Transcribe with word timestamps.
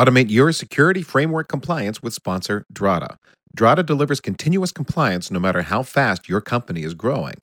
Automate 0.00 0.30
your 0.30 0.50
security 0.50 1.02
framework 1.02 1.46
compliance 1.46 2.02
with 2.02 2.14
sponsor 2.14 2.64
Drata. 2.72 3.16
Drata 3.54 3.84
delivers 3.84 4.18
continuous 4.18 4.72
compliance 4.72 5.30
no 5.30 5.38
matter 5.38 5.60
how 5.60 5.82
fast 5.82 6.26
your 6.26 6.40
company 6.40 6.84
is 6.84 6.94
growing. 6.94 7.34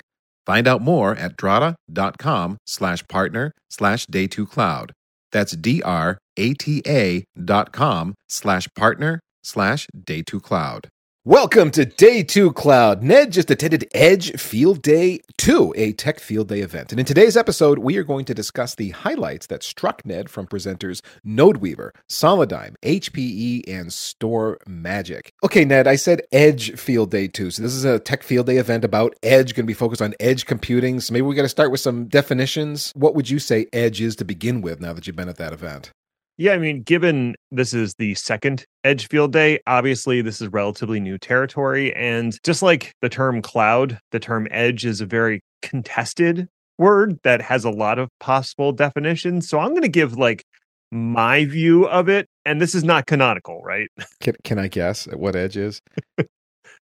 Find 0.43 0.67
out 0.67 0.81
more 0.81 1.13
at 1.13 1.37
drata.com 1.37 2.57
slash 2.65 3.07
partner 3.07 3.51
slash 3.69 4.07
day 4.07 4.25
two 4.25 4.47
cloud. 4.47 4.91
That's 5.31 5.51
D-R-A-T-A 5.55 7.25
dot 7.45 7.71
com 7.73 8.15
slash 8.27 8.67
partner 8.75 9.19
slash 9.43 9.85
day 9.93 10.23
two 10.23 10.39
cloud. 10.39 10.87
Welcome 11.27 11.71
to 11.71 11.83
Day 11.83 12.23
2 12.23 12.53
Cloud. 12.53 13.03
Ned 13.03 13.33
just 13.33 13.51
attended 13.51 13.89
Edge 13.93 14.39
Field 14.39 14.81
Day 14.81 15.19
2, 15.39 15.73
a 15.75 15.91
tech 15.91 16.21
field 16.21 16.47
day 16.47 16.61
event. 16.61 16.93
And 16.93 17.01
in 17.01 17.05
today's 17.05 17.35
episode, 17.35 17.79
we 17.79 17.97
are 17.97 18.05
going 18.05 18.23
to 18.23 18.33
discuss 18.33 18.75
the 18.75 18.91
highlights 18.91 19.47
that 19.47 19.61
struck 19.61 20.05
Ned 20.05 20.29
from 20.29 20.47
presenters 20.47 21.01
NodeWeaver, 21.25 21.91
Solidigm, 22.07 22.75
HPE, 22.81 23.67
and 23.67 23.89
StorMagic. 23.89 25.31
Okay, 25.43 25.65
Ned, 25.65 25.85
I 25.85 25.97
said 25.97 26.21
Edge 26.31 26.79
Field 26.79 27.11
Day 27.11 27.27
2. 27.27 27.51
So 27.51 27.61
this 27.61 27.73
is 27.73 27.83
a 27.83 27.99
tech 27.99 28.23
field 28.23 28.45
day 28.45 28.55
event 28.55 28.85
about 28.85 29.13
Edge, 29.21 29.53
going 29.53 29.65
to 29.65 29.67
be 29.67 29.73
focused 29.73 30.01
on 30.01 30.15
edge 30.21 30.45
computing. 30.45 31.01
So 31.01 31.11
maybe 31.11 31.23
we 31.23 31.35
got 31.35 31.41
to 31.41 31.49
start 31.49 31.71
with 31.71 31.81
some 31.81 32.05
definitions. 32.05 32.93
What 32.95 33.15
would 33.15 33.29
you 33.29 33.39
say 33.39 33.67
Edge 33.73 33.99
is 33.99 34.15
to 34.15 34.23
begin 34.23 34.61
with 34.61 34.79
now 34.79 34.93
that 34.93 35.05
you've 35.05 35.17
been 35.17 35.27
at 35.27 35.35
that 35.35 35.51
event? 35.51 35.91
Yeah, 36.37 36.53
I 36.53 36.59
mean, 36.59 36.83
given 36.83 37.35
this 37.51 37.73
is 37.73 37.95
the 37.95 38.13
second 38.13 38.63
Edge 38.83 39.07
Field 39.07 39.33
Day, 39.33 39.59
obviously 39.65 40.21
this 40.21 40.39
is 40.39 40.49
relatively 40.49 40.99
new 40.99 41.17
territory. 41.17 41.95
And 41.95 42.37
just 42.43 42.61
like 42.61 42.93
the 43.01 43.09
term 43.09 43.41
cloud, 43.41 43.99
the 44.11 44.19
term 44.19 44.47
edge 44.51 44.85
is 44.85 45.01
a 45.01 45.07
very 45.07 45.41
contested 45.63 46.47
word 46.77 47.17
that 47.23 47.41
has 47.41 47.65
a 47.65 47.71
lot 47.71 47.97
of 47.97 48.09
possible 48.19 48.71
definitions. 48.71 49.49
So 49.49 49.59
I'm 49.59 49.71
going 49.71 49.81
to 49.81 49.87
give 49.87 50.15
like 50.15 50.43
my 50.91 51.45
view 51.45 51.87
of 51.87 52.07
it. 52.07 52.27
And 52.45 52.61
this 52.61 52.75
is 52.75 52.83
not 52.83 53.07
canonical, 53.07 53.61
right? 53.63 53.89
Can, 54.21 54.35
can 54.43 54.59
I 54.59 54.67
guess 54.67 55.05
what 55.07 55.35
edge 55.35 55.57
is? 55.57 55.81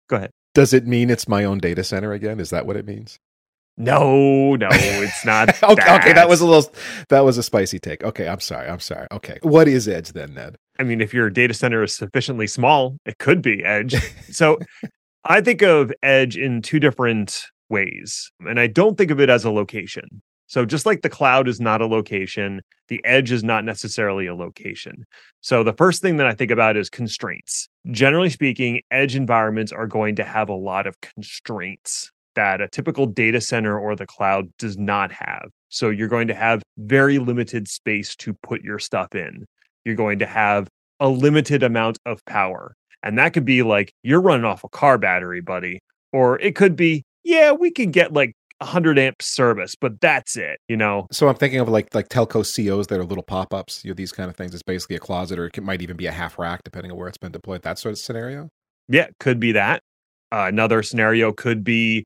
Go 0.10 0.18
ahead. 0.18 0.32
Does 0.54 0.74
it 0.74 0.86
mean 0.86 1.10
it's 1.10 1.28
my 1.28 1.44
own 1.46 1.60
data 1.60 1.84
center 1.84 2.12
again? 2.12 2.40
Is 2.40 2.50
that 2.50 2.66
what 2.66 2.76
it 2.76 2.86
means? 2.86 3.20
No, 3.78 4.56
no, 4.56 4.70
it's 4.72 5.26
not. 5.26 5.50
okay, 5.64 5.76
that. 5.76 6.02
okay, 6.02 6.14
that 6.14 6.30
was 6.30 6.42
a 6.42 6.46
little 6.46 6.72
that 7.10 7.22
was 7.22 7.38
a 7.38 7.44
spicy 7.44 7.80
take. 7.80 8.04
Okay, 8.04 8.28
I'm 8.28 8.40
sorry. 8.40 8.70
I'm 8.70 8.80
sorry. 8.80 9.08
Okay. 9.12 9.38
What 9.42 9.68
is 9.68 9.88
edge 9.88 10.14
then, 10.14 10.34
Ned? 10.34 10.56
I 10.80 10.84
mean, 10.84 11.02
if 11.02 11.14
your 11.14 11.30
data 11.30 11.54
center 11.54 11.84
is 11.84 11.96
sufficiently 11.96 12.48
small, 12.48 12.98
it 13.06 13.18
could 13.18 13.42
be 13.42 13.64
edge. 13.64 13.96
so 14.32 14.60
I 15.26 15.42
think 15.42 15.62
of 15.62 15.92
edge 16.04 16.38
in 16.38 16.62
two 16.62 16.80
different 16.80 17.44
ways, 17.70 18.32
and 18.40 18.60
I 18.60 18.68
don't 18.68 18.98
think 18.98 19.12
of 19.12 19.20
it 19.20 19.30
as 19.30 19.44
a 19.44 19.52
location. 19.52 20.22
So 20.48 20.64
just 20.64 20.86
like 20.86 21.02
the 21.02 21.10
cloud 21.10 21.48
is 21.48 21.60
not 21.60 21.82
a 21.82 21.88
location, 21.88 22.62
the 22.88 23.04
edge 23.04 23.32
is 23.32 23.44
not 23.44 23.66
necessarily 23.66 24.28
a 24.28 24.36
location. 24.36 25.06
So 25.42 25.64
the 25.64 25.74
first 25.74 26.04
thing 26.04 26.18
that 26.18 26.28
I 26.28 26.34
think 26.34 26.52
about 26.52 26.78
is 26.78 26.90
constraints. 26.90 27.68
Generally 27.90 28.30
speaking, 28.30 28.82
edge 28.92 29.16
environments 29.16 29.72
are 29.72 29.88
going 29.88 30.16
to 30.18 30.24
have 30.24 30.50
a 30.50 30.54
lot 30.54 30.86
of 30.86 31.02
constraints 31.02 32.12
that 32.36 32.62
a 32.62 32.68
typical 32.68 33.06
data 33.06 33.42
center 33.42 33.78
or 33.80 33.96
the 33.96 34.06
cloud 34.06 34.50
does 34.58 34.78
not 34.78 35.12
have. 35.12 35.50
So 35.70 35.90
you're 35.90 36.08
going 36.08 36.28
to 36.28 36.36
have 36.36 36.62
very 36.78 37.20
limited 37.20 37.68
space 37.68 38.16
to 38.18 38.34
put 38.44 38.62
your 38.62 38.80
stuff 38.80 39.14
in. 39.16 39.46
You're 39.84 39.96
going 39.96 40.20
to 40.20 40.26
have 40.26 40.68
a 41.00 41.10
limited 41.10 41.64
amount 41.64 41.98
of 42.06 42.24
power. 42.26 42.76
And 43.04 43.18
that 43.20 43.34
could 43.34 43.46
be 43.46 43.64
like 43.64 43.92
you're 44.04 44.22
running 44.22 44.46
off 44.46 44.64
a 44.64 44.70
car 44.70 44.98
battery, 44.98 45.42
buddy. 45.42 45.80
Or 46.14 46.40
it 46.40 46.56
could 46.56 46.76
be, 46.76 47.04
yeah, 47.24 47.52
we 47.52 47.72
can 47.72 47.92
get 47.92 48.14
like 48.14 48.34
100 48.60 48.98
amp 48.98 49.22
service, 49.22 49.76
but 49.76 50.00
that's 50.00 50.38
it, 50.38 50.60
you 50.68 50.78
know. 50.78 51.08
So 51.12 51.28
I'm 51.28 51.36
thinking 51.36 51.60
of 51.60 51.68
like 51.68 51.94
like 51.94 52.10
telco 52.10 52.44
COs 52.44 52.88
that 52.88 53.00
are 53.00 53.04
little 53.04 53.24
pop-ups, 53.24 53.84
you 53.84 53.92
know, 53.92 53.96
these 53.96 54.12
kind 54.12 54.30
of 54.30 54.36
things. 54.36 54.54
It's 54.54 54.64
basically 54.64 54.96
a 54.96 55.00
closet 55.00 55.38
or 55.38 55.48
it 55.48 55.64
might 55.64 55.82
even 55.82 55.98
be 55.98 56.06
a 56.06 56.12
half 56.12 56.40
rack 56.40 56.64
depending 56.64 56.92
on 56.92 56.98
where 56.98 57.08
it's 57.08 57.18
been 57.18 57.32
deployed. 57.32 57.64
That 57.64 57.78
sort 57.78 57.94
of 57.94 58.00
scenario. 58.00 58.50
Yeah, 58.88 59.08
could 59.20 59.40
be 59.40 59.52
that. 59.52 59.82
Uh, 60.32 60.46
another 60.48 60.84
scenario 60.84 61.32
could 61.32 61.64
be 61.64 62.06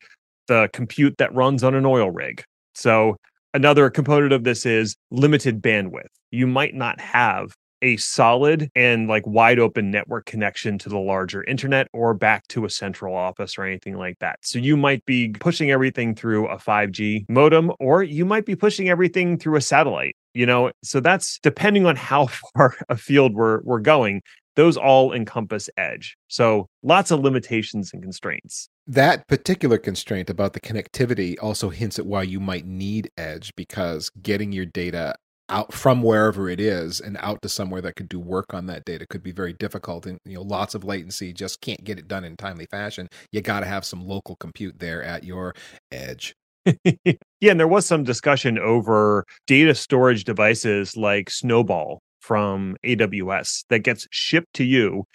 the 0.49 0.69
compute 0.73 1.15
that 1.19 1.33
runs 1.33 1.63
on 1.63 1.73
an 1.73 1.85
oil 1.85 2.11
rig. 2.11 2.43
So, 2.75 3.15
another 3.53 3.89
component 3.89 4.33
of 4.33 4.43
this 4.43 4.65
is 4.65 4.97
limited 5.11 5.61
bandwidth. 5.61 6.09
You 6.31 6.45
might 6.45 6.75
not 6.75 6.99
have 6.99 7.53
a 7.81 7.97
solid 7.97 8.69
and 8.75 9.07
like 9.07 9.25
wide 9.25 9.59
open 9.59 9.89
network 9.89 10.25
connection 10.25 10.77
to 10.79 10.89
the 10.89 10.97
larger 10.97 11.43
internet 11.45 11.87
or 11.93 12.13
back 12.13 12.47
to 12.49 12.65
a 12.65 12.69
central 12.69 13.15
office 13.15 13.57
or 13.57 13.63
anything 13.63 13.97
like 13.97 14.19
that. 14.19 14.37
So 14.41 14.59
you 14.59 14.75
might 14.75 15.05
be 15.05 15.29
pushing 15.29 15.71
everything 15.71 16.15
through 16.15 16.47
a 16.47 16.57
5G 16.57 17.29
modem 17.29 17.71
or 17.79 18.03
you 18.03 18.25
might 18.25 18.45
be 18.45 18.55
pushing 18.55 18.89
everything 18.89 19.37
through 19.37 19.55
a 19.55 19.61
satellite. 19.61 20.15
You 20.33 20.45
know, 20.45 20.71
so 20.83 20.99
that's 20.99 21.39
depending 21.39 21.85
on 21.85 21.95
how 21.95 22.27
far 22.53 22.75
afield 22.89 23.33
we're 23.33 23.61
we're 23.63 23.79
going 23.79 24.21
those 24.59 24.75
all 24.75 25.13
encompass 25.13 25.69
edge. 25.77 26.17
So 26.27 26.67
lots 26.83 27.11
of 27.11 27.21
limitations 27.21 27.93
and 27.93 28.03
constraints. 28.03 28.67
That 28.87 29.25
particular 29.27 29.77
constraint 29.77 30.29
about 30.29 30.51
the 30.51 30.59
connectivity 30.59 31.37
also 31.41 31.69
hints 31.69 31.97
at 31.97 32.05
why 32.05 32.23
you 32.23 32.41
might 32.41 32.65
need 32.65 33.09
edge 33.17 33.55
because 33.55 34.11
getting 34.21 34.51
your 34.51 34.65
data 34.65 35.15
out 35.47 35.71
from 35.71 36.03
wherever 36.03 36.49
it 36.49 36.59
is 36.59 36.99
and 36.99 37.17
out 37.21 37.41
to 37.41 37.47
somewhere 37.49 37.81
that 37.81 37.95
could 37.95 38.09
do 38.09 38.19
work 38.19 38.53
on 38.53 38.65
that 38.65 38.83
data 38.83 39.07
could 39.09 39.23
be 39.23 39.31
very 39.31 39.53
difficult 39.53 40.05
and 40.05 40.19
you 40.25 40.35
know 40.35 40.43
lots 40.43 40.75
of 40.75 40.83
latency 40.83 41.33
just 41.33 41.59
can't 41.59 41.83
get 41.83 41.97
it 41.97 42.07
done 42.07 42.23
in 42.23 42.37
timely 42.37 42.67
fashion 42.69 43.07
you 43.31 43.41
got 43.41 43.61
to 43.61 43.65
have 43.65 43.83
some 43.83 44.05
local 44.05 44.35
compute 44.35 44.77
there 44.77 45.01
at 45.01 45.23
your 45.23 45.55
edge 45.91 46.35
yeah 46.85 47.49
and 47.49 47.59
there 47.59 47.67
was 47.67 47.87
some 47.87 48.03
discussion 48.03 48.59
over 48.59 49.25
data 49.47 49.73
storage 49.73 50.23
devices 50.23 50.95
like 50.95 51.31
snowball 51.31 51.99
from 52.19 52.77
AWS 52.85 53.65
that 53.69 53.79
gets 53.79 54.07
shipped 54.11 54.53
to 54.55 54.63
you. 54.63 55.05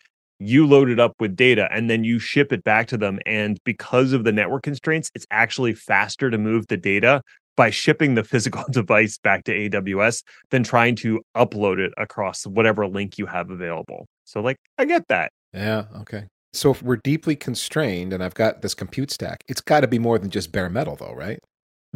You 0.41 0.67
load 0.67 0.91
it 0.91 0.99
up 0.99 1.15
with 1.21 1.37
data 1.37 1.69
and 1.71 1.89
then 1.89 2.05
you 2.05 2.19
ship 2.19 2.53
it 2.53 2.65
back 2.65 2.89
to 2.89 2.97
them. 2.97 3.21
And 3.25 3.59
because 3.65 4.13
of 4.13 4.25
the 4.25 4.33
network 4.33 4.63
constraints, 4.63 5.11
it's 5.15 5.27
actually 5.31 5.75
faster 5.75 6.31
to 6.31 6.39
move 6.39 6.67
the 6.67 6.77
data 6.77 7.23
by 7.57 7.71
shipping 7.71 8.15
the 8.15 8.25
physical 8.25 8.65
device 8.71 9.19
back 9.19 9.45
to 9.45 9.53
AWS 9.53 10.23
than 10.51 10.63
trying 10.65 10.97
to 10.97 11.21
upload 11.37 11.79
it 11.79 11.93
across 11.97 12.47
whatever 12.47 12.87
link 12.87 13.19
you 13.19 13.27
have 13.27 13.51
available. 13.51 14.07
So, 14.25 14.41
like, 14.41 14.57
I 14.79 14.85
get 14.85 15.07
that. 15.09 15.31
Yeah. 15.53 15.85
Okay. 16.01 16.25
So, 16.53 16.71
if 16.71 16.83
we're 16.83 16.97
deeply 16.97 17.37
constrained 17.37 18.13
and 18.13 18.23
I've 18.23 18.35
got 18.35 18.63
this 18.63 18.75
compute 18.75 19.11
stack, 19.11 19.45
it's 19.49 19.61
got 19.61 19.81
to 19.81 19.89
be 19.89 19.99
more 19.99 20.19
than 20.19 20.31
just 20.31 20.53
bare 20.53 20.69
metal, 20.69 20.97
though, 20.97 21.15
right? 21.15 21.39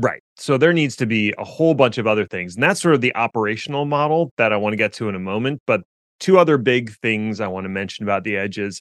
Right. 0.01 0.23
So 0.37 0.57
there 0.57 0.73
needs 0.73 0.95
to 0.97 1.07
be 1.07 1.35
a 1.39 1.45
whole 1.45 1.75
bunch 1.75 1.99
of 1.99 2.07
other 2.07 2.25
things. 2.25 2.55
And 2.55 2.63
that's 2.63 2.81
sort 2.81 2.95
of 2.95 3.01
the 3.01 3.15
operational 3.17 3.85
model 3.85 4.33
that 4.39 4.53
I 4.53 4.57
want 4.57 4.73
to 4.73 4.77
get 4.77 4.93
to 4.95 5.09
in 5.09 5.17
a 5.17 5.21
moment. 5.21 5.61
But 5.67 5.83
two 6.21 6.39
other 6.39 6.57
big 6.57 6.93
things 7.03 7.41
I 7.41 7.49
want 7.49 7.65
to 7.65 7.69
mention 7.69 8.05
about 8.05 8.23
the 8.23 8.37
edge 8.37 8.59
is 8.59 8.81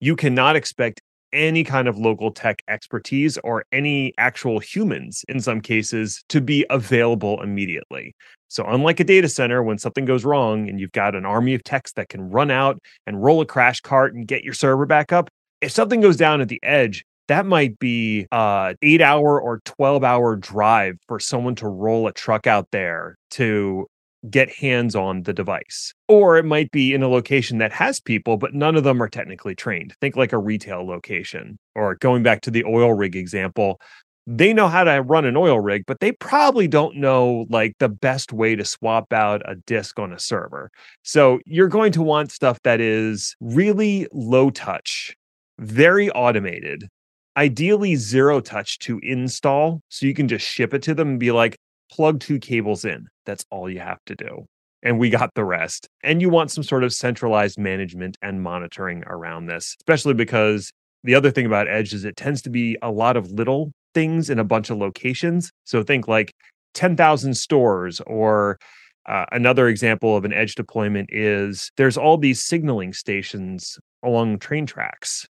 you 0.00 0.16
cannot 0.16 0.56
expect 0.56 1.00
any 1.32 1.62
kind 1.62 1.86
of 1.86 1.98
local 1.98 2.32
tech 2.32 2.62
expertise 2.68 3.38
or 3.44 3.64
any 3.70 4.12
actual 4.18 4.58
humans 4.58 5.24
in 5.28 5.40
some 5.40 5.60
cases 5.60 6.24
to 6.30 6.40
be 6.40 6.66
available 6.68 7.40
immediately. 7.42 8.14
So, 8.48 8.64
unlike 8.64 9.00
a 9.00 9.04
data 9.04 9.28
center, 9.28 9.62
when 9.62 9.78
something 9.78 10.04
goes 10.04 10.24
wrong 10.24 10.68
and 10.68 10.80
you've 10.80 10.92
got 10.92 11.14
an 11.14 11.26
army 11.26 11.54
of 11.54 11.62
techs 11.64 11.92
that 11.92 12.08
can 12.08 12.30
run 12.30 12.50
out 12.50 12.80
and 13.06 13.22
roll 13.22 13.40
a 13.40 13.46
crash 13.46 13.80
cart 13.80 14.14
and 14.14 14.26
get 14.26 14.44
your 14.44 14.54
server 14.54 14.86
back 14.86 15.12
up, 15.12 15.28
if 15.60 15.72
something 15.72 16.00
goes 16.00 16.16
down 16.16 16.40
at 16.40 16.48
the 16.48 16.60
edge, 16.62 17.04
that 17.28 17.46
might 17.46 17.78
be 17.78 18.26
a 18.32 18.74
eight 18.82 19.00
hour 19.00 19.40
or 19.40 19.60
12 19.64 20.04
hour 20.04 20.36
drive 20.36 20.96
for 21.08 21.18
someone 21.18 21.54
to 21.56 21.68
roll 21.68 22.06
a 22.06 22.12
truck 22.12 22.46
out 22.46 22.68
there 22.70 23.16
to 23.32 23.86
get 24.30 24.50
hands 24.50 24.96
on 24.96 25.22
the 25.22 25.32
device. 25.32 25.92
Or 26.08 26.36
it 26.36 26.44
might 26.44 26.70
be 26.70 26.94
in 26.94 27.02
a 27.02 27.08
location 27.08 27.58
that 27.58 27.72
has 27.72 28.00
people, 28.00 28.36
but 28.36 28.54
none 28.54 28.76
of 28.76 28.84
them 28.84 29.02
are 29.02 29.08
technically 29.08 29.54
trained. 29.54 29.94
Think 30.00 30.16
like 30.16 30.32
a 30.32 30.38
retail 30.38 30.86
location. 30.86 31.58
Or 31.74 31.96
going 31.96 32.22
back 32.22 32.40
to 32.42 32.50
the 32.50 32.64
oil 32.64 32.92
rig 32.92 33.16
example, 33.16 33.80
they 34.26 34.52
know 34.52 34.66
how 34.66 34.82
to 34.84 35.02
run 35.02 35.24
an 35.24 35.36
oil 35.36 35.60
rig, 35.60 35.84
but 35.86 36.00
they 36.00 36.12
probably 36.12 36.66
don't 36.66 36.96
know 36.96 37.46
like 37.48 37.74
the 37.78 37.88
best 37.88 38.32
way 38.32 38.56
to 38.56 38.64
swap 38.64 39.12
out 39.12 39.42
a 39.48 39.54
disk 39.54 39.98
on 40.00 40.12
a 40.12 40.18
server. 40.18 40.70
So 41.02 41.38
you're 41.46 41.68
going 41.68 41.92
to 41.92 42.02
want 42.02 42.32
stuff 42.32 42.58
that 42.64 42.80
is 42.80 43.36
really 43.40 44.08
low 44.12 44.50
touch, 44.50 45.14
very 45.60 46.10
automated, 46.10 46.88
ideally 47.36 47.96
zero 47.96 48.40
touch 48.40 48.78
to 48.80 48.98
install. 49.02 49.80
So 49.88 50.06
you 50.06 50.14
can 50.14 50.28
just 50.28 50.46
ship 50.46 50.72
it 50.74 50.82
to 50.82 50.94
them 50.94 51.10
and 51.10 51.20
be 51.20 51.32
like, 51.32 51.56
plug 51.90 52.20
two 52.20 52.38
cables 52.38 52.84
in. 52.84 53.06
That's 53.24 53.44
all 53.50 53.70
you 53.70 53.80
have 53.80 54.04
to 54.06 54.14
do. 54.14 54.46
And 54.82 54.98
we 54.98 55.10
got 55.10 55.30
the 55.34 55.44
rest. 55.44 55.88
And 56.02 56.20
you 56.20 56.28
want 56.28 56.50
some 56.50 56.64
sort 56.64 56.84
of 56.84 56.92
centralized 56.92 57.58
management 57.58 58.16
and 58.22 58.42
monitoring 58.42 59.04
around 59.06 59.46
this, 59.46 59.74
especially 59.80 60.14
because 60.14 60.72
the 61.04 61.14
other 61.14 61.30
thing 61.30 61.46
about 61.46 61.68
Edge 61.68 61.92
is 61.92 62.04
it 62.04 62.16
tends 62.16 62.42
to 62.42 62.50
be 62.50 62.76
a 62.82 62.90
lot 62.90 63.16
of 63.16 63.30
little 63.30 63.72
things 63.94 64.30
in 64.30 64.38
a 64.38 64.44
bunch 64.44 64.70
of 64.70 64.78
locations. 64.78 65.50
So 65.64 65.82
think 65.82 66.08
like 66.08 66.32
10,000 66.74 67.34
stores 67.34 68.00
or 68.06 68.58
uh, 69.06 69.24
another 69.32 69.68
example 69.68 70.16
of 70.16 70.24
an 70.24 70.32
edge 70.32 70.56
deployment 70.56 71.08
is 71.12 71.70
there's 71.76 71.96
all 71.96 72.18
these 72.18 72.44
signaling 72.44 72.92
stations 72.92 73.78
along 74.02 74.38
train 74.38 74.66
tracks 74.66 75.26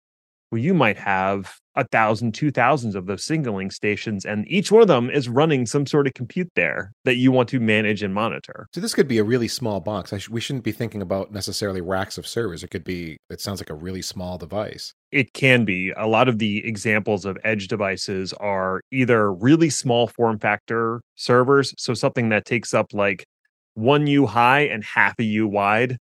well, 0.56 0.63
you 0.63 0.74
might 0.74 0.98
have 0.98 1.57
a 1.75 1.86
thousand, 1.90 2.34
two 2.34 2.50
thousands 2.50 2.96
of 2.96 3.07
those 3.07 3.25
signaling 3.25 3.69
stations, 3.69 4.24
and 4.24 4.48
each 4.48 4.72
one 4.72 4.81
of 4.81 4.88
them 4.88 5.10
is 5.10 5.28
running 5.28 5.66
some 5.66 5.86
sort 5.86 6.07
of 6.07 6.13
compute 6.13 6.50
there 6.56 6.94
that 7.04 7.18
you 7.18 7.30
want 7.30 7.50
to 7.50 7.60
manage 7.60 8.02
and 8.02 8.13
monitor. 8.13 8.66
So 8.74 8.80
this 8.80 8.94
could 8.94 9.10
be 9.10 9.18
a 9.18 9.24
really 9.25 9.50
small 9.50 9.81
box. 9.81 10.13
Sh- 10.18 10.30
we 10.30 10.40
shouldn't 10.40 10.63
be 10.63 10.72
thinking 10.72 11.02
about 11.02 11.34
necessarily 11.34 11.81
racks 11.81 12.18
of 12.18 12.25
servers. 12.25 12.63
It 12.63 12.69
could 12.69 12.86
be. 12.86 13.18
It 13.30 13.42
sounds 13.42 13.60
like 13.60 13.69
a 13.69 13.74
really 13.74 14.02
small 14.02 14.38
device. 14.38 14.94
It 15.12 15.34
can 15.34 15.66
be. 15.66 15.92
A 15.98 16.07
lot 16.07 16.30
of 16.30 16.40
the 16.40 16.66
examples 16.66 17.25
of 17.25 17.38
edge 17.44 17.68
devices 17.68 18.31
are 18.31 18.80
either 18.94 19.34
really 19.34 19.69
small 19.69 20.08
form 20.08 20.40
factor 20.40 21.01
servers, 21.16 21.74
so 21.78 21.94
something 21.94 22.30
that 22.30 22.46
takes 22.46 22.74
up 22.74 22.94
like 22.94 23.25
one 23.74 24.08
U 24.08 24.25
high 24.25 24.62
and 24.62 24.86
half 24.86 25.16
a 25.19 25.24
U 25.25 25.50
wide, 25.50 25.98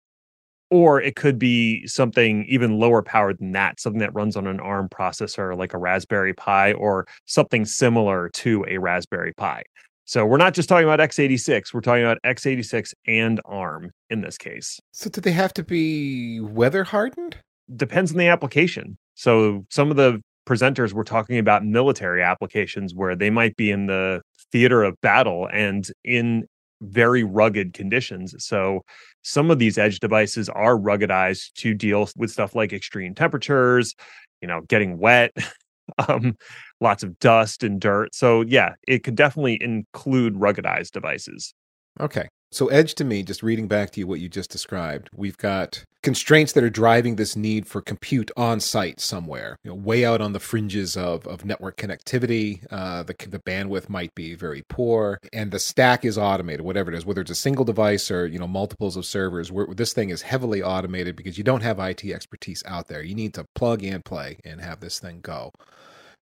or 0.70 1.00
it 1.00 1.16
could 1.16 1.38
be 1.38 1.86
something 1.86 2.44
even 2.48 2.78
lower 2.78 3.02
powered 3.02 3.38
than 3.38 3.52
that, 3.52 3.80
something 3.80 4.00
that 4.00 4.14
runs 4.14 4.36
on 4.36 4.46
an 4.46 4.60
ARM 4.60 4.88
processor 4.88 5.56
like 5.56 5.74
a 5.74 5.78
Raspberry 5.78 6.32
Pi 6.32 6.72
or 6.72 7.06
something 7.26 7.64
similar 7.64 8.30
to 8.30 8.64
a 8.68 8.78
Raspberry 8.78 9.32
Pi. 9.36 9.62
So 10.06 10.26
we're 10.26 10.36
not 10.36 10.52
just 10.52 10.68
talking 10.68 10.84
about 10.84 11.00
x86, 11.00 11.72
we're 11.72 11.80
talking 11.80 12.02
about 12.02 12.18
x86 12.26 12.92
and 13.06 13.40
ARM 13.46 13.90
in 14.10 14.20
this 14.20 14.36
case. 14.36 14.78
So 14.92 15.08
do 15.08 15.20
they 15.20 15.32
have 15.32 15.54
to 15.54 15.64
be 15.64 16.40
weather 16.40 16.84
hardened? 16.84 17.36
Depends 17.74 18.10
on 18.10 18.18
the 18.18 18.28
application. 18.28 18.98
So 19.14 19.64
some 19.70 19.90
of 19.90 19.96
the 19.96 20.20
presenters 20.46 20.92
were 20.92 21.04
talking 21.04 21.38
about 21.38 21.64
military 21.64 22.22
applications 22.22 22.94
where 22.94 23.16
they 23.16 23.30
might 23.30 23.56
be 23.56 23.70
in 23.70 23.86
the 23.86 24.20
theater 24.52 24.82
of 24.82 25.00
battle 25.00 25.48
and 25.52 25.88
in 26.04 26.46
very 26.84 27.24
rugged 27.24 27.72
conditions. 27.72 28.34
So 28.38 28.84
some 29.22 29.50
of 29.50 29.58
these 29.58 29.78
edge 29.78 30.00
devices 30.00 30.48
are 30.48 30.76
ruggedized 30.76 31.52
to 31.54 31.74
deal 31.74 32.08
with 32.16 32.30
stuff 32.30 32.54
like 32.54 32.72
extreme 32.72 33.14
temperatures, 33.14 33.94
you 34.40 34.48
know, 34.48 34.62
getting 34.62 34.98
wet, 34.98 35.32
um, 36.08 36.36
lots 36.80 37.02
of 37.02 37.18
dust 37.18 37.62
and 37.62 37.80
dirt. 37.80 38.14
So 38.14 38.42
yeah, 38.42 38.74
it 38.86 39.02
could 39.04 39.14
definitely 39.14 39.58
include 39.60 40.34
ruggedized 40.34 40.90
devices. 40.90 41.54
Okay. 42.00 42.28
So, 42.54 42.68
Edge 42.68 42.94
to 42.94 43.04
me, 43.04 43.24
just 43.24 43.42
reading 43.42 43.66
back 43.66 43.90
to 43.90 44.00
you 44.00 44.06
what 44.06 44.20
you 44.20 44.28
just 44.28 44.48
described, 44.48 45.10
we've 45.12 45.36
got 45.36 45.84
constraints 46.04 46.52
that 46.52 46.62
are 46.62 46.70
driving 46.70 47.16
this 47.16 47.34
need 47.34 47.66
for 47.66 47.80
compute 47.80 48.30
on 48.36 48.60
site 48.60 49.00
somewhere, 49.00 49.58
you 49.64 49.70
know, 49.70 49.74
way 49.74 50.04
out 50.04 50.20
on 50.20 50.34
the 50.34 50.38
fringes 50.38 50.96
of, 50.96 51.26
of 51.26 51.44
network 51.44 51.76
connectivity. 51.76 52.64
Uh, 52.70 53.02
the, 53.02 53.14
the 53.28 53.40
bandwidth 53.40 53.88
might 53.88 54.14
be 54.14 54.36
very 54.36 54.62
poor, 54.68 55.18
and 55.32 55.50
the 55.50 55.58
stack 55.58 56.04
is 56.04 56.16
automated, 56.16 56.60
whatever 56.60 56.92
it 56.92 56.96
is, 56.96 57.04
whether 57.04 57.22
it's 57.22 57.30
a 57.32 57.34
single 57.34 57.64
device 57.64 58.08
or 58.08 58.24
you 58.24 58.38
know 58.38 58.46
multiples 58.46 58.96
of 58.96 59.04
servers. 59.04 59.50
This 59.70 59.92
thing 59.92 60.10
is 60.10 60.22
heavily 60.22 60.62
automated 60.62 61.16
because 61.16 61.36
you 61.36 61.42
don't 61.42 61.64
have 61.64 61.80
IT 61.80 62.04
expertise 62.04 62.62
out 62.66 62.86
there. 62.86 63.02
You 63.02 63.16
need 63.16 63.34
to 63.34 63.48
plug 63.56 63.82
and 63.82 64.04
play 64.04 64.38
and 64.44 64.60
have 64.60 64.78
this 64.78 65.00
thing 65.00 65.18
go. 65.22 65.52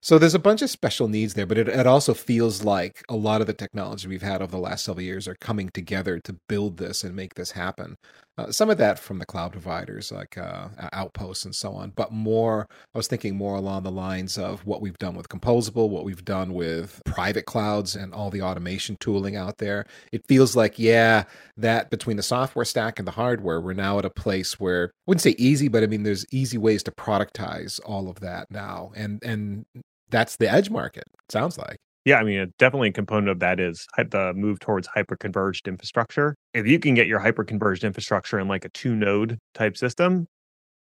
So 0.04 0.18
there's 0.18 0.34
a 0.34 0.40
bunch 0.40 0.62
of 0.62 0.70
special 0.70 1.06
needs 1.06 1.34
there, 1.34 1.46
but 1.46 1.58
it, 1.58 1.68
it 1.68 1.86
also 1.86 2.12
feels 2.12 2.64
like 2.64 3.04
a 3.08 3.14
lot 3.14 3.40
of 3.40 3.46
the 3.46 3.52
technology 3.52 4.08
we've 4.08 4.20
had 4.20 4.42
over 4.42 4.50
the 4.50 4.58
last 4.58 4.84
several 4.84 5.04
years 5.04 5.28
are 5.28 5.36
coming 5.36 5.70
together 5.72 6.18
to 6.24 6.36
build 6.48 6.78
this 6.78 7.04
and 7.04 7.14
make 7.14 7.34
this 7.34 7.52
happen. 7.52 7.94
Uh, 8.36 8.50
some 8.50 8.68
of 8.68 8.78
that 8.78 8.98
from 8.98 9.20
the 9.20 9.26
cloud 9.26 9.52
providers 9.52 10.10
like 10.10 10.36
uh, 10.36 10.66
Outposts 10.92 11.44
and 11.44 11.54
so 11.54 11.72
on, 11.74 11.92
but 11.94 12.10
more, 12.10 12.66
I 12.92 12.98
was 12.98 13.06
thinking 13.06 13.36
more 13.36 13.54
along 13.54 13.84
the 13.84 13.92
lines 13.92 14.38
of 14.38 14.66
what 14.66 14.80
we've 14.80 14.98
done 14.98 15.14
with 15.14 15.28
Composable, 15.28 15.88
what 15.88 16.04
we've 16.04 16.24
done 16.24 16.52
with 16.52 17.00
private 17.04 17.44
clouds 17.44 17.94
and 17.94 18.12
all 18.12 18.30
the 18.30 18.42
automation 18.42 18.96
tooling 18.98 19.36
out 19.36 19.58
there. 19.58 19.84
It 20.10 20.22
feels 20.26 20.56
like, 20.56 20.80
yeah, 20.80 21.24
that 21.56 21.90
between 21.90 22.16
the 22.16 22.24
software 22.24 22.64
stack 22.64 22.98
and 22.98 23.06
the 23.06 23.12
hardware, 23.12 23.60
we're 23.60 23.74
now 23.74 24.00
at 24.00 24.04
a 24.04 24.10
place 24.10 24.58
where 24.58 24.86
I 24.86 24.90
wouldn't 25.06 25.22
say 25.22 25.36
easy, 25.38 25.68
but 25.68 25.84
I 25.84 25.86
mean, 25.86 26.02
there's 26.02 26.26
easy 26.32 26.58
ways 26.58 26.82
to 26.84 26.90
productize 26.90 27.78
all 27.84 28.08
of 28.08 28.18
that 28.18 28.50
now. 28.50 28.90
And, 28.96 29.22
and 29.22 29.64
that's 30.12 30.36
the 30.36 30.48
edge 30.48 30.70
market. 30.70 31.04
Sounds 31.28 31.58
like. 31.58 31.78
Yeah, 32.04 32.18
I 32.18 32.24
mean, 32.24 32.52
definitely 32.58 32.88
a 32.88 32.92
component 32.92 33.28
of 33.28 33.38
that 33.40 33.60
is 33.60 33.86
the 33.96 34.32
move 34.34 34.58
towards 34.60 34.88
hyper-converged 34.88 35.68
infrastructure. 35.68 36.34
If 36.52 36.66
you 36.66 36.78
can 36.78 36.94
get 36.94 37.06
your 37.06 37.20
hyper-converged 37.20 37.84
infrastructure 37.84 38.38
in 38.38 38.48
like 38.48 38.64
a 38.64 38.70
two-node 38.70 39.38
type 39.54 39.76
system, 39.76 40.26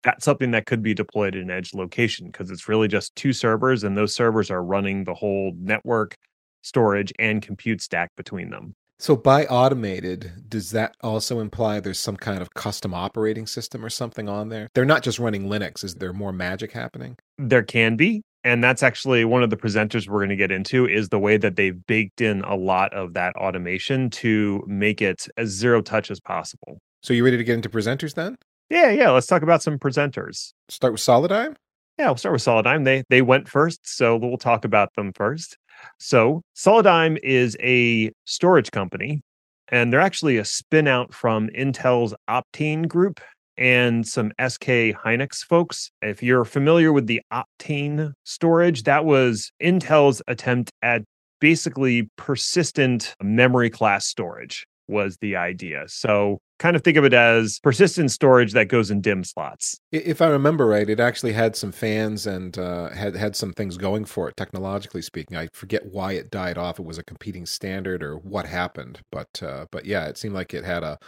that's 0.02 0.24
something 0.24 0.50
that 0.52 0.66
could 0.66 0.82
be 0.82 0.94
deployed 0.94 1.34
in 1.34 1.42
an 1.42 1.50
edge 1.50 1.74
location 1.74 2.26
because 2.26 2.50
it's 2.50 2.68
really 2.68 2.88
just 2.88 3.14
two 3.14 3.32
servers, 3.32 3.84
and 3.84 3.96
those 3.96 4.14
servers 4.14 4.50
are 4.50 4.64
running 4.64 5.04
the 5.04 5.14
whole 5.14 5.52
network, 5.58 6.16
storage, 6.62 7.12
and 7.18 7.42
compute 7.42 7.82
stack 7.82 8.10
between 8.16 8.50
them. 8.50 8.74
So, 8.98 9.16
by 9.16 9.46
automated, 9.46 10.48
does 10.48 10.70
that 10.70 10.94
also 11.02 11.40
imply 11.40 11.80
there's 11.80 11.98
some 11.98 12.16
kind 12.16 12.40
of 12.40 12.54
custom 12.54 12.94
operating 12.94 13.46
system 13.46 13.84
or 13.84 13.90
something 13.90 14.28
on 14.28 14.48
there? 14.48 14.68
They're 14.74 14.84
not 14.84 15.02
just 15.02 15.18
running 15.18 15.48
Linux. 15.48 15.84
Is 15.84 15.96
there 15.96 16.12
more 16.12 16.32
magic 16.32 16.72
happening? 16.72 17.16
There 17.36 17.64
can 17.64 17.96
be 17.96 18.22
and 18.44 18.62
that's 18.62 18.82
actually 18.82 19.24
one 19.24 19.42
of 19.42 19.50
the 19.50 19.56
presenters 19.56 20.08
we're 20.08 20.18
going 20.18 20.30
to 20.30 20.36
get 20.36 20.50
into 20.50 20.86
is 20.86 21.08
the 21.08 21.18
way 21.18 21.36
that 21.36 21.56
they've 21.56 21.86
baked 21.86 22.20
in 22.20 22.42
a 22.42 22.56
lot 22.56 22.92
of 22.92 23.14
that 23.14 23.34
automation 23.36 24.10
to 24.10 24.64
make 24.66 25.00
it 25.00 25.28
as 25.36 25.50
zero 25.50 25.80
touch 25.80 26.10
as 26.10 26.20
possible. 26.20 26.78
So 27.02 27.14
you 27.14 27.24
ready 27.24 27.36
to 27.36 27.44
get 27.44 27.54
into 27.54 27.68
presenters 27.68 28.14
then? 28.14 28.36
Yeah, 28.70 28.90
yeah. 28.90 29.10
Let's 29.10 29.26
talk 29.26 29.42
about 29.42 29.62
some 29.62 29.78
presenters. 29.78 30.52
Start 30.68 30.92
with 30.92 31.00
Solidigm. 31.00 31.54
Yeah, 31.98 32.06
we'll 32.06 32.16
start 32.16 32.32
with 32.32 32.42
Solidigm. 32.42 32.84
They 32.84 33.04
they 33.10 33.22
went 33.22 33.48
first, 33.48 33.80
so 33.84 34.16
we'll 34.16 34.38
talk 34.38 34.64
about 34.64 34.94
them 34.94 35.12
first. 35.14 35.56
So 35.98 36.42
Solidigm 36.56 37.18
is 37.22 37.56
a 37.60 38.12
storage 38.24 38.70
company, 38.70 39.20
and 39.68 39.92
they're 39.92 40.00
actually 40.00 40.38
a 40.38 40.44
spin 40.44 40.88
out 40.88 41.12
from 41.12 41.48
Intel's 41.48 42.14
Optane 42.30 42.88
group 42.88 43.20
and 43.62 44.04
some 44.04 44.32
SK 44.44 44.66
Hynix 44.92 45.44
folks. 45.44 45.92
If 46.02 46.20
you're 46.20 46.44
familiar 46.44 46.92
with 46.92 47.06
the 47.06 47.22
Optane 47.32 48.12
storage, 48.24 48.82
that 48.82 49.04
was 49.04 49.52
Intel's 49.62 50.20
attempt 50.26 50.72
at 50.82 51.02
basically 51.40 52.10
persistent 52.16 53.14
memory 53.22 53.70
class 53.70 54.04
storage 54.04 54.66
was 54.88 55.16
the 55.20 55.36
idea. 55.36 55.84
So 55.86 56.38
kind 56.58 56.76
of 56.76 56.84
think 56.84 56.96
of 56.96 57.04
it 57.04 57.12
as 57.12 57.58
persistent 57.58 58.12
storage 58.12 58.52
that 58.52 58.68
goes 58.68 58.88
in 58.88 59.02
DIMM 59.02 59.26
slots. 59.26 59.80
If 59.90 60.22
I 60.22 60.28
remember 60.28 60.64
right, 60.64 60.88
it 60.88 61.00
actually 61.00 61.32
had 61.32 61.56
some 61.56 61.72
fans 61.72 62.24
and 62.26 62.56
uh, 62.56 62.90
had 62.90 63.16
had 63.16 63.34
some 63.34 63.52
things 63.52 63.76
going 63.76 64.04
for 64.04 64.28
it 64.28 64.36
technologically 64.36 65.02
speaking. 65.02 65.36
I 65.36 65.48
forget 65.52 65.86
why 65.86 66.12
it 66.12 66.30
died 66.30 66.58
off. 66.58 66.78
It 66.78 66.84
was 66.84 66.98
a 66.98 67.04
competing 67.04 67.46
standard 67.46 68.02
or 68.02 68.16
what 68.16 68.46
happened, 68.46 69.00
but 69.10 69.42
uh, 69.42 69.66
but 69.72 69.86
yeah, 69.86 70.06
it 70.06 70.16
seemed 70.16 70.34
like 70.34 70.54
it 70.54 70.64
had 70.64 70.84
a 70.84 70.98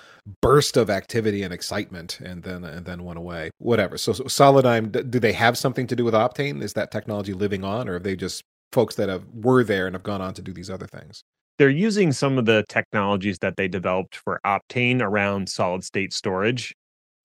burst 0.42 0.76
of 0.76 0.90
activity 0.90 1.44
and 1.44 1.54
excitement 1.54 2.18
and 2.20 2.42
then 2.42 2.64
and 2.64 2.84
then 2.84 3.04
went 3.04 3.18
away. 3.18 3.50
Whatever. 3.58 3.96
So, 3.96 4.12
so 4.12 4.24
Solidigm, 4.24 5.10
do 5.10 5.20
they 5.20 5.32
have 5.32 5.56
something 5.56 5.86
to 5.86 5.94
do 5.94 6.04
with 6.04 6.14
Optane? 6.14 6.62
Is 6.62 6.72
that 6.72 6.90
technology 6.90 7.32
living 7.32 7.62
on, 7.62 7.88
or 7.88 7.96
are 7.96 8.00
they 8.00 8.16
just 8.16 8.42
folks 8.72 8.96
that 8.96 9.08
have 9.08 9.24
were 9.32 9.62
there 9.62 9.86
and 9.86 9.94
have 9.94 10.02
gone 10.02 10.20
on 10.20 10.34
to 10.34 10.42
do 10.42 10.52
these 10.52 10.68
other 10.68 10.88
things? 10.88 11.22
They're 11.58 11.70
using 11.70 12.12
some 12.12 12.38
of 12.38 12.46
the 12.46 12.64
technologies 12.68 13.38
that 13.38 13.56
they 13.56 13.68
developed 13.68 14.16
for 14.16 14.40
Optane 14.44 15.00
around 15.00 15.48
solid 15.48 15.84
state 15.84 16.12
storage 16.12 16.74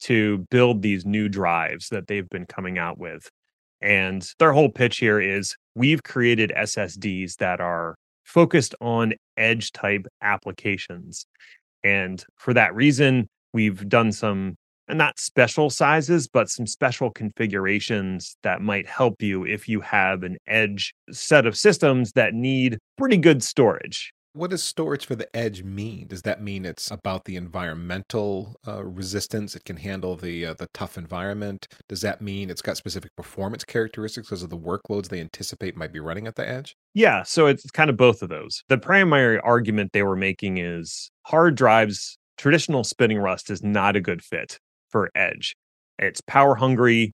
to 0.02 0.46
build 0.50 0.82
these 0.82 1.06
new 1.06 1.28
drives 1.28 1.90
that 1.90 2.08
they've 2.08 2.30
been 2.30 2.46
coming 2.46 2.78
out 2.78 2.98
with. 2.98 3.30
And 3.82 4.28
their 4.40 4.54
whole 4.54 4.70
pitch 4.70 4.98
here 4.98 5.20
is 5.20 5.56
we've 5.76 6.04
created 6.04 6.52
SSDs 6.56 7.38
that 7.38 7.60
are 7.60 7.96
focused 8.24 8.76
on 8.82 9.14
edge 9.38 9.72
type 9.72 10.06
applications. 10.22 11.26
And 11.84 12.24
for 12.38 12.54
that 12.54 12.76
reason, 12.76 13.28
we've 13.54 13.88
done 13.90 14.12
some 14.12 14.56
and 14.88 14.98
not 14.98 15.20
special 15.20 15.70
sizes, 15.70 16.28
but 16.28 16.50
some 16.50 16.66
special 16.66 17.12
configurations 17.12 18.36
that 18.42 18.62
might 18.62 18.88
help 18.88 19.22
you 19.22 19.46
if 19.46 19.70
you 19.70 19.82
have 19.82 20.24
an 20.24 20.38
edge 20.48 20.94
set 21.12 21.46
of 21.46 21.56
systems 21.56 22.12
that 22.14 22.34
need 22.34 22.80
pretty 22.98 23.18
good 23.18 23.44
storage. 23.44 24.12
What 24.34 24.52
does 24.52 24.64
storage 24.64 25.06
for 25.06 25.16
the 25.16 25.36
edge 25.36 25.64
mean? 25.64 26.08
Does 26.08 26.22
that 26.22 26.42
mean 26.42 26.64
it's 26.64 26.92
about 26.92 27.26
the 27.26 27.36
environmental 27.36 28.56
uh, 28.68 28.84
resistance? 28.84 29.56
It 29.56 29.66
can 29.66 29.78
handle 29.78 30.16
the 30.16 30.46
uh, 30.46 30.54
the 30.54 30.68
tough 30.74 30.98
environment. 30.98 31.68
Does 31.88 32.02
that 32.02 32.22
mean 32.22 32.50
it's 32.50 32.62
got 32.62 32.78
specific 32.78 33.16
performance 33.16 33.64
characteristics 33.64 34.28
because 34.28 34.44
of 34.44 34.52
the 34.52 34.58
workloads 34.58 35.10
they 35.10 35.20
anticipate 35.20 35.76
might 35.76 35.92
be 35.92 36.00
running 36.00 36.28
at 36.28 36.36
the 36.36 36.48
edge? 36.48 36.76
Yeah, 36.94 37.24
so 37.24 37.48
it's 37.48 37.70
kind 37.72 37.90
of 37.90 37.98
both 37.98 38.22
of 38.22 38.30
those. 38.30 38.64
The 38.70 38.78
primary 38.78 39.40
argument 39.40 39.94
they 39.94 40.04
were 40.04 40.16
making 40.16 40.60
is 40.60 41.10
hard 41.24 41.56
drives, 41.56 42.18
traditional 42.38 42.84
spinning 42.84 43.18
rust 43.18 43.50
is 43.50 43.64
not 43.64 43.96
a 43.96 44.02
good 44.02 44.22
fit 44.24 44.60
for 44.90 45.10
edge. 45.16 45.56
It's 45.98 46.22
power 46.22 46.56
hungry 46.56 47.14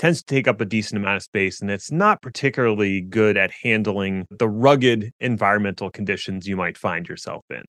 tends 0.00 0.22
to 0.22 0.34
take 0.34 0.48
up 0.48 0.62
a 0.62 0.64
decent 0.64 0.98
amount 0.98 1.16
of 1.16 1.22
space 1.22 1.60
and 1.60 1.70
it's 1.70 1.92
not 1.92 2.22
particularly 2.22 3.02
good 3.02 3.36
at 3.36 3.50
handling 3.50 4.26
the 4.30 4.48
rugged 4.48 5.12
environmental 5.20 5.90
conditions 5.90 6.48
you 6.48 6.56
might 6.56 6.78
find 6.78 7.06
yourself 7.06 7.44
in. 7.50 7.62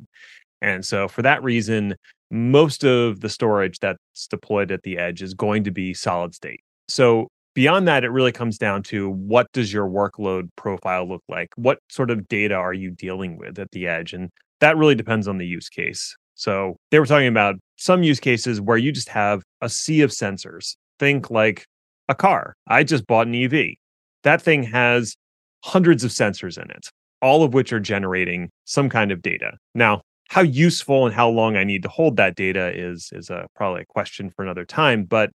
And 0.61 0.85
so, 0.85 1.09
for 1.09 1.23
that 1.23 1.43
reason, 1.43 1.95
most 2.29 2.85
of 2.85 3.19
the 3.19 3.27
storage 3.27 3.79
that's 3.79 4.27
deployed 4.29 4.71
at 4.71 4.83
the 4.83 4.97
edge 4.97 5.21
is 5.21 5.33
going 5.33 5.65
to 5.65 5.71
be 5.71 5.93
solid 5.93 6.33
state. 6.33 6.61
So, 6.87 7.27
beyond 7.53 7.85
that, 7.89 8.05
it 8.05 8.11
really 8.11 8.31
comes 8.31 8.57
down 8.57 8.83
to 8.83 9.09
what 9.09 9.47
does 9.51 9.73
your 9.73 9.89
workload 9.89 10.47
profile 10.55 11.05
look 11.09 11.23
like? 11.27 11.49
What 11.57 11.79
sort 11.89 12.11
of 12.11 12.29
data 12.29 12.55
are 12.55 12.73
you 12.73 12.91
dealing 12.91 13.37
with 13.37 13.59
at 13.59 13.71
the 13.71 13.87
edge? 13.87 14.13
And 14.13 14.29
that 14.61 14.77
really 14.77 14.95
depends 14.95 15.27
on 15.27 15.37
the 15.37 15.47
use 15.47 15.67
case. 15.67 16.15
So, 16.35 16.77
they 16.91 16.99
were 16.99 17.05
talking 17.05 17.27
about 17.27 17.55
some 17.75 18.03
use 18.03 18.21
cases 18.21 18.61
where 18.61 18.77
you 18.77 18.93
just 18.93 19.09
have 19.09 19.43
a 19.59 19.67
sea 19.67 20.01
of 20.01 20.11
sensors. 20.11 20.77
Think 20.97 21.29
like 21.29 21.65
a 22.11 22.15
car. 22.15 22.55
I 22.67 22.83
just 22.83 23.07
bought 23.07 23.27
an 23.27 23.35
EV. 23.35 23.75
That 24.23 24.41
thing 24.41 24.63
has 24.63 25.15
hundreds 25.63 26.03
of 26.03 26.11
sensors 26.11 26.61
in 26.61 26.69
it, 26.69 26.89
all 27.21 27.43
of 27.43 27.53
which 27.53 27.73
are 27.73 27.79
generating 27.79 28.49
some 28.65 28.89
kind 28.89 29.11
of 29.11 29.21
data. 29.21 29.53
Now, 29.73 30.01
how 30.29 30.41
useful 30.41 31.05
and 31.05 31.15
how 31.15 31.29
long 31.29 31.57
I 31.57 31.63
need 31.63 31.83
to 31.83 31.89
hold 31.89 32.17
that 32.17 32.35
data 32.35 32.71
is 32.73 33.09
is 33.11 33.29
a 33.29 33.47
probably 33.55 33.81
a 33.81 33.85
question 33.85 34.29
for 34.29 34.43
another 34.43 34.65
time. 34.65 35.03
But 35.03 35.31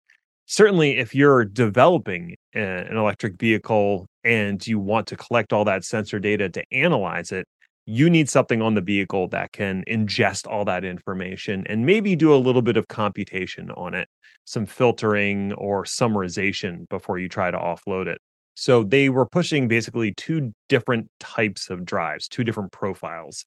certainly, 0.45 0.97
if 0.97 1.15
you're 1.15 1.45
developing 1.45 2.35
an 2.53 2.95
electric 2.95 3.39
vehicle 3.39 4.07
and 4.23 4.65
you 4.65 4.79
want 4.79 5.07
to 5.07 5.15
collect 5.15 5.53
all 5.53 5.65
that 5.65 5.83
sensor 5.83 6.19
data 6.19 6.49
to 6.49 6.63
analyze 6.71 7.31
it, 7.31 7.47
you 7.85 8.09
need 8.09 8.29
something 8.29 8.61
on 8.61 8.75
the 8.75 8.81
vehicle 8.81 9.27
that 9.29 9.51
can 9.51 9.83
ingest 9.87 10.47
all 10.47 10.65
that 10.65 10.85
information 10.85 11.65
and 11.67 11.85
maybe 11.85 12.15
do 12.15 12.33
a 12.33 12.37
little 12.37 12.61
bit 12.61 12.77
of 12.77 12.87
computation 12.87 13.71
on 13.71 13.93
it, 13.93 14.07
some 14.45 14.65
filtering 14.65 15.53
or 15.53 15.83
summarization 15.83 16.87
before 16.89 17.19
you 17.19 17.27
try 17.27 17.51
to 17.51 17.57
offload 17.57 18.07
it. 18.07 18.19
So 18.55 18.83
they 18.83 19.09
were 19.09 19.25
pushing 19.25 19.67
basically 19.67 20.13
two 20.13 20.53
different 20.69 21.09
types 21.19 21.69
of 21.69 21.85
drives, 21.85 22.27
two 22.27 22.43
different 22.43 22.71
profiles. 22.71 23.45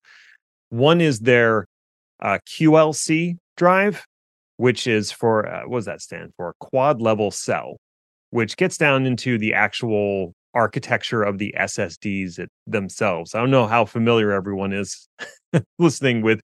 One 0.68 1.00
is 1.00 1.20
their 1.20 1.66
uh, 2.20 2.38
QLC 2.46 3.38
drive, 3.56 4.04
which 4.56 4.86
is 4.86 5.12
for 5.12 5.46
uh, 5.46 5.62
what 5.66 5.78
does 5.78 5.84
that 5.86 6.02
stand 6.02 6.32
for? 6.36 6.54
Quad 6.58 7.00
level 7.00 7.30
cell, 7.30 7.78
which 8.30 8.56
gets 8.56 8.76
down 8.76 9.06
into 9.06 9.38
the 9.38 9.54
actual 9.54 10.34
architecture 10.56 11.22
of 11.22 11.38
the 11.38 11.54
SSDs 11.56 12.44
themselves. 12.66 13.34
I 13.34 13.40
don't 13.40 13.50
know 13.50 13.66
how 13.66 13.84
familiar 13.84 14.32
everyone 14.32 14.72
is 14.72 15.08
listening 15.78 16.22
with 16.22 16.40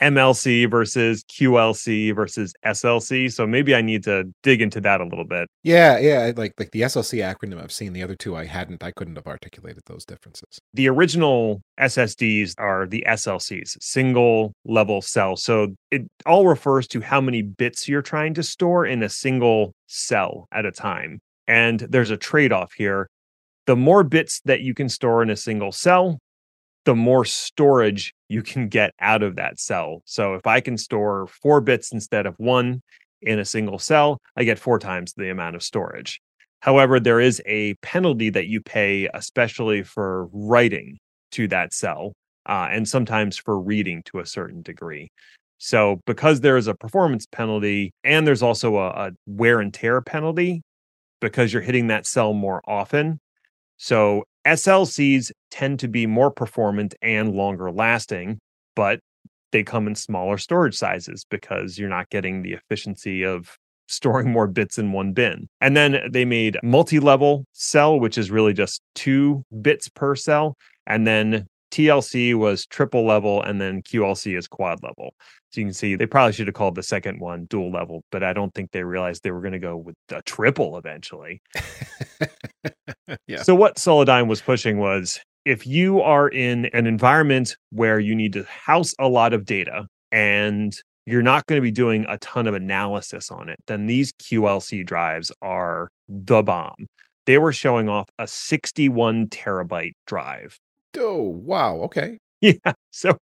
MLC 0.00 0.68
versus 0.70 1.24
QLC 1.24 2.14
versus 2.14 2.52
SLC. 2.64 3.32
So 3.32 3.46
maybe 3.46 3.74
I 3.74 3.80
need 3.80 4.04
to 4.04 4.24
dig 4.42 4.60
into 4.60 4.80
that 4.82 5.00
a 5.00 5.04
little 5.04 5.24
bit. 5.24 5.48
Yeah, 5.62 5.98
yeah, 5.98 6.32
like 6.36 6.52
like 6.58 6.72
the 6.72 6.82
SLC 6.82 7.20
acronym 7.22 7.62
I've 7.62 7.72
seen. 7.72 7.92
The 7.92 8.02
other 8.02 8.16
two 8.16 8.36
I 8.36 8.44
hadn't. 8.44 8.82
I 8.82 8.90
couldn't 8.90 9.16
have 9.16 9.26
articulated 9.26 9.82
those 9.86 10.04
differences. 10.04 10.58
The 10.74 10.88
original 10.88 11.62
SSDs 11.80 12.54
are 12.58 12.86
the 12.86 13.04
SLCs, 13.06 13.76
single 13.80 14.52
level 14.64 15.00
cell. 15.00 15.36
So 15.36 15.74
it 15.90 16.02
all 16.26 16.46
refers 16.46 16.86
to 16.88 17.00
how 17.00 17.20
many 17.20 17.42
bits 17.42 17.88
you're 17.88 18.02
trying 18.02 18.34
to 18.34 18.42
store 18.42 18.84
in 18.84 19.02
a 19.02 19.08
single 19.08 19.74
cell 19.86 20.48
at 20.52 20.66
a 20.66 20.72
time. 20.72 21.20
And 21.46 21.80
there's 21.80 22.10
a 22.10 22.16
trade 22.16 22.52
off 22.52 22.72
here. 22.76 23.08
The 23.66 23.76
more 23.76 24.04
bits 24.04 24.40
that 24.44 24.60
you 24.60 24.74
can 24.74 24.88
store 24.88 25.22
in 25.22 25.30
a 25.30 25.36
single 25.36 25.72
cell, 25.72 26.18
the 26.84 26.94
more 26.94 27.24
storage 27.24 28.14
you 28.28 28.42
can 28.42 28.68
get 28.68 28.92
out 29.00 29.22
of 29.22 29.36
that 29.36 29.58
cell. 29.58 30.02
So 30.04 30.34
if 30.34 30.46
I 30.46 30.60
can 30.60 30.76
store 30.76 31.26
four 31.26 31.60
bits 31.60 31.92
instead 31.92 32.26
of 32.26 32.34
one 32.38 32.82
in 33.22 33.38
a 33.38 33.44
single 33.44 33.78
cell, 33.78 34.18
I 34.36 34.44
get 34.44 34.58
four 34.58 34.78
times 34.78 35.14
the 35.16 35.30
amount 35.30 35.56
of 35.56 35.62
storage. 35.62 36.20
However, 36.60 37.00
there 37.00 37.20
is 37.20 37.42
a 37.46 37.74
penalty 37.82 38.30
that 38.30 38.46
you 38.46 38.60
pay, 38.60 39.08
especially 39.12 39.82
for 39.82 40.28
writing 40.32 40.98
to 41.32 41.48
that 41.48 41.74
cell, 41.74 42.12
uh, 42.46 42.68
and 42.70 42.88
sometimes 42.88 43.36
for 43.36 43.58
reading 43.58 44.02
to 44.06 44.18
a 44.18 44.26
certain 44.26 44.62
degree. 44.62 45.10
So, 45.58 46.00
because 46.06 46.40
there 46.40 46.56
is 46.56 46.66
a 46.66 46.74
performance 46.74 47.26
penalty 47.26 47.92
and 48.02 48.26
there's 48.26 48.42
also 48.42 48.76
a, 48.76 48.88
a 48.88 49.10
wear 49.26 49.60
and 49.60 49.72
tear 49.72 50.00
penalty 50.00 50.62
because 51.20 51.52
you're 51.52 51.62
hitting 51.62 51.86
that 51.86 52.06
cell 52.06 52.34
more 52.34 52.60
often, 52.66 53.18
so 53.76 54.24
SLCs 54.46 55.32
tend 55.50 55.80
to 55.80 55.88
be 55.88 56.06
more 56.06 56.30
performant 56.30 56.94
and 57.02 57.34
longer 57.34 57.70
lasting, 57.70 58.38
but 58.76 59.00
they 59.52 59.62
come 59.62 59.86
in 59.86 59.94
smaller 59.94 60.36
storage 60.36 60.74
sizes 60.74 61.24
because 61.28 61.78
you're 61.78 61.88
not 61.88 62.10
getting 62.10 62.42
the 62.42 62.52
efficiency 62.52 63.22
of 63.22 63.56
storing 63.86 64.30
more 64.30 64.46
bits 64.46 64.78
in 64.78 64.92
one 64.92 65.12
bin. 65.12 65.46
And 65.60 65.76
then 65.76 66.00
they 66.10 66.24
made 66.24 66.58
multi-level 66.62 67.44
cell, 67.52 68.00
which 68.00 68.16
is 68.16 68.30
really 68.30 68.54
just 68.54 68.80
two 68.94 69.44
bits 69.60 69.88
per 69.88 70.16
cell. 70.16 70.56
And 70.86 71.06
then 71.06 71.46
TLC 71.70 72.34
was 72.34 72.66
triple 72.66 73.04
level, 73.04 73.42
and 73.42 73.60
then 73.60 73.82
QLC 73.82 74.38
is 74.38 74.46
quad 74.46 74.82
level. 74.82 75.14
So 75.50 75.60
you 75.60 75.66
can 75.66 75.74
see 75.74 75.96
they 75.96 76.06
probably 76.06 76.32
should 76.32 76.46
have 76.46 76.54
called 76.54 76.76
the 76.76 76.82
second 76.82 77.20
one 77.20 77.44
dual 77.46 77.70
level, 77.70 78.04
but 78.10 78.22
I 78.22 78.32
don't 78.32 78.54
think 78.54 78.70
they 78.70 78.84
realized 78.84 79.22
they 79.22 79.32
were 79.32 79.40
going 79.40 79.52
to 79.52 79.58
go 79.58 79.76
with 79.76 79.96
a 80.10 80.22
triple 80.22 80.78
eventually. 80.78 81.42
yeah. 83.26 83.42
So 83.42 83.54
what 83.54 83.76
Solidigm 83.76 84.28
was 84.28 84.40
pushing 84.40 84.78
was 84.78 85.20
if 85.44 85.66
you 85.66 86.00
are 86.00 86.28
in 86.28 86.66
an 86.66 86.86
environment 86.86 87.56
where 87.70 87.98
you 88.00 88.14
need 88.14 88.32
to 88.32 88.44
house 88.44 88.94
a 88.98 89.08
lot 89.08 89.32
of 89.32 89.44
data 89.44 89.86
and 90.10 90.74
you're 91.06 91.22
not 91.22 91.46
going 91.46 91.58
to 91.58 91.62
be 91.62 91.70
doing 91.70 92.06
a 92.08 92.16
ton 92.18 92.46
of 92.46 92.54
analysis 92.54 93.30
on 93.30 93.48
it, 93.48 93.58
then 93.66 93.86
these 93.86 94.12
QLC 94.12 94.86
drives 94.86 95.30
are 95.42 95.88
the 96.08 96.42
bomb. 96.42 96.86
They 97.26 97.38
were 97.38 97.52
showing 97.52 97.88
off 97.88 98.08
a 98.18 98.26
61 98.26 99.28
terabyte 99.28 99.92
drive. 100.06 100.58
Oh, 100.96 101.22
wow. 101.22 101.76
Okay. 101.82 102.18
Yeah. 102.40 102.74
So 102.90 103.16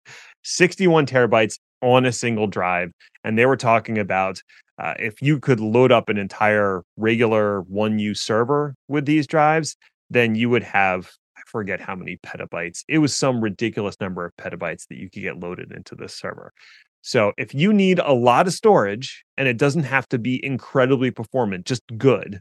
61 0.44 1.06
terabytes 1.06 1.60
on 1.84 2.08
a 2.08 2.12
single 2.12 2.48
drive. 2.48 2.92
And 3.24 3.38
they 3.38 3.46
were 3.46 3.58
talking 3.58 4.00
about 4.00 4.42
uh, 4.82 4.96
if 4.98 5.22
you 5.22 5.40
could 5.40 5.60
load 5.60 5.92
up 5.92 6.10
an 6.10 6.18
entire 6.18 6.84
regular 6.98 7.62
one 7.62 8.00
use 8.00 8.20
server 8.20 8.74
with 8.88 9.06
these 9.06 9.28
drives, 9.28 9.78
then 10.10 10.34
you 10.34 10.50
would 10.50 10.64
have, 10.64 11.12
I 11.38 11.42
forget 11.46 11.80
how 11.80 11.96
many 11.96 12.18
petabytes. 12.18 12.84
It 12.88 12.98
was 12.98 13.16
some 13.16 13.42
ridiculous 13.42 13.96
number 14.02 14.26
of 14.26 14.36
petabytes 14.38 14.88
that 14.88 14.98
you 14.98 15.08
could 15.10 15.22
get 15.22 15.40
loaded 15.40 15.72
into 15.72 15.94
this 15.94 16.16
server. 16.16 16.52
So 17.04 17.32
if 17.38 17.54
you 17.54 17.74
need 17.74 18.00
a 18.00 18.14
lot 18.14 18.48
of 18.48 18.54
storage 18.54 19.24
and 19.38 19.48
it 19.48 19.58
doesn't 19.58 19.84
have 19.84 20.10
to 20.10 20.18
be 20.18 20.44
incredibly 20.44 21.12
performant, 21.12 21.68
just 21.68 21.84
good, 21.98 22.40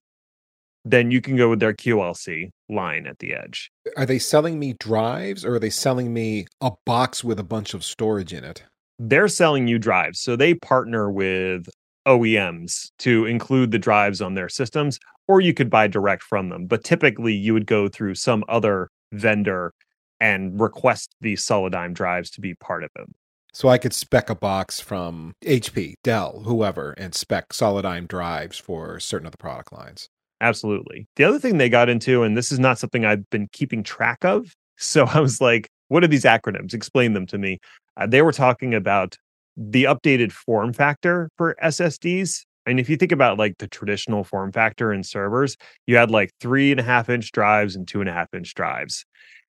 then 0.87 1.11
you 1.11 1.21
can 1.21 1.37
go 1.37 1.51
with 1.51 1.61
their 1.61 1.75
QLC 1.75 2.51
line 2.71 3.07
at 3.07 3.19
the 3.19 3.35
edge. 3.35 3.71
Are 3.99 4.07
they 4.07 4.19
selling 4.19 4.59
me 4.59 4.75
drives 4.79 5.45
or 5.45 5.57
are 5.57 5.59
they 5.59 5.69
selling 5.71 6.15
me 6.15 6.47
a 6.63 6.73
box 6.87 7.23
with 7.23 7.39
a 7.39 7.45
bunch 7.45 7.75
of 7.75 7.85
storage 7.85 8.33
in 8.33 8.45
it? 8.45 8.65
They're 8.99 9.29
selling 9.29 9.67
you 9.67 9.79
drives. 9.79 10.21
So 10.21 10.37
they 10.37 10.55
partner 10.55 11.11
with 11.11 11.69
OEMs 12.11 12.91
to 12.99 13.25
include 13.27 13.71
the 13.71 13.79
drives 13.79 14.21
on 14.21 14.35
their 14.35 14.49
systems, 14.49 14.99
or 15.29 15.41
you 15.41 15.55
could 15.55 15.71
buy 15.71 15.87
direct 15.87 16.25
from 16.25 16.49
them. 16.49 16.67
But 16.67 16.83
typically, 16.83 17.35
you 17.35 17.55
would 17.55 17.67
go 17.67 17.89
through 17.89 18.17
some 18.17 18.45
other 18.49 18.89
vendor 19.13 19.73
and 20.19 20.61
request 20.61 21.15
these 21.21 21.45
Solidigm 21.45 21.95
drives 21.95 22.31
to 22.33 22.41
be 22.41 22.55
part 22.57 22.83
of 22.83 22.91
them. 22.97 23.15
So 23.53 23.69
I 23.69 23.79
could 23.79 23.95
spec 23.95 24.29
a 24.29 24.35
box 24.35 24.81
from 24.81 25.35
HP, 25.45 25.95
Dell, 26.03 26.43
whoever, 26.45 26.93
and 26.93 27.15
spec 27.15 27.51
Solidigm 27.51 28.07
drives 28.07 28.59
for 28.59 28.99
certain 29.01 29.27
of 29.27 29.33
the 29.33 29.39
product 29.39 29.73
lines. 29.73 30.09
Absolutely. 30.41 31.07
The 31.17 31.25
other 31.25 31.39
thing 31.39 31.59
they 31.59 31.69
got 31.69 31.89
into, 31.89 32.23
and 32.23 32.37
this 32.37 32.51
is 32.51 32.59
not 32.59 32.79
something 32.79 33.05
I've 33.05 33.29
been 33.31 33.49
keeping 33.53 33.83
track 33.83 34.25
of. 34.25 34.53
So 34.83 35.05
I 35.05 35.21
was 35.21 35.43
like, 35.43 35.69
what 35.89 36.03
are 36.03 36.07
these 36.07 36.25
acronyms? 36.25 36.73
Explain 36.73 37.13
them 37.13 37.27
to 37.27 37.37
me. 37.37 37.59
Uh, 37.99 38.07
they 38.07 38.23
were 38.23 38.33
talking 38.33 38.75
about 38.75 39.15
the 39.57 39.85
updated 39.85 40.33
form 40.33 40.73
factor 40.73 41.31
for 41.37 41.57
SSDs. 41.63 42.45
And 42.67 42.79
if 42.79 42.89
you 42.89 42.97
think 42.97 43.13
about 43.13 43.39
like 43.39 43.59
the 43.59 43.69
traditional 43.69 44.25
form 44.25 44.53
factor 44.53 44.93
in 44.93 45.03
servers, 45.03 45.57
you 45.87 45.97
had 45.97 46.11
like 46.11 46.31
three 46.41 46.71
and 46.71 46.81
a 46.81 46.83
half 46.83 47.09
inch 47.09 47.33
drives 47.33 47.75
and 47.75 47.87
two 47.87 48.01
and 48.01 48.09
a 48.09 48.13
half 48.13 48.33
inch 48.35 48.55
drives. 48.55 49.05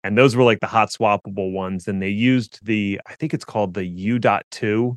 And 0.04 0.16
those 0.16 0.36
were 0.36 0.44
like 0.44 0.60
the 0.60 0.66
hot 0.66 0.90
swappable 0.90 1.52
ones. 1.52 1.88
And 1.88 2.02
they 2.02 2.08
used 2.08 2.60
the, 2.64 3.00
I 3.06 3.14
think 3.14 3.34
it's 3.34 3.44
called 3.44 3.74
the 3.74 3.84
U.2 3.84 4.96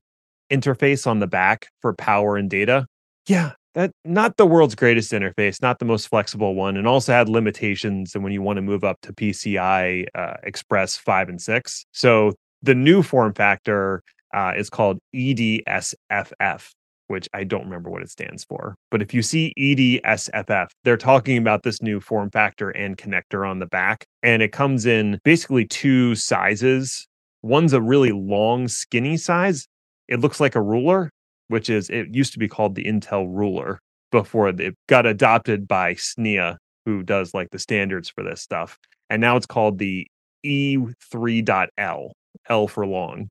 interface 0.51 1.07
on 1.07 1.19
the 1.19 1.27
back 1.27 1.67
for 1.81 1.93
power 1.93 2.37
and 2.37 2.49
data. 2.49 2.85
Yeah, 3.27 3.53
that 3.75 3.91
not 4.03 4.37
the 4.37 4.45
world's 4.45 4.75
greatest 4.75 5.11
interface, 5.11 5.61
not 5.61 5.79
the 5.79 5.85
most 5.85 6.07
flexible 6.07 6.55
one, 6.55 6.77
and 6.77 6.87
also 6.87 7.13
had 7.13 7.29
limitations. 7.29 8.15
And 8.15 8.23
when 8.23 8.33
you 8.33 8.41
want 8.41 8.57
to 8.57 8.61
move 8.61 8.83
up 8.83 8.99
to 9.01 9.13
PCI 9.13 10.07
uh, 10.15 10.33
Express 10.43 10.97
five 10.97 11.29
and 11.29 11.41
six, 11.41 11.85
so 11.91 12.33
the 12.61 12.75
new 12.75 13.03
form 13.03 13.33
factor 13.33 14.03
uh, 14.33 14.53
is 14.55 14.69
called 14.69 14.99
EDSFF, 15.15 16.69
which 17.07 17.27
I 17.33 17.43
don't 17.43 17.65
remember 17.65 17.89
what 17.89 18.01
it 18.01 18.09
stands 18.09 18.43
for. 18.43 18.75
But 18.91 19.01
if 19.01 19.13
you 19.13 19.21
see 19.21 19.53
EDSFF, 19.57 20.67
they're 20.83 20.97
talking 20.97 21.37
about 21.37 21.63
this 21.63 21.81
new 21.81 21.99
form 21.99 22.29
factor 22.31 22.69
and 22.69 22.97
connector 22.97 23.47
on 23.47 23.59
the 23.59 23.65
back, 23.65 24.05
and 24.23 24.41
it 24.41 24.51
comes 24.51 24.85
in 24.85 25.19
basically 25.23 25.65
two 25.65 26.15
sizes. 26.15 27.07
One's 27.41 27.73
a 27.73 27.81
really 27.81 28.11
long, 28.11 28.67
skinny 28.67 29.17
size. 29.17 29.67
It 30.07 30.19
looks 30.19 30.39
like 30.39 30.55
a 30.55 30.61
ruler, 30.61 31.09
which 31.47 31.69
is 31.69 31.89
it 31.89 32.13
used 32.13 32.33
to 32.33 32.39
be 32.39 32.47
called 32.47 32.75
the 32.75 32.83
Intel 32.85 33.27
ruler 33.29 33.79
before 34.11 34.49
it 34.49 34.75
got 34.87 35.05
adopted 35.05 35.67
by 35.67 35.93
SNIA, 35.93 36.57
who 36.85 37.03
does 37.03 37.33
like 37.33 37.49
the 37.51 37.59
standards 37.59 38.09
for 38.09 38.23
this 38.23 38.41
stuff. 38.41 38.77
And 39.09 39.21
now 39.21 39.37
it's 39.37 39.45
called 39.45 39.77
the 39.77 40.07
E3.L, 40.45 42.11
L 42.49 42.67
for 42.67 42.85
long. 42.85 43.29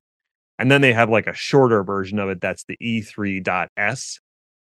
And 0.59 0.69
then 0.69 0.81
they 0.81 0.93
have 0.93 1.09
like 1.09 1.25
a 1.25 1.33
shorter 1.33 1.83
version 1.83 2.19
of 2.19 2.29
it 2.29 2.41
that's 2.41 2.65
the 2.65 2.77
E3.S, 2.81 4.19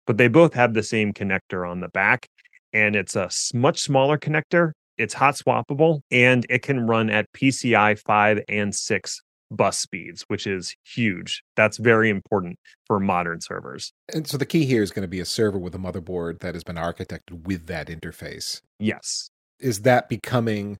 but 0.06 0.18
they 0.18 0.28
both 0.28 0.52
have 0.54 0.74
the 0.74 0.82
same 0.82 1.12
connector 1.12 1.68
on 1.68 1.80
the 1.80 1.88
back. 1.88 2.26
And 2.72 2.96
it's 2.96 3.14
a 3.16 3.30
much 3.54 3.80
smaller 3.80 4.18
connector. 4.18 4.72
It's 4.98 5.14
hot 5.14 5.36
swappable 5.36 6.00
and 6.10 6.44
it 6.50 6.62
can 6.62 6.86
run 6.86 7.08
at 7.08 7.32
PCI 7.32 7.98
5 7.98 8.40
and 8.48 8.74
6 8.74 9.22
bus 9.50 9.78
speeds, 9.78 10.24
which 10.28 10.46
is 10.46 10.74
huge. 10.84 11.44
That's 11.54 11.76
very 11.76 12.10
important 12.10 12.58
for 12.86 12.98
modern 12.98 13.40
servers. 13.40 13.92
And 14.12 14.26
so 14.26 14.36
the 14.36 14.46
key 14.46 14.64
here 14.64 14.82
is 14.82 14.90
going 14.90 15.02
to 15.02 15.08
be 15.08 15.20
a 15.20 15.24
server 15.24 15.58
with 15.58 15.74
a 15.74 15.78
motherboard 15.78 16.40
that 16.40 16.54
has 16.54 16.64
been 16.64 16.76
architected 16.76 17.46
with 17.46 17.66
that 17.66 17.86
interface. 17.86 18.60
Yes. 18.80 19.30
Is 19.60 19.82
that 19.82 20.08
becoming 20.08 20.78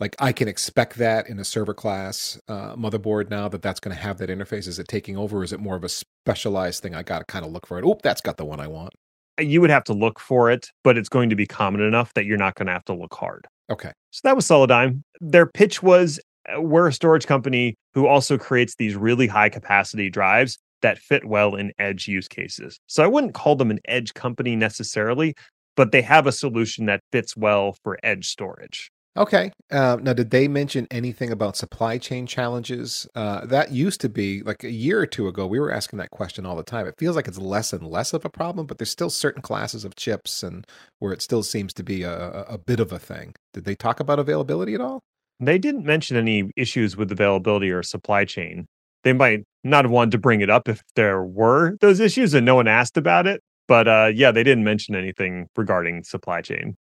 like 0.00 0.14
I 0.18 0.32
can 0.32 0.48
expect 0.48 0.96
that 0.96 1.28
in 1.28 1.38
a 1.38 1.44
server 1.44 1.74
class 1.74 2.40
uh, 2.48 2.76
motherboard 2.76 3.30
now 3.30 3.48
that 3.48 3.62
that's 3.62 3.80
going 3.80 3.96
to 3.96 4.02
have 4.02 4.18
that 4.18 4.30
interface? 4.30 4.68
Is 4.68 4.78
it 4.78 4.88
taking 4.88 5.16
over? 5.16 5.38
Or 5.38 5.44
is 5.44 5.52
it 5.52 5.60
more 5.60 5.76
of 5.76 5.84
a 5.84 5.88
specialized 5.88 6.82
thing? 6.82 6.94
I 6.94 7.02
got 7.02 7.18
to 7.18 7.24
kind 7.24 7.44
of 7.44 7.52
look 7.52 7.66
for 7.66 7.78
it. 7.78 7.84
Oh, 7.84 7.98
that's 8.02 8.20
got 8.20 8.36
the 8.36 8.44
one 8.44 8.60
I 8.60 8.68
want. 8.68 8.92
You 9.40 9.60
would 9.60 9.70
have 9.70 9.84
to 9.84 9.92
look 9.92 10.18
for 10.18 10.50
it, 10.50 10.70
but 10.82 10.98
it's 10.98 11.08
going 11.08 11.30
to 11.30 11.36
be 11.36 11.46
common 11.46 11.80
enough 11.80 12.14
that 12.14 12.24
you're 12.24 12.36
not 12.36 12.54
going 12.54 12.66
to 12.66 12.72
have 12.72 12.84
to 12.86 12.94
look 12.94 13.14
hard. 13.14 13.46
Okay. 13.70 13.92
So 14.10 14.20
that 14.24 14.36
was 14.36 14.46
Solidigm. 14.46 15.02
Their 15.20 15.46
pitch 15.46 15.82
was 15.82 16.18
uh, 16.52 16.60
we're 16.60 16.88
a 16.88 16.92
storage 16.92 17.26
company 17.26 17.74
who 17.94 18.06
also 18.06 18.38
creates 18.38 18.76
these 18.76 18.96
really 18.96 19.26
high 19.26 19.48
capacity 19.48 20.10
drives 20.10 20.58
that 20.82 20.98
fit 20.98 21.24
well 21.24 21.54
in 21.56 21.72
edge 21.78 22.06
use 22.06 22.28
cases. 22.28 22.78
So 22.86 23.02
I 23.02 23.08
wouldn't 23.08 23.34
call 23.34 23.56
them 23.56 23.70
an 23.70 23.80
edge 23.86 24.14
company 24.14 24.54
necessarily, 24.54 25.34
but 25.76 25.92
they 25.92 26.02
have 26.02 26.26
a 26.26 26.32
solution 26.32 26.86
that 26.86 27.00
fits 27.10 27.36
well 27.36 27.76
for 27.82 27.98
edge 28.02 28.28
storage. 28.28 28.90
Okay. 29.18 29.50
Uh, 29.72 29.98
now, 30.00 30.12
did 30.12 30.30
they 30.30 30.46
mention 30.46 30.86
anything 30.92 31.32
about 31.32 31.56
supply 31.56 31.98
chain 31.98 32.24
challenges? 32.24 33.04
Uh, 33.16 33.44
that 33.46 33.72
used 33.72 34.00
to 34.02 34.08
be 34.08 34.44
like 34.44 34.62
a 34.62 34.70
year 34.70 35.00
or 35.00 35.06
two 35.06 35.26
ago. 35.26 35.44
We 35.44 35.58
were 35.58 35.72
asking 35.72 35.98
that 35.98 36.10
question 36.10 36.46
all 36.46 36.54
the 36.54 36.62
time. 36.62 36.86
It 36.86 36.94
feels 36.98 37.16
like 37.16 37.26
it's 37.26 37.36
less 37.38 37.72
and 37.72 37.84
less 37.84 38.12
of 38.12 38.24
a 38.24 38.30
problem, 38.30 38.66
but 38.66 38.78
there's 38.78 38.92
still 38.92 39.10
certain 39.10 39.42
classes 39.42 39.84
of 39.84 39.96
chips 39.96 40.44
and 40.44 40.64
where 41.00 41.12
it 41.12 41.20
still 41.20 41.42
seems 41.42 41.74
to 41.74 41.82
be 41.82 42.04
a, 42.04 42.42
a 42.42 42.58
bit 42.58 42.78
of 42.78 42.92
a 42.92 42.98
thing. 43.00 43.34
Did 43.52 43.64
they 43.64 43.74
talk 43.74 43.98
about 43.98 44.20
availability 44.20 44.74
at 44.74 44.80
all? 44.80 45.02
They 45.40 45.58
didn't 45.58 45.84
mention 45.84 46.16
any 46.16 46.52
issues 46.56 46.96
with 46.96 47.10
availability 47.10 47.72
or 47.72 47.82
supply 47.82 48.24
chain. 48.24 48.66
They 49.02 49.12
might 49.12 49.44
not 49.64 49.84
have 49.84 49.90
wanted 49.90 50.12
to 50.12 50.18
bring 50.18 50.42
it 50.42 50.50
up 50.50 50.68
if 50.68 50.80
there 50.94 51.24
were 51.24 51.76
those 51.80 51.98
issues 51.98 52.34
and 52.34 52.46
no 52.46 52.54
one 52.54 52.68
asked 52.68 52.96
about 52.96 53.26
it. 53.26 53.42
But 53.66 53.88
uh, 53.88 54.12
yeah, 54.14 54.30
they 54.30 54.44
didn't 54.44 54.64
mention 54.64 54.94
anything 54.94 55.48
regarding 55.56 56.04
supply 56.04 56.40
chain. 56.40 56.76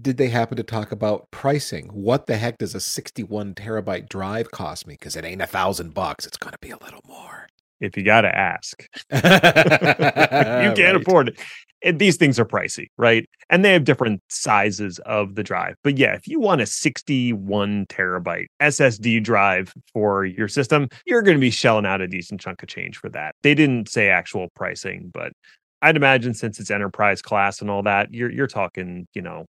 Did 0.00 0.16
they 0.16 0.28
happen 0.28 0.56
to 0.56 0.62
talk 0.62 0.92
about 0.92 1.30
pricing? 1.30 1.86
What 1.88 2.26
the 2.26 2.36
heck 2.36 2.58
does 2.58 2.74
a 2.74 2.80
61 2.80 3.54
terabyte 3.54 4.08
drive 4.08 4.50
cost 4.50 4.86
me? 4.86 4.94
Because 4.94 5.16
it 5.16 5.24
ain't 5.24 5.42
a 5.42 5.46
thousand 5.46 5.94
bucks. 5.94 6.26
It's 6.26 6.36
going 6.36 6.52
to 6.52 6.58
be 6.60 6.70
a 6.70 6.76
little 6.78 7.00
more. 7.06 7.48
If 7.80 7.96
you 7.96 8.02
got 8.04 8.22
to 8.22 8.36
ask, 8.36 8.80
you 9.12 9.18
can't 9.20 10.78
Right. 10.78 10.96
afford 10.96 11.28
it. 11.28 11.40
And 11.84 12.00
these 12.00 12.16
things 12.16 12.40
are 12.40 12.44
pricey, 12.44 12.86
right? 12.96 13.28
And 13.50 13.64
they 13.64 13.72
have 13.72 13.84
different 13.84 14.20
sizes 14.28 14.98
of 15.00 15.36
the 15.36 15.44
drive. 15.44 15.76
But 15.84 15.96
yeah, 15.96 16.14
if 16.14 16.26
you 16.26 16.40
want 16.40 16.60
a 16.60 16.66
61 16.66 17.86
terabyte 17.86 18.46
SSD 18.60 19.22
drive 19.22 19.72
for 19.92 20.24
your 20.24 20.48
system, 20.48 20.88
you're 21.06 21.22
going 21.22 21.36
to 21.36 21.40
be 21.40 21.50
shelling 21.50 21.86
out 21.86 22.00
a 22.00 22.08
decent 22.08 22.40
chunk 22.40 22.62
of 22.64 22.68
change 22.68 22.96
for 22.98 23.08
that. 23.10 23.36
They 23.42 23.54
didn't 23.54 23.88
say 23.88 24.08
actual 24.08 24.48
pricing, 24.56 25.10
but 25.14 25.32
I'd 25.80 25.96
imagine 25.96 26.34
since 26.34 26.58
it's 26.58 26.72
enterprise 26.72 27.22
class 27.22 27.60
and 27.60 27.70
all 27.70 27.84
that, 27.84 28.12
you're 28.12 28.30
you're 28.32 28.48
talking, 28.48 29.06
you 29.14 29.22
know, 29.22 29.46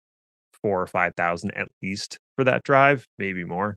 four 0.62 0.82
or 0.82 0.88
five 0.88 1.14
thousand 1.16 1.52
at 1.52 1.68
least 1.82 2.18
for 2.36 2.44
that 2.44 2.64
drive, 2.64 3.06
maybe 3.18 3.44
more. 3.44 3.76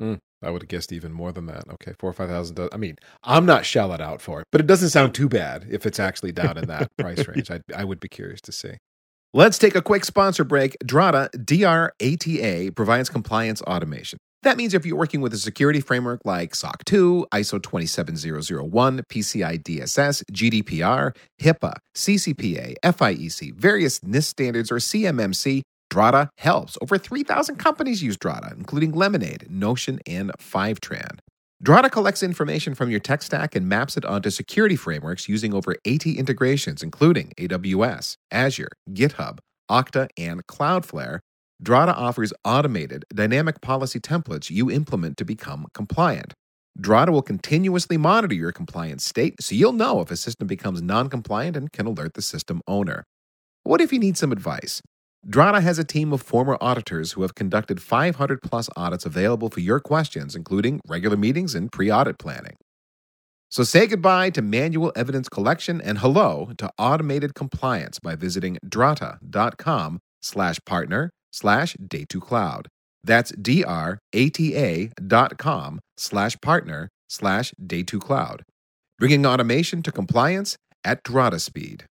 Mm, 0.00 0.18
I 0.42 0.50
would 0.50 0.62
have 0.62 0.68
guessed 0.68 0.92
even 0.92 1.12
more 1.12 1.32
than 1.32 1.46
that. 1.46 1.64
Okay, 1.74 1.92
four 1.98 2.10
or 2.10 2.14
five 2.14 2.28
thousand. 2.28 2.58
I 2.72 2.76
mean, 2.76 2.96
I'm 3.22 3.46
not 3.46 3.64
shelling 3.64 4.00
out 4.00 4.20
for 4.20 4.40
it, 4.40 4.46
but 4.52 4.60
it 4.60 4.66
doesn't 4.66 4.90
sound 4.90 5.14
too 5.14 5.28
bad 5.28 5.66
if 5.70 5.86
it's 5.86 6.00
actually 6.00 6.32
down 6.32 6.56
in 6.56 6.68
that 6.68 6.90
price 6.98 7.26
range. 7.26 7.50
I, 7.50 7.60
I 7.74 7.84
would 7.84 8.00
be 8.00 8.08
curious 8.08 8.40
to 8.42 8.52
see. 8.52 8.74
Let's 9.32 9.58
take 9.58 9.76
a 9.76 9.82
quick 9.82 10.04
sponsor 10.04 10.42
break. 10.42 10.76
Drata, 10.84 11.30
DRATA, 11.36 12.74
provides 12.74 13.08
compliance 13.08 13.62
automation. 13.62 14.18
That 14.42 14.56
means 14.56 14.72
if 14.72 14.86
you're 14.86 14.96
working 14.96 15.20
with 15.20 15.34
a 15.34 15.38
security 15.38 15.80
framework 15.80 16.22
like 16.24 16.54
SOC 16.54 16.84
2, 16.84 17.26
ISO 17.32 17.62
27001, 17.62 19.02
PCI 19.02 19.62
DSS, 19.62 20.24
GDPR, 20.32 21.14
HIPAA, 21.40 21.74
CCPA, 21.94 22.74
FIEC, 22.82 23.54
various 23.54 24.00
NIST 24.00 24.24
standards, 24.24 24.72
or 24.72 24.76
CMMC, 24.76 25.60
Drata 25.90 26.28
helps. 26.38 26.78
Over 26.80 26.98
3,000 26.98 27.56
companies 27.56 28.02
use 28.02 28.16
Drata, 28.16 28.56
including 28.56 28.92
Lemonade, 28.92 29.50
Notion, 29.50 30.00
and 30.06 30.30
Fivetran. 30.38 31.18
Drata 31.62 31.90
collects 31.90 32.22
information 32.22 32.74
from 32.74 32.90
your 32.90 33.00
tech 33.00 33.20
stack 33.22 33.54
and 33.54 33.68
maps 33.68 33.96
it 33.96 34.04
onto 34.04 34.30
security 34.30 34.76
frameworks 34.76 35.28
using 35.28 35.52
over 35.52 35.76
80 35.84 36.18
integrations, 36.18 36.82
including 36.82 37.32
AWS, 37.38 38.14
Azure, 38.30 38.70
GitHub, 38.92 39.38
Okta, 39.70 40.08
and 40.16 40.46
Cloudflare. 40.46 41.18
Drata 41.62 41.92
offers 41.92 42.32
automated, 42.46 43.04
dynamic 43.12 43.60
policy 43.60 44.00
templates 44.00 44.48
you 44.50 44.70
implement 44.70 45.18
to 45.18 45.24
become 45.26 45.66
compliant. 45.74 46.32
Drata 46.80 47.10
will 47.10 47.20
continuously 47.20 47.98
monitor 47.98 48.34
your 48.34 48.52
compliance 48.52 49.04
state 49.04 49.34
so 49.42 49.54
you'll 49.54 49.72
know 49.72 50.00
if 50.00 50.10
a 50.10 50.16
system 50.16 50.46
becomes 50.46 50.80
non 50.80 51.10
compliant 51.10 51.56
and 51.56 51.70
can 51.72 51.84
alert 51.84 52.14
the 52.14 52.22
system 52.22 52.62
owner. 52.66 53.04
What 53.64 53.82
if 53.82 53.92
you 53.92 53.98
need 53.98 54.16
some 54.16 54.32
advice? 54.32 54.80
Drata 55.28 55.60
has 55.60 55.78
a 55.78 55.84
team 55.84 56.12
of 56.12 56.22
former 56.22 56.56
auditors 56.60 57.12
who 57.12 57.22
have 57.22 57.34
conducted 57.34 57.82
500 57.82 58.40
plus 58.42 58.70
audits 58.74 59.04
available 59.04 59.50
for 59.50 59.60
your 59.60 59.78
questions, 59.78 60.34
including 60.34 60.80
regular 60.88 61.16
meetings 61.16 61.54
and 61.54 61.70
pre 61.70 61.90
audit 61.90 62.18
planning. 62.18 62.56
So 63.50 63.64
say 63.64 63.86
goodbye 63.86 64.30
to 64.30 64.42
manual 64.42 64.92
evidence 64.96 65.28
collection 65.28 65.80
and 65.80 65.98
hello 65.98 66.52
to 66.58 66.70
automated 66.78 67.34
compliance 67.34 67.98
by 67.98 68.14
visiting 68.14 68.58
drata.com 68.66 69.98
slash 70.22 70.58
partner 70.64 71.10
slash 71.32 71.76
day2cloud. 71.76 72.66
That's 73.02 73.32
D-R-A-T-A 73.32 74.90
dot 75.06 75.38
com 75.38 75.80
slash 75.96 76.36
partner 76.40 76.88
slash 77.08 77.52
day2cloud. 77.60 78.40
Bringing 78.98 79.26
automation 79.26 79.82
to 79.82 79.92
compliance 79.92 80.56
at 80.84 81.02
Drata 81.02 81.40
speed. 81.40 81.84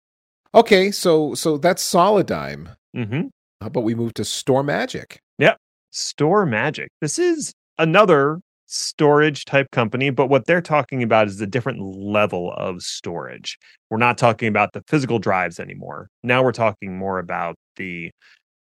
Okay, 0.54 0.90
so 0.90 1.34
so 1.34 1.58
that's 1.58 1.82
Solidigm. 1.82 2.74
Mm-hmm. 2.96 3.26
How 3.60 3.66
about 3.66 3.84
we 3.84 3.94
move 3.94 4.14
to 4.14 4.22
StorMagic? 4.22 5.18
Yep. 5.38 5.58
StorMagic. 5.92 6.88
This 7.00 7.18
is 7.18 7.52
another 7.78 8.40
storage 8.66 9.44
type 9.44 9.70
company, 9.70 10.10
but 10.10 10.26
what 10.26 10.46
they're 10.46 10.60
talking 10.60 11.02
about 11.02 11.28
is 11.28 11.40
a 11.40 11.46
different 11.46 11.80
level 11.80 12.52
of 12.56 12.82
storage. 12.82 13.58
We're 13.90 13.98
not 13.98 14.18
talking 14.18 14.48
about 14.48 14.72
the 14.72 14.82
physical 14.88 15.18
drives 15.18 15.60
anymore. 15.60 16.08
Now 16.22 16.42
we're 16.42 16.52
talking 16.52 16.98
more 16.98 17.18
about 17.18 17.56
the 17.76 18.10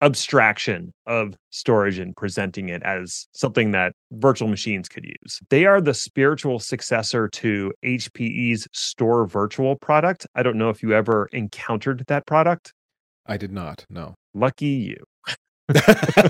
abstraction 0.02 0.92
of 1.08 1.34
storage 1.50 1.98
and 1.98 2.14
presenting 2.16 2.68
it 2.68 2.84
as 2.84 3.26
something 3.34 3.72
that 3.72 3.94
virtual 4.12 4.50
machines 4.50 4.90
could 4.90 5.06
use. 5.06 5.40
They 5.50 5.66
are 5.66 5.80
the 5.80 5.94
spiritual 5.94 6.60
successor 6.60 7.30
to 7.30 7.72
HPE's 7.86 8.68
StoreVirtual 8.76 9.80
product. 9.80 10.28
I 10.36 10.44
don't 10.44 10.58
know 10.58 10.70
if 10.70 10.84
you 10.84 10.94
ever 10.94 11.30
encountered 11.32 12.04
that 12.08 12.26
product. 12.26 12.74
I 13.26 13.38
did 13.38 13.54
not. 13.54 13.86
No. 13.90 14.16
Lucky 14.34 14.66
you. 14.66 15.04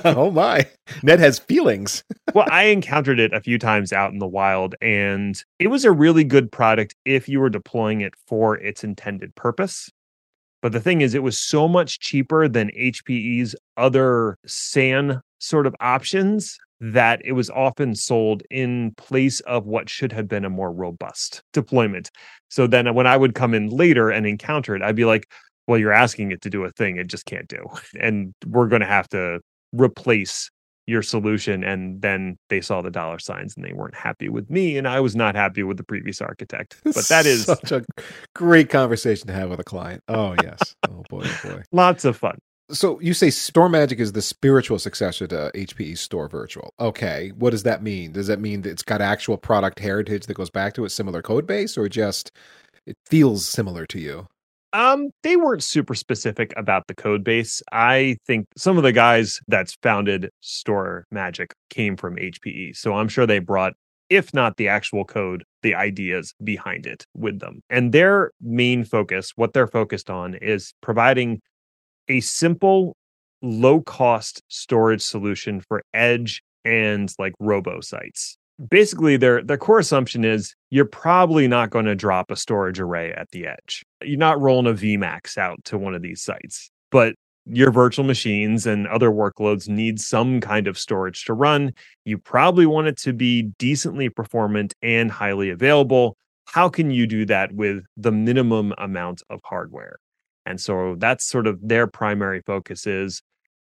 oh 0.05 0.31
my. 0.31 0.67
Ned 1.01 1.19
has 1.19 1.39
feelings. 1.39 2.03
well, 2.33 2.47
I 2.49 2.63
encountered 2.65 3.19
it 3.19 3.33
a 3.33 3.41
few 3.41 3.57
times 3.57 3.91
out 3.91 4.11
in 4.11 4.19
the 4.19 4.27
wild, 4.27 4.75
and 4.81 5.41
it 5.59 5.67
was 5.67 5.85
a 5.85 5.91
really 5.91 6.23
good 6.23 6.51
product 6.51 6.95
if 7.05 7.27
you 7.27 7.39
were 7.39 7.49
deploying 7.49 8.01
it 8.01 8.13
for 8.27 8.57
its 8.57 8.83
intended 8.83 9.33
purpose. 9.35 9.89
But 10.61 10.71
the 10.71 10.79
thing 10.79 11.01
is, 11.01 11.13
it 11.13 11.23
was 11.23 11.37
so 11.37 11.67
much 11.67 11.99
cheaper 11.99 12.47
than 12.47 12.71
HPE's 12.77 13.55
other 13.75 14.37
SAN 14.45 15.21
sort 15.39 15.67
of 15.67 15.75
options 15.81 16.57
that 16.79 17.21
it 17.25 17.33
was 17.33 17.49
often 17.49 17.95
sold 17.95 18.43
in 18.49 18.93
place 18.95 19.39
of 19.41 19.65
what 19.65 19.89
should 19.89 20.11
have 20.11 20.27
been 20.27 20.45
a 20.45 20.49
more 20.49 20.71
robust 20.71 21.41
deployment. 21.53 22.11
So 22.49 22.67
then 22.67 22.93
when 22.93 23.07
I 23.07 23.17
would 23.17 23.35
come 23.35 23.53
in 23.53 23.69
later 23.69 24.09
and 24.09 24.25
encounter 24.25 24.75
it, 24.75 24.81
I'd 24.81 24.95
be 24.95 25.05
like, 25.05 25.29
well, 25.67 25.80
you're 25.80 25.93
asking 25.93 26.32
it 26.32 26.41
to 26.41 26.49
do 26.49 26.63
a 26.63 26.71
thing 26.71 26.97
it 26.97 27.08
just 27.08 27.26
can't 27.26 27.47
do. 27.47 27.65
And 27.99 28.34
we're 28.45 28.67
going 28.67 28.82
to 28.82 28.88
have 28.88 29.08
to 29.10 29.39
replace 29.71 30.49
your 30.86 31.02
solution. 31.02 31.63
And 31.63 32.02
then 32.02 32.38
they 32.49 32.62
saw 32.62 32.82
the 32.82 32.91
dollar 32.91 33.19
signs 33.19 33.56
and 33.56 33.65
they 33.65 33.73
weren't 33.73 33.95
happy 33.95 34.30
with 34.30 34.49
me. 34.49 34.78
And 34.78 34.88
I 34.88 34.99
was 34.99 35.15
not 35.15 35.36
happy 35.36 35.63
with 35.63 35.78
the 35.78 35.84
previous 35.84 36.21
architect. 36.21 36.76
But 36.84 37.08
that 37.08 37.26
is 37.26 37.45
such 37.45 37.71
a 37.71 37.84
great 38.36 38.69
conversation 38.69 39.28
to 39.28 39.34
have 39.34 39.49
with 39.49 39.60
a 39.60 39.63
client. 39.63 40.04
Oh 40.08 40.36
yes. 40.43 40.76
oh 40.89 41.04
boy, 41.10 41.23
oh 41.26 41.39
boy. 41.43 41.63
lots 41.71 42.06
of 42.06 42.17
fun. 42.17 42.38
So 42.71 42.99
you 43.02 43.13
say 43.13 43.28
StorMagic 43.28 43.99
is 43.99 44.13
the 44.13 44.21
spiritual 44.21 44.80
successor 44.80 45.28
to 45.28 45.52
HPE 45.54 45.93
StoreVirtual. 45.93 46.69
Okay, 46.80 47.32
what 47.38 47.49
does 47.49 47.63
that 47.63 47.84
mean? 47.84 48.13
Does 48.13 48.28
that 48.28 48.39
mean 48.39 48.62
that 48.62 48.71
it's 48.71 48.84
got 48.84 49.02
actual 49.02 49.38
product 49.38 49.80
heritage 49.80 50.26
that 50.28 50.36
goes 50.36 50.49
back 50.49 50.73
to 50.76 50.86
a 50.86 50.89
similar 50.89 51.21
code 51.21 51.45
base, 51.45 51.78
or 51.78 51.89
just 51.89 52.32
it 52.86 52.97
feels 53.06 53.45
similar 53.45 53.86
to 53.88 53.99
you? 53.99 54.28
Um, 54.73 55.09
they 55.21 55.36
weren't 55.36 55.63
super 55.63 55.93
specific 55.93 56.51
about 56.57 56.88
the 56.88 56.95
code 56.95 57.23
base. 57.23 57.62
I 57.71 58.17
think 58.25 58.47
some 58.57 58.77
of 58.77 58.83
the 58.83 58.91
guys 58.91 59.39
that's 59.47 59.77
founded 59.83 60.31
StorMagic 60.41 61.51
came 61.69 61.95
from 61.95 62.15
HPE. 62.15 62.75
So 62.75 62.95
I'm 62.95 63.07
sure 63.07 63.27
they 63.27 63.38
brought, 63.38 63.73
if 64.09 64.33
not 64.33 64.57
the 64.57 64.67
actual 64.67 65.05
code, 65.05 65.43
the 65.62 65.75
ideas 65.75 66.33
behind 66.43 66.88
it 66.88 67.05
with 67.13 67.39
them. 67.39 67.62
And 67.69 67.91
their 67.91 68.31
main 68.41 68.83
focus, 68.83 69.33
what 69.36 69.53
they're 69.53 69.67
focused 69.67 70.09
on, 70.09 70.33
is 70.36 70.73
providing 70.81 71.39
a 72.07 72.19
simple, 72.21 72.95
low 73.43 73.81
cost 73.81 74.41
storage 74.47 75.03
solution 75.03 75.62
for 75.62 75.83
edge 75.93 76.41
and 76.65 77.13
like 77.19 77.33
robo 77.39 77.79
sites. 77.79 78.38
Basically 78.69 79.17
their 79.17 79.43
their 79.43 79.57
core 79.57 79.79
assumption 79.79 80.23
is 80.23 80.55
you're 80.69 80.85
probably 80.85 81.47
not 81.47 81.69
going 81.69 81.85
to 81.85 81.95
drop 81.95 82.31
a 82.31 82.35
storage 82.35 82.79
array 82.79 83.11
at 83.13 83.29
the 83.31 83.47
edge. 83.47 83.83
You're 84.01 84.17
not 84.17 84.39
rolling 84.41 84.67
a 84.67 84.73
VMAX 84.75 85.37
out 85.37 85.63
to 85.65 85.77
one 85.77 85.95
of 85.95 86.01
these 86.01 86.21
sites, 86.21 86.71
but 86.91 87.15
your 87.45 87.71
virtual 87.71 88.05
machines 88.05 88.65
and 88.65 88.87
other 88.87 89.09
workloads 89.09 89.67
need 89.67 89.99
some 89.99 90.39
kind 90.39 90.67
of 90.67 90.77
storage 90.77 91.25
to 91.25 91.33
run. 91.33 91.73
You 92.05 92.17
probably 92.17 92.65
want 92.65 92.87
it 92.87 92.97
to 92.99 93.13
be 93.13 93.43
decently 93.59 94.09
performant 94.09 94.73
and 94.81 95.11
highly 95.11 95.49
available. 95.49 96.15
How 96.45 96.69
can 96.69 96.91
you 96.91 97.05
do 97.05 97.25
that 97.25 97.53
with 97.53 97.83
the 97.97 98.11
minimum 98.11 98.73
amount 98.77 99.23
of 99.29 99.41
hardware? 99.43 99.97
And 100.45 100.59
so 100.59 100.95
that's 100.97 101.25
sort 101.25 101.47
of 101.47 101.59
their 101.61 101.87
primary 101.87 102.41
focus 102.45 102.85
is 102.87 103.21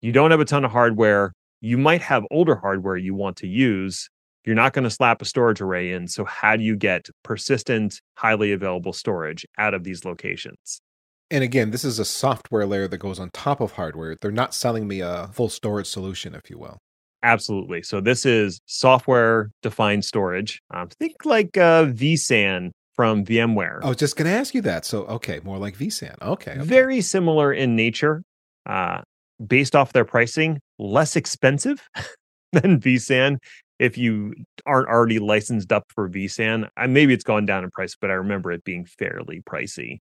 you 0.01 0.13
don't 0.13 0.31
have 0.31 0.41
a 0.41 0.45
ton 0.45 0.65
of 0.65 0.71
hardware. 0.71 1.33
You 1.61 1.77
might 1.77 2.03
have 2.03 2.25
older 2.31 2.57
hardware 2.57 2.97
you 2.97 3.15
want 3.15 3.37
to 3.39 3.47
use. 3.47 4.09
You're 4.45 4.55
not 4.55 4.73
going 4.73 4.85
to 4.85 4.91
slap 4.91 5.21
a 5.21 5.25
storage 5.25 5.61
array 5.61 5.93
in. 5.93 6.09
So, 6.09 6.25
how 6.25 6.57
do 6.57 6.63
you 6.63 6.77
get 6.77 7.09
persistent, 7.23 8.01
highly 8.17 8.53
available 8.53 8.93
storage 8.93 9.47
out 9.59 9.75
of 9.75 9.85
these 9.85 10.05
locations? 10.05 10.81
And 11.31 11.45
again, 11.45 11.71
this 11.71 11.85
is 11.85 11.99
a 11.99 12.05
software 12.05 12.65
layer 12.65 12.89
that 12.89 12.99
goes 12.99 13.19
on 13.19 13.31
top 13.31 13.61
of 13.61 13.73
hardware. 13.73 14.17
They're 14.21 14.31
not 14.31 14.55
selling 14.55 14.89
me 14.89 15.01
a 15.01 15.29
full 15.33 15.51
storage 15.51 15.87
solution, 15.87 16.35
if 16.35 16.49
you 16.49 16.59
will. 16.59 16.79
Absolutely. 17.23 17.83
So 17.83 18.01
this 18.01 18.25
is 18.25 18.61
software 18.67 19.51
defined 19.63 20.05
storage. 20.05 20.63
Um, 20.73 20.89
think 20.89 21.25
like 21.25 21.57
uh, 21.57 21.87
vSAN 21.87 22.71
from 22.95 23.25
VMware. 23.25 23.81
I 23.83 23.89
was 23.89 23.97
just 23.97 24.17
going 24.17 24.31
to 24.31 24.37
ask 24.37 24.55
you 24.55 24.63
that. 24.63 24.85
So, 24.85 25.05
okay, 25.05 25.41
more 25.45 25.59
like 25.59 25.77
vSAN. 25.77 26.15
Okay. 26.23 26.53
okay. 26.53 26.61
Very 26.63 27.01
similar 27.01 27.53
in 27.53 27.77
nature. 27.77 28.23
Uh, 28.67 29.03
based 29.45 29.77
off 29.77 29.93
their 29.93 30.05
pricing, 30.05 30.59
less 30.79 31.17
expensive 31.17 31.89
than 32.53 32.81
vSAN. 32.81 33.39
If 33.79 33.97
you 33.97 34.35
aren't 34.67 34.89
already 34.89 35.19
licensed 35.19 35.73
up 35.73 35.85
for 35.95 36.09
vSAN, 36.09 36.69
maybe 36.89 37.15
it's 37.15 37.25
gone 37.25 37.47
down 37.47 37.65
in 37.65 37.71
price, 37.71 37.97
but 38.01 38.11
I 38.11 38.15
remember 38.15 38.51
it 38.53 38.65
being 38.65 38.85
fairly 38.85 39.41
pricey 39.41 39.99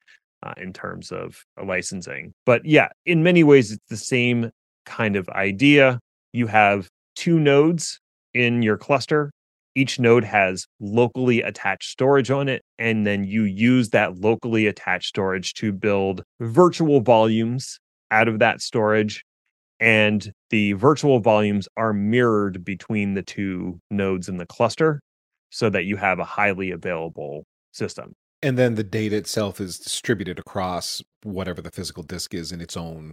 uh, 0.44 0.54
in 0.58 0.74
terms 0.74 1.12
of 1.12 1.44
licensing. 1.64 2.34
But 2.46 2.66
yeah, 2.66 2.90
in 3.06 3.24
many 3.24 3.44
ways, 3.44 3.72
it's 3.72 3.90
the 3.90 3.98
same 3.98 4.52
kind 4.86 5.16
of 5.16 5.28
idea. 5.30 6.00
You 6.34 6.48
have 6.48 6.88
two 7.16 7.40
nodes 7.40 8.00
in 8.34 8.62
your 8.62 8.78
cluster. 8.78 9.32
Each 9.76 10.00
node 10.00 10.24
has 10.24 10.68
locally 10.80 11.42
attached 11.42 11.90
storage 11.90 12.30
on 12.30 12.48
it. 12.48 12.62
And 12.78 13.08
then 13.08 13.24
you 13.24 13.44
use 13.44 13.90
that 13.90 14.20
locally 14.20 14.68
attached 14.68 15.08
storage 15.08 15.54
to 15.56 15.72
build 15.72 16.24
virtual 16.40 17.02
volumes 17.02 17.80
out 18.12 18.28
of 18.28 18.40
that 18.40 18.62
storage. 18.62 19.24
And 19.84 20.32
the 20.50 20.74
virtual 20.74 21.20
volumes 21.20 21.68
are 21.76 21.92
mirrored 21.92 22.64
between 22.64 23.16
the 23.16 23.22
two 23.22 23.82
nodes 23.92 24.30
in 24.30 24.38
the 24.38 24.46
cluster 24.46 25.02
so 25.50 25.70
that 25.70 25.84
you 25.84 25.98
have 25.98 26.20
a 26.20 26.24
highly 26.24 26.72
available 26.72 27.44
system. 27.74 28.14
And 28.42 28.58
then 28.58 28.76
the 28.76 28.84
data 28.86 29.18
itself 29.18 29.60
is 29.60 29.78
distributed 29.78 30.40
across 30.40 31.02
whatever 31.24 31.62
the 31.62 31.70
physical 31.70 32.02
disk 32.02 32.34
is 32.34 32.54
in 32.54 32.62
its 32.62 32.78
own 32.78 33.12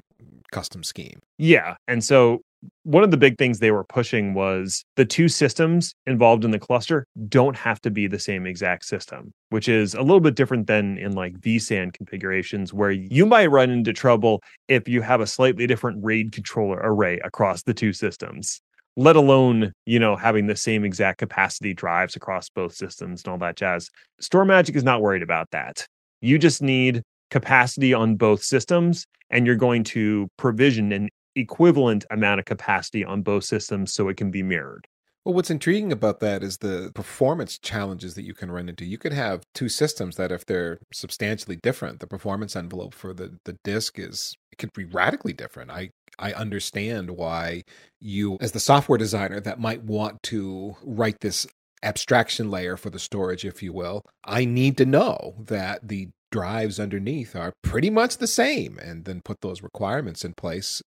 custom 0.53 0.85
scheme. 0.85 1.19
Yeah. 1.39 1.75
And 1.89 2.05
so 2.05 2.41
one 2.83 3.05
of 3.05 3.11
the 3.11 3.17
big 3.17 3.39
things 3.39 3.59
they 3.59 3.71
were 3.71 3.85
pushing 3.85 4.35
was 4.35 4.85
the 4.97 5.05
two 5.05 5.29
systems 5.29 5.95
involved 6.07 6.45
in 6.45 6.51
the 6.51 6.59
cluster 6.59 7.07
don't 7.29 7.57
have 7.57 7.81
to 7.83 7.91
be 7.91 8.07
the 8.07 8.19
same 8.19 8.47
exact 8.47 8.85
system, 8.85 9.33
which 9.51 9.69
is 9.69 9.95
a 9.95 10.03
little 10.03 10.21
bit 10.21 10.35
different 10.35 10.67
than 10.67 10.99
in 10.99 11.13
like 11.13 11.39
vSAN 11.41 11.93
configurations 11.93 12.73
where 12.73 12.91
you 12.91 13.27
might 13.27 13.51
run 13.51 13.71
into 13.71 13.93
trouble 13.93 14.43
if 14.69 14.89
you 14.89 15.03
have 15.03 15.21
a 15.21 15.27
slightly 15.27 15.67
different 15.67 16.03
RAID 16.03 16.33
controller 16.33 16.81
array 16.83 17.19
across 17.25 17.63
the 17.63 17.75
two 17.75 17.93
systems, 17.93 18.61
let 18.97 19.17
alone, 19.17 19.73
you 19.87 19.99
know, 19.99 20.17
having 20.17 20.47
the 20.47 20.57
same 20.57 20.85
exact 20.85 21.19
capacity 21.19 21.73
drives 21.73 22.17
across 22.17 22.49
both 22.49 22.75
systems 22.75 23.23
and 23.25 23.33
all 23.33 23.39
that 23.39 23.57
jazz. 23.57 23.89
StorMagic 24.21 24.77
is 24.77 24.85
not 24.85 25.01
worried 25.01 25.23
about 25.23 25.51
that. 25.53 25.87
You 26.21 26.39
just 26.39 26.63
need 26.63 27.03
capacity 27.31 27.95
on 27.95 28.17
both 28.17 28.43
systems 28.43 29.07
and 29.31 29.47
you're 29.47 29.57
going 29.57 29.85
to 29.85 30.29
provision 30.37 30.93
an 30.93 31.09
equivalent 31.37 32.05
amount 32.11 32.41
of 32.41 32.47
capacity 32.47 33.05
on 33.05 33.23
both 33.23 33.45
systems 33.45 33.93
so 33.93 34.09
it 34.09 34.17
can 34.17 34.31
be 34.31 34.43
mirrored. 34.43 34.87
Well, 35.25 35.35
what's 35.35 35.51
intriguing 35.51 35.93
about 35.93 36.21
that 36.21 36.43
is 36.43 36.59
the 36.59 36.93
performance 36.95 37.59
challenges 37.59 38.15
that 38.15 38.25
you 38.25 38.33
can 38.33 38.51
run 38.51 38.71
into. 38.71 38.87
You 38.87 38.97
could 38.97 39.13
have 39.13 39.43
two 39.55 39.69
systems 39.69 40.17
that, 40.17 40.33
if 40.33 40.47
they're 40.47 40.79
substantially 40.95 41.59
different, 41.63 42.01
the 42.01 42.07
performance 42.07 42.57
envelope 42.57 42.95
for 42.95 43.13
the, 43.13 43.37
the 43.45 43.57
disk 43.63 43.99
is 43.99 44.35
it 44.51 44.57
could 44.57 44.73
be 44.73 44.87
radically 44.87 45.35
different. 45.35 45.71
I 45.71 45.91
I 46.19 46.33
understand 46.33 47.13
why 47.13 47.63
you, 48.01 48.39
as 48.41 48.53
the 48.53 48.61
software 48.61 48.99
designer, 48.99 49.41
that 49.41 49.61
might 49.61 49.85
want 49.85 50.23
to 50.25 50.77
write 50.83 51.21
this 51.21 51.47
abstraction 51.83 52.51
layer 52.51 52.77
for 52.77 52.91
the 52.91 52.99
storage, 52.99 53.45
if 53.45 53.63
you 53.63 53.73
will. 53.73 54.03
I 54.25 54.45
need 54.45 54.77
to 54.79 54.87
know 54.87 55.35
that 55.39 55.87
the 55.87 56.09
drives 56.31 56.79
underneath 56.79 57.35
are 57.35 57.53
pretty 57.63 57.91
much 57.91 58.19
the 58.19 58.27
same 58.27 58.79
and 58.79 59.05
then 59.05 59.21
put 59.25 59.41
those 59.41 59.63
requirements 59.63 60.25
in 60.25 60.33
place 60.35 60.83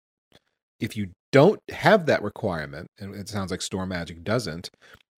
if 0.79 0.97
you 0.97 1.11
don't 1.31 1.59
have 1.71 2.05
that 2.05 2.21
requirement, 2.21 2.87
and 2.99 3.15
it 3.15 3.29
sounds 3.29 3.51
like 3.51 3.59
StorMagic 3.59 4.23
doesn't, 4.23 4.69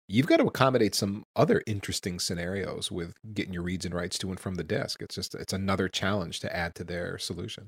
you've 0.07 0.27
got 0.27 0.37
to 0.37 0.45
accommodate 0.45 0.95
some 0.95 1.23
other 1.35 1.61
interesting 1.65 2.19
scenarios 2.19 2.91
with 2.91 3.13
getting 3.33 3.53
your 3.53 3.63
reads 3.63 3.85
and 3.85 3.93
writes 3.93 4.17
to 4.19 4.29
and 4.29 4.39
from 4.39 4.55
the 4.55 4.63
disk. 4.63 5.01
It's 5.01 5.15
just 5.15 5.35
it's 5.35 5.53
another 5.53 5.89
challenge 5.89 6.39
to 6.41 6.55
add 6.55 6.75
to 6.75 6.83
their 6.83 7.17
solution. 7.17 7.67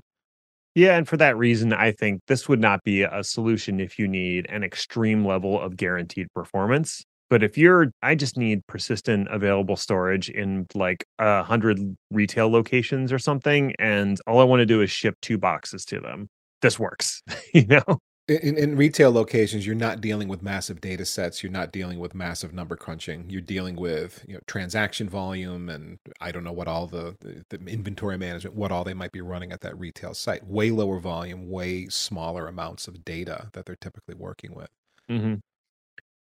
Yeah, 0.74 0.96
and 0.96 1.08
for 1.08 1.16
that 1.16 1.36
reason, 1.36 1.72
I 1.72 1.92
think 1.92 2.20
this 2.28 2.48
would 2.48 2.60
not 2.60 2.84
be 2.84 3.02
a 3.02 3.24
solution 3.24 3.80
if 3.80 3.98
you 3.98 4.06
need 4.06 4.46
an 4.48 4.62
extreme 4.62 5.24
level 5.24 5.60
of 5.60 5.76
guaranteed 5.76 6.28
performance. 6.34 7.02
But 7.30 7.42
if 7.42 7.58
you're, 7.58 7.88
I 8.02 8.14
just 8.14 8.38
need 8.38 8.66
persistent 8.68 9.28
available 9.30 9.76
storage 9.76 10.30
in 10.30 10.66
like 10.74 11.04
a 11.18 11.42
hundred 11.42 11.96
retail 12.10 12.48
locations 12.50 13.12
or 13.12 13.18
something, 13.18 13.74
and 13.78 14.18
all 14.26 14.40
I 14.40 14.44
want 14.44 14.60
to 14.60 14.66
do 14.66 14.80
is 14.80 14.90
ship 14.90 15.16
two 15.20 15.36
boxes 15.36 15.84
to 15.86 16.00
them 16.00 16.28
this 16.62 16.78
works 16.78 17.22
you 17.54 17.66
know? 17.66 18.00
In, 18.28 18.58
in, 18.58 18.76
retail 18.76 19.10
locations 19.10 19.66
you're 19.66 19.74
not 19.74 20.02
dealing 20.02 20.28
with 20.28 20.42
massive 20.42 20.82
data 20.82 21.06
sets 21.06 21.42
you're 21.42 21.50
not 21.50 21.72
dealing 21.72 21.98
with 21.98 22.14
massive 22.14 22.52
number 22.52 22.76
crunching 22.76 23.24
you're 23.30 23.40
dealing 23.40 23.74
with 23.74 24.22
you 24.28 24.34
know 24.34 24.40
transaction 24.46 25.08
volume 25.08 25.70
and 25.70 25.96
i 26.20 26.30
don't 26.30 26.44
know 26.44 26.52
what 26.52 26.68
all 26.68 26.86
the, 26.86 27.16
the 27.48 27.58
inventory 27.66 28.18
management 28.18 28.54
what 28.54 28.70
all 28.70 28.84
they 28.84 28.92
might 28.92 29.12
be 29.12 29.22
running 29.22 29.50
at 29.50 29.62
that 29.62 29.78
retail 29.78 30.12
site 30.12 30.46
way 30.46 30.70
lower 30.70 31.00
volume 31.00 31.48
way 31.48 31.86
smaller 31.86 32.48
amounts 32.48 32.86
of 32.86 33.02
data 33.02 33.48
that 33.54 33.64
they're 33.64 33.76
typically 33.76 34.14
working 34.14 34.54
with. 34.54 34.68
Mm-hmm. 35.10 35.36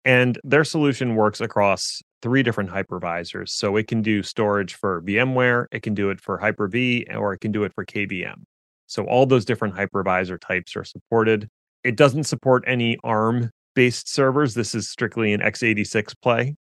and 0.04 0.38
their 0.44 0.64
solution 0.64 1.14
works 1.14 1.40
across 1.40 2.02
three 2.20 2.42
different 2.42 2.68
hypervisors. 2.68 3.48
So 3.48 3.76
it 3.76 3.86
can 3.88 4.02
do 4.02 4.22
storage 4.22 4.74
for 4.74 5.00
vmware 5.00 5.68
it 5.72 5.80
can 5.80 5.94
do 5.94 6.10
it 6.10 6.20
for 6.20 6.36
hyper-v 6.36 7.06
or 7.14 7.32
it 7.32 7.38
can 7.38 7.50
do 7.50 7.64
it 7.64 7.72
for 7.72 7.86
kvm 7.86 8.44
so 8.86 9.04
all 9.04 9.26
those 9.26 9.44
different 9.44 9.74
hypervisor 9.74 10.38
types 10.40 10.76
are 10.76 10.84
supported. 10.84 11.48
It 11.82 11.96
doesn't 11.96 12.24
support 12.24 12.64
any 12.66 12.98
ARM 13.04 13.50
based 13.74 14.08
servers. 14.08 14.54
This 14.54 14.74
is 14.74 14.88
strictly 14.88 15.32
an 15.32 15.40
x86 15.40 16.14
play, 16.22 16.56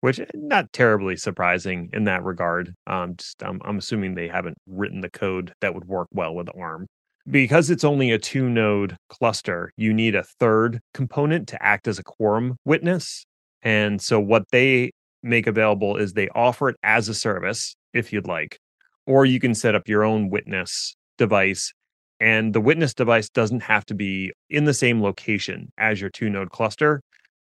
which 0.00 0.20
eh, 0.20 0.26
not 0.34 0.72
terribly 0.72 1.16
surprising 1.16 1.90
in 1.92 2.04
that 2.04 2.24
regard. 2.24 2.74
Um, 2.86 3.16
just 3.16 3.42
I'm, 3.42 3.60
I'm 3.64 3.78
assuming 3.78 4.14
they 4.14 4.28
haven't 4.28 4.58
written 4.66 5.00
the 5.00 5.10
code 5.10 5.52
that 5.60 5.74
would 5.74 5.86
work 5.86 6.08
well 6.12 6.34
with 6.34 6.48
ARM. 6.56 6.86
Because 7.28 7.70
it's 7.70 7.84
only 7.84 8.12
a 8.12 8.18
two 8.18 8.48
node 8.48 8.96
cluster, 9.08 9.72
you 9.76 9.92
need 9.92 10.14
a 10.14 10.22
third 10.22 10.80
component 10.94 11.48
to 11.48 11.62
act 11.62 11.88
as 11.88 11.98
a 11.98 12.04
quorum 12.04 12.56
witness. 12.64 13.26
And 13.62 14.00
so 14.00 14.20
what 14.20 14.44
they 14.52 14.92
make 15.24 15.48
available 15.48 15.96
is 15.96 16.12
they 16.12 16.28
offer 16.28 16.68
it 16.68 16.76
as 16.84 17.08
a 17.08 17.14
service 17.14 17.74
if 17.92 18.12
you'd 18.12 18.28
like, 18.28 18.58
or 19.06 19.26
you 19.26 19.40
can 19.40 19.54
set 19.54 19.74
up 19.74 19.88
your 19.88 20.04
own 20.04 20.30
witness 20.30 20.94
device 21.16 21.72
and 22.20 22.54
the 22.54 22.60
witness 22.60 22.94
device 22.94 23.28
doesn't 23.28 23.60
have 23.60 23.84
to 23.86 23.94
be 23.94 24.32
in 24.48 24.64
the 24.64 24.74
same 24.74 25.02
location 25.02 25.70
as 25.78 26.00
your 26.00 26.10
two 26.10 26.30
node 26.30 26.50
cluster. 26.50 27.00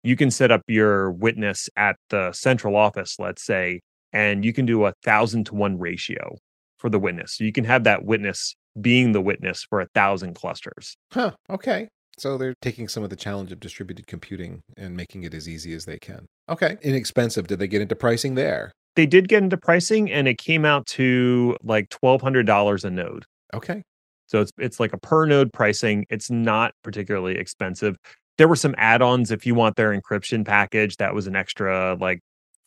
You 0.04 0.16
can 0.16 0.30
set 0.30 0.50
up 0.50 0.62
your 0.66 1.10
witness 1.10 1.68
at 1.76 1.96
the 2.10 2.32
central 2.32 2.76
office, 2.76 3.16
let's 3.18 3.44
say, 3.44 3.80
and 4.12 4.44
you 4.44 4.52
can 4.52 4.66
do 4.66 4.84
a 4.84 4.94
thousand 5.04 5.44
to 5.46 5.54
one 5.54 5.78
ratio 5.78 6.36
for 6.78 6.90
the 6.90 6.98
witness. 6.98 7.36
So 7.36 7.44
you 7.44 7.52
can 7.52 7.64
have 7.64 7.84
that 7.84 8.04
witness 8.04 8.54
being 8.80 9.12
the 9.12 9.20
witness 9.20 9.64
for 9.68 9.80
a 9.80 9.86
thousand 9.94 10.34
clusters. 10.34 10.96
Huh. 11.12 11.32
Okay. 11.48 11.88
So 12.18 12.36
they're 12.36 12.54
taking 12.60 12.88
some 12.88 13.02
of 13.02 13.10
the 13.10 13.16
challenge 13.16 13.52
of 13.52 13.60
distributed 13.60 14.06
computing 14.06 14.60
and 14.76 14.96
making 14.96 15.22
it 15.22 15.34
as 15.34 15.48
easy 15.48 15.72
as 15.74 15.84
they 15.84 15.98
can. 15.98 16.26
Okay. 16.48 16.76
Inexpensive. 16.82 17.46
Did 17.46 17.58
they 17.58 17.68
get 17.68 17.80
into 17.80 17.96
pricing 17.96 18.34
there? 18.34 18.72
They 18.96 19.06
did 19.06 19.28
get 19.28 19.42
into 19.42 19.56
pricing 19.56 20.10
and 20.10 20.28
it 20.28 20.36
came 20.36 20.64
out 20.64 20.86
to 20.88 21.56
like 21.62 21.88
$1,200 21.88 22.84
a 22.84 22.90
node. 22.90 23.24
Okay. 23.54 23.82
So 24.26 24.40
it's 24.40 24.52
it's 24.58 24.80
like 24.80 24.92
a 24.92 24.98
per 24.98 25.26
node 25.26 25.52
pricing. 25.52 26.06
It's 26.10 26.30
not 26.30 26.72
particularly 26.82 27.36
expensive. 27.36 27.96
There 28.38 28.48
were 28.48 28.56
some 28.56 28.74
add-ons 28.78 29.30
if 29.30 29.44
you 29.44 29.54
want 29.54 29.76
their 29.76 29.98
encryption 29.98 30.44
package. 30.44 30.96
That 30.96 31.14
was 31.14 31.26
an 31.26 31.36
extra 31.36 31.96
like 32.00 32.20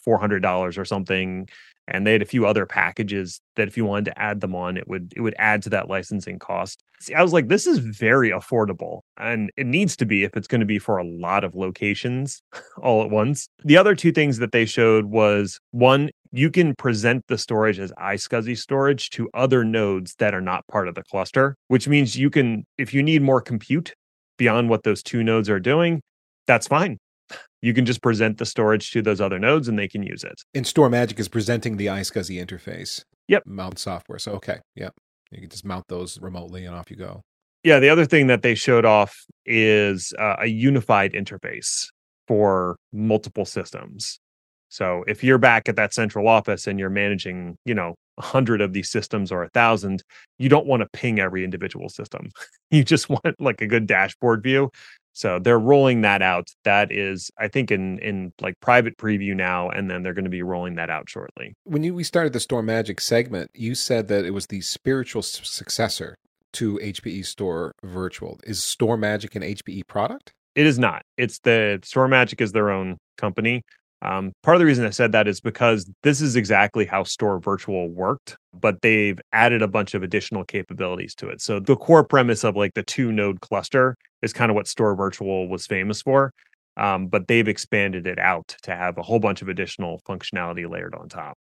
$400 0.05 0.77
or 0.77 0.85
something 0.85 1.47
and 1.87 2.05
they 2.05 2.13
had 2.13 2.21
a 2.21 2.25
few 2.25 2.45
other 2.45 2.65
packages 2.65 3.41
that 3.55 3.67
if 3.67 3.77
you 3.77 3.85
wanted 3.85 4.05
to 4.05 4.19
add 4.19 4.41
them 4.41 4.55
on 4.55 4.77
it 4.77 4.87
would 4.87 5.13
it 5.15 5.21
would 5.21 5.35
add 5.37 5.61
to 5.63 5.69
that 5.69 5.89
licensing 5.89 6.39
cost 6.39 6.83
See, 6.99 7.13
i 7.13 7.21
was 7.21 7.33
like 7.33 7.47
this 7.47 7.67
is 7.67 7.79
very 7.79 8.31
affordable 8.31 9.01
and 9.17 9.51
it 9.57 9.65
needs 9.65 9.95
to 9.97 10.05
be 10.05 10.23
if 10.23 10.35
it's 10.35 10.47
going 10.47 10.61
to 10.61 10.65
be 10.65 10.79
for 10.79 10.97
a 10.97 11.03
lot 11.03 11.43
of 11.43 11.55
locations 11.55 12.41
all 12.81 13.03
at 13.03 13.09
once 13.09 13.47
the 13.63 13.77
other 13.77 13.95
two 13.95 14.11
things 14.11 14.37
that 14.37 14.51
they 14.51 14.65
showed 14.65 15.05
was 15.05 15.59
one 15.71 16.09
you 16.35 16.51
can 16.51 16.75
present 16.75 17.23
the 17.27 17.37
storage 17.37 17.79
as 17.79 17.91
iSCSI 17.93 18.57
storage 18.57 19.09
to 19.09 19.29
other 19.33 19.63
nodes 19.63 20.15
that 20.15 20.33
are 20.33 20.41
not 20.41 20.65
part 20.67 20.87
of 20.87 20.95
the 20.95 21.03
cluster 21.03 21.55
which 21.67 21.87
means 21.87 22.15
you 22.15 22.29
can 22.29 22.65
if 22.77 22.93
you 22.93 23.01
need 23.01 23.21
more 23.21 23.41
compute 23.41 23.93
beyond 24.37 24.69
what 24.69 24.83
those 24.83 25.01
two 25.01 25.23
nodes 25.23 25.49
are 25.49 25.59
doing 25.59 26.01
that's 26.47 26.67
fine 26.67 26.97
you 27.65 27.73
can 27.73 27.83
just 27.83 28.03
present 28.03 28.37
the 28.37 28.45
storage 28.45 28.91
to 28.91 29.01
those 29.01 29.19
other 29.19 29.39
nodes 29.39 29.67
and 29.67 29.79
they 29.79 29.87
can 29.87 30.03
use 30.03 30.23
it. 30.23 30.39
And 30.53 30.65
StorMagic 30.65 31.19
is 31.19 31.27
presenting 31.27 31.77
the 31.77 31.87
iSCSI 31.87 32.39
interface. 32.45 33.03
Yep. 33.27 33.43
Mount 33.47 33.79
software. 33.79 34.19
So, 34.19 34.33
okay. 34.33 34.59
Yep. 34.75 34.93
You 35.31 35.41
can 35.41 35.49
just 35.49 35.65
mount 35.65 35.85
those 35.87 36.21
remotely 36.21 36.65
and 36.65 36.75
off 36.75 36.91
you 36.91 36.97
go. 36.97 37.23
Yeah. 37.63 37.79
The 37.79 37.89
other 37.89 38.05
thing 38.05 38.27
that 38.27 38.43
they 38.43 38.53
showed 38.53 38.85
off 38.85 39.17
is 39.47 40.13
uh, 40.19 40.35
a 40.41 40.45
unified 40.45 41.13
interface 41.13 41.87
for 42.27 42.77
multiple 42.93 43.45
systems. 43.45 44.19
So 44.75 45.03
if 45.07 45.23
you're 45.23 45.37
back 45.37 45.69
at 45.69 45.75
that 45.77 45.93
central 45.93 46.27
office 46.27 46.67
and 46.67 46.79
you're 46.79 46.89
managing, 46.89 47.57
you 47.65 47.73
know, 47.73 47.95
a 48.17 48.21
hundred 48.21 48.61
of 48.61 48.73
these 48.73 48.89
systems 48.89 49.31
or 49.31 49.43
a 49.43 49.49
thousand, 49.49 50.03
you 50.37 50.49
don't 50.49 50.67
want 50.67 50.81
to 50.81 50.89
ping 50.93 51.19
every 51.19 51.43
individual 51.43 51.89
system. 51.89 52.29
you 52.71 52.83
just 52.83 53.09
want 53.09 53.35
like 53.39 53.61
a 53.61 53.67
good 53.67 53.87
dashboard 53.87 54.43
view 54.43 54.69
so 55.15 55.39
they're 55.39 55.57
rolling 55.57 56.01
that 56.01 56.21
out. 56.21 56.49
That 56.65 56.91
is, 56.91 57.31
I 57.39 57.47
think, 57.47 57.71
in 57.71 57.99
in 57.99 58.33
like 58.41 58.59
private 58.59 58.97
preview 58.97 59.33
now, 59.33 59.69
and 59.69 59.89
then 59.89 60.03
they're 60.03 60.13
going 60.13 60.25
to 60.25 60.29
be 60.29 60.43
rolling 60.43 60.75
that 60.75 60.89
out 60.89 61.09
shortly. 61.09 61.53
When 61.63 61.83
you, 61.83 61.93
we 61.93 62.03
started 62.03 62.33
the 62.33 62.39
StorMagic 62.39 62.99
segment, 62.99 63.49
you 63.53 63.75
said 63.75 64.09
that 64.09 64.25
it 64.25 64.31
was 64.31 64.47
the 64.47 64.59
spiritual 64.59 65.21
successor 65.21 66.17
to 66.53 66.77
HPE 66.79 67.25
Store 67.25 67.71
Virtual. 67.81 68.39
Is 68.43 68.59
StorMagic 68.59 69.37
an 69.37 69.41
HPE 69.41 69.87
product? 69.87 70.33
It 70.53 70.65
is 70.65 70.77
not. 70.77 71.03
It's 71.17 71.39
the 71.39 71.79
StorMagic 71.81 72.41
is 72.41 72.51
their 72.51 72.69
own 72.69 72.97
company. 73.17 73.61
Um, 74.05 74.33
part 74.43 74.55
of 74.55 74.59
the 74.59 74.65
reason 74.65 74.85
I 74.85 74.91
said 74.91 75.13
that 75.13 75.27
is 75.27 75.41
because 75.41 75.89
this 76.03 76.21
is 76.21 76.35
exactly 76.35 76.85
how 76.85 77.01
StoreVirtual 77.03 77.89
worked, 77.91 78.37
but 78.53 78.81
they've 78.81 79.19
added 79.33 79.63
a 79.63 79.67
bunch 79.67 79.95
of 79.95 80.03
additional 80.03 80.43
capabilities 80.43 81.15
to 81.15 81.29
it. 81.29 81.41
So 81.41 81.59
the 81.59 81.75
core 81.75 82.03
premise 82.03 82.43
of 82.43 82.55
like 82.55 82.75
the 82.75 82.83
two 82.83 83.11
node 83.11 83.41
cluster 83.41 83.97
is 84.21 84.31
kind 84.31 84.51
of 84.51 84.55
what 84.55 84.67
StoreVirtual 84.67 85.49
was 85.49 85.65
famous 85.65 86.03
for. 86.03 86.31
Um, 86.77 87.07
but 87.07 87.27
they've 87.27 87.47
expanded 87.47 88.05
it 88.05 88.19
out 88.19 88.55
to 88.63 88.75
have 88.75 88.97
a 88.97 89.01
whole 89.01 89.19
bunch 89.19 89.41
of 89.41 89.47
additional 89.47 90.01
functionality 90.07 90.69
layered 90.69 90.93
on 90.93 91.09
top. 91.09 91.37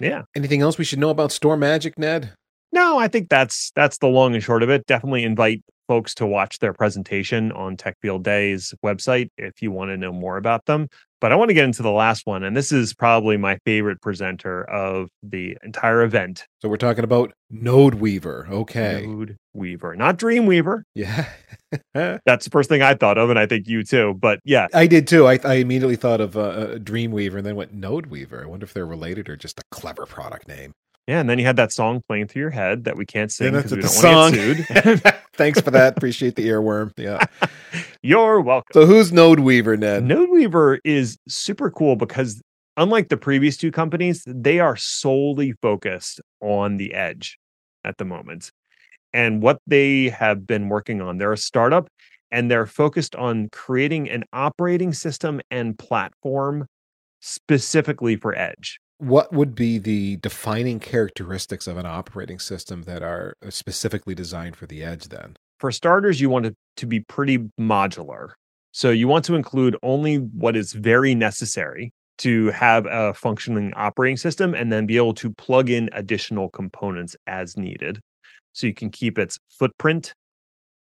Yeah. 0.00 0.22
Anything 0.34 0.62
else 0.62 0.78
we 0.78 0.84
should 0.84 0.98
know 0.98 1.10
about 1.10 1.30
StorMagic, 1.30 1.96
Ned? 1.96 2.32
No, 2.72 2.98
I 2.98 3.06
think 3.06 3.28
that's 3.28 3.70
that's 3.76 3.98
the 3.98 4.08
long 4.08 4.34
and 4.34 4.42
short 4.42 4.64
of 4.64 4.70
it. 4.70 4.84
Definitely 4.86 5.22
invite 5.22 5.62
folks 5.86 6.14
to 6.14 6.26
watch 6.26 6.58
their 6.58 6.72
presentation 6.72 7.52
on 7.52 7.76
Tech 7.76 7.96
Field 8.00 8.24
Day's 8.24 8.74
website 8.84 9.28
if 9.38 9.62
you 9.62 9.70
want 9.70 9.90
to 9.90 9.96
know 9.96 10.12
more 10.12 10.36
about 10.36 10.64
them. 10.66 10.88
But 11.20 11.32
I 11.32 11.36
want 11.36 11.48
to 11.48 11.54
get 11.54 11.64
into 11.64 11.82
the 11.82 11.90
last 11.90 12.26
one, 12.26 12.42
and 12.42 12.54
this 12.54 12.70
is 12.70 12.92
probably 12.92 13.38
my 13.38 13.58
favorite 13.64 14.02
presenter 14.02 14.64
of 14.64 15.08
the 15.22 15.56
entire 15.62 16.02
event. 16.02 16.46
So 16.60 16.68
we're 16.68 16.76
talking 16.76 17.02
about 17.02 17.32
NodeWeaver. 17.50 18.50
Okay. 18.50 19.06
Node 19.06 19.36
Weaver, 19.54 19.96
not 19.96 20.18
Dream 20.18 20.44
Weaver. 20.44 20.84
Yeah. 20.94 21.26
That's 21.94 22.44
the 22.44 22.50
first 22.50 22.68
thing 22.68 22.82
I 22.82 22.94
thought 22.94 23.16
of, 23.16 23.30
and 23.30 23.38
I 23.38 23.46
think 23.46 23.66
you 23.66 23.84
too. 23.84 24.14
But 24.20 24.40
yeah. 24.44 24.66
I 24.74 24.86
did 24.86 25.06
too. 25.06 25.26
I, 25.26 25.38
I 25.44 25.54
immediately 25.54 25.96
thought 25.96 26.20
of 26.20 26.36
uh, 26.36 26.40
uh 26.40 26.74
Dreamweaver 26.76 27.36
and 27.36 27.46
then 27.46 27.56
went 27.56 27.74
NodeWeaver. 27.74 28.42
I 28.42 28.46
wonder 28.46 28.64
if 28.64 28.74
they're 28.74 28.84
related 28.84 29.28
or 29.30 29.36
just 29.36 29.58
a 29.58 29.62
clever 29.70 30.04
product 30.04 30.46
name. 30.46 30.74
Yeah, 31.06 31.20
and 31.20 31.28
then 31.28 31.38
you 31.38 31.44
had 31.44 31.56
that 31.56 31.70
song 31.70 32.02
playing 32.08 32.28
through 32.28 32.40
your 32.40 32.50
head 32.50 32.84
that 32.84 32.96
we 32.96 33.04
can't 33.04 33.30
sing 33.30 33.52
because 33.52 33.72
we 33.72 33.82
don't 33.82 33.90
song. 33.90 34.14
want 34.14 34.34
to 34.34 34.54
get 34.54 34.84
sued. 34.84 35.14
Thanks 35.34 35.60
for 35.60 35.70
that. 35.70 35.94
Appreciate 35.98 36.34
the 36.36 36.48
earworm. 36.48 36.92
Yeah. 36.96 37.22
You're 38.02 38.40
welcome. 38.40 38.72
So 38.72 38.86
who's 38.86 39.12
NodeWeaver, 39.12 39.78
Ned? 39.78 40.04
NodeWeaver 40.04 40.78
is 40.82 41.18
super 41.28 41.70
cool 41.70 41.96
because 41.96 42.40
unlike 42.78 43.10
the 43.10 43.18
previous 43.18 43.58
two 43.58 43.70
companies, 43.70 44.22
they 44.26 44.60
are 44.60 44.76
solely 44.76 45.52
focused 45.60 46.22
on 46.40 46.78
the 46.78 46.94
edge 46.94 47.38
at 47.84 47.98
the 47.98 48.06
moment. 48.06 48.50
And 49.12 49.42
what 49.42 49.58
they 49.66 50.08
have 50.08 50.46
been 50.46 50.70
working 50.70 51.02
on, 51.02 51.18
they're 51.18 51.32
a 51.32 51.38
startup 51.38 51.86
and 52.30 52.50
they're 52.50 52.66
focused 52.66 53.14
on 53.14 53.50
creating 53.50 54.08
an 54.08 54.24
operating 54.32 54.94
system 54.94 55.42
and 55.50 55.78
platform 55.78 56.66
specifically 57.20 58.16
for 58.16 58.34
edge 58.36 58.80
what 58.98 59.32
would 59.32 59.54
be 59.54 59.78
the 59.78 60.16
defining 60.16 60.78
characteristics 60.80 61.66
of 61.66 61.76
an 61.76 61.86
operating 61.86 62.38
system 62.38 62.82
that 62.82 63.02
are 63.02 63.34
uh, 63.44 63.50
specifically 63.50 64.14
designed 64.14 64.56
for 64.56 64.66
the 64.66 64.82
edge 64.82 65.08
then? 65.08 65.36
For 65.58 65.72
starters, 65.72 66.20
you 66.20 66.30
want 66.30 66.46
it 66.46 66.54
to 66.76 66.86
be 66.86 67.00
pretty 67.00 67.38
modular. 67.58 68.30
So 68.72 68.90
you 68.90 69.08
want 69.08 69.24
to 69.26 69.34
include 69.34 69.76
only 69.82 70.16
what 70.16 70.56
is 70.56 70.72
very 70.72 71.14
necessary 71.14 71.92
to 72.18 72.50
have 72.50 72.86
a 72.86 73.14
functioning 73.14 73.72
operating 73.74 74.16
system 74.16 74.54
and 74.54 74.72
then 74.72 74.86
be 74.86 74.96
able 74.96 75.14
to 75.14 75.32
plug 75.32 75.70
in 75.70 75.90
additional 75.92 76.48
components 76.48 77.16
as 77.26 77.56
needed. 77.56 78.00
So 78.52 78.66
you 78.66 78.74
can 78.74 78.90
keep 78.90 79.18
its 79.18 79.38
footprint 79.50 80.12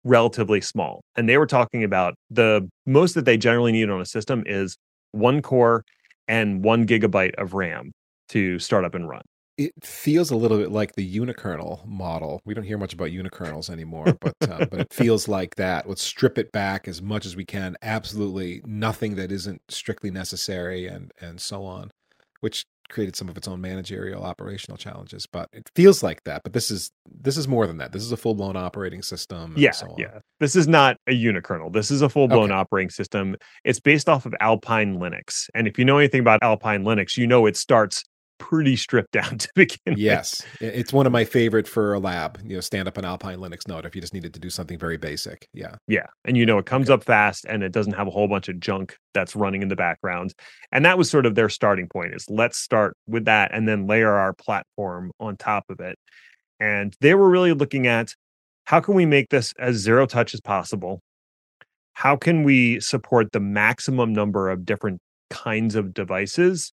relatively 0.03 0.61
small. 0.61 1.01
And 1.15 1.29
they 1.29 1.37
were 1.37 1.47
talking 1.47 1.83
about 1.83 2.15
the 2.29 2.67
most 2.85 3.15
that 3.15 3.25
they 3.25 3.37
generally 3.37 3.71
need 3.71 3.89
on 3.89 4.01
a 4.01 4.05
system 4.05 4.43
is 4.45 4.75
one 5.11 5.41
core 5.41 5.83
and 6.27 6.63
one 6.63 6.85
gigabyte 6.85 7.35
of 7.35 7.53
RAM 7.53 7.91
to 8.31 8.59
start 8.59 8.85
up 8.85 8.95
and 8.95 9.07
run. 9.07 9.21
It 9.57 9.73
feels 9.83 10.31
a 10.31 10.35
little 10.35 10.57
bit 10.57 10.71
like 10.71 10.95
the 10.95 11.19
unikernel 11.19 11.85
model. 11.85 12.41
We 12.45 12.53
don't 12.53 12.63
hear 12.63 12.77
much 12.77 12.93
about 12.93 13.09
unikernels 13.09 13.69
anymore, 13.69 14.17
but 14.19 14.33
uh, 14.41 14.65
but 14.65 14.79
it 14.79 14.93
feels 14.93 15.27
like 15.27 15.55
that. 15.55 15.87
Let's 15.87 16.01
strip 16.01 16.37
it 16.37 16.51
back 16.51 16.87
as 16.87 17.01
much 17.01 17.25
as 17.25 17.35
we 17.35 17.45
can. 17.45 17.75
Absolutely 17.81 18.61
nothing 18.65 19.15
that 19.15 19.31
isn't 19.31 19.61
strictly 19.69 20.09
necessary, 20.09 20.87
and 20.87 21.11
and 21.19 21.39
so 21.39 21.65
on, 21.65 21.91
which 22.39 22.65
created 22.91 23.15
some 23.15 23.29
of 23.29 23.37
its 23.37 23.47
own 23.47 23.59
managerial 23.61 24.23
operational 24.23 24.77
challenges. 24.77 25.25
But 25.25 25.49
it 25.53 25.69
feels 25.75 26.03
like 26.03 26.23
that. 26.25 26.43
But 26.43 26.53
this 26.53 26.69
is 26.69 26.91
this 27.05 27.37
is 27.37 27.47
more 27.47 27.65
than 27.65 27.77
that. 27.77 27.91
This 27.91 28.03
is 28.03 28.11
a 28.11 28.17
full 28.17 28.35
blown 28.35 28.55
operating 28.55 29.01
system. 29.01 29.53
Yeah, 29.57 29.71
so 29.71 29.95
yeah. 29.97 30.19
This 30.39 30.55
is 30.55 30.67
not 30.67 30.97
a 31.07 31.11
unikernel. 31.11 31.73
This 31.73 31.91
is 31.91 32.01
a 32.01 32.09
full 32.09 32.27
blown 32.27 32.51
okay. 32.51 32.59
operating 32.59 32.89
system. 32.89 33.35
It's 33.63 33.79
based 33.79 34.07
off 34.07 34.25
of 34.25 34.33
Alpine 34.39 34.97
Linux, 34.97 35.49
and 35.55 35.67
if 35.67 35.77
you 35.77 35.85
know 35.85 35.97
anything 35.97 36.21
about 36.21 36.43
Alpine 36.43 36.83
Linux, 36.83 37.17
you 37.17 37.27
know 37.27 37.45
it 37.45 37.57
starts 37.57 38.03
pretty 38.41 38.75
stripped 38.75 39.11
down 39.11 39.37
to 39.37 39.49
begin 39.55 39.95
yes. 39.95 40.43
with. 40.59 40.73
It's 40.73 40.91
one 40.91 41.05
of 41.05 41.11
my 41.11 41.23
favorite 41.23 41.67
for 41.67 41.93
a 41.93 41.99
lab, 41.99 42.39
you 42.43 42.55
know, 42.55 42.61
stand 42.61 42.87
up 42.87 42.97
an 42.97 43.05
Alpine 43.05 43.37
Linux 43.37 43.67
node 43.67 43.85
if 43.85 43.95
you 43.95 44.01
just 44.01 44.13
needed 44.13 44.33
to 44.33 44.39
do 44.39 44.49
something 44.49 44.79
very 44.79 44.97
basic. 44.97 45.47
Yeah. 45.53 45.75
Yeah. 45.87 46.07
And 46.25 46.35
you 46.35 46.45
know, 46.45 46.57
it 46.57 46.65
comes 46.65 46.89
okay. 46.89 46.95
up 46.95 47.03
fast 47.03 47.45
and 47.45 47.63
it 47.63 47.71
doesn't 47.71 47.93
have 47.93 48.07
a 48.07 48.11
whole 48.11 48.27
bunch 48.27 48.49
of 48.49 48.59
junk 48.59 48.97
that's 49.13 49.35
running 49.35 49.61
in 49.61 49.67
the 49.67 49.75
background. 49.75 50.33
And 50.71 50.83
that 50.85 50.97
was 50.97 51.09
sort 51.09 51.25
of 51.25 51.35
their 51.35 51.49
starting 51.49 51.87
point 51.87 52.15
is 52.15 52.25
let's 52.29 52.57
start 52.57 52.97
with 53.07 53.25
that 53.25 53.53
and 53.53 53.67
then 53.67 53.85
layer 53.85 54.11
our 54.11 54.33
platform 54.33 55.11
on 55.19 55.37
top 55.37 55.65
of 55.69 55.79
it. 55.79 55.97
And 56.59 56.95
they 56.99 57.13
were 57.13 57.29
really 57.29 57.53
looking 57.53 57.87
at 57.87 58.13
how 58.65 58.79
can 58.79 58.95
we 58.95 59.05
make 59.05 59.29
this 59.29 59.53
as 59.59 59.77
zero 59.77 60.05
touch 60.05 60.33
as 60.33 60.41
possible? 60.41 60.99
How 61.93 62.15
can 62.15 62.43
we 62.43 62.79
support 62.79 63.31
the 63.31 63.39
maximum 63.39 64.13
number 64.13 64.49
of 64.49 64.65
different 64.65 64.99
kinds 65.29 65.75
of 65.75 65.93
devices 65.93 66.73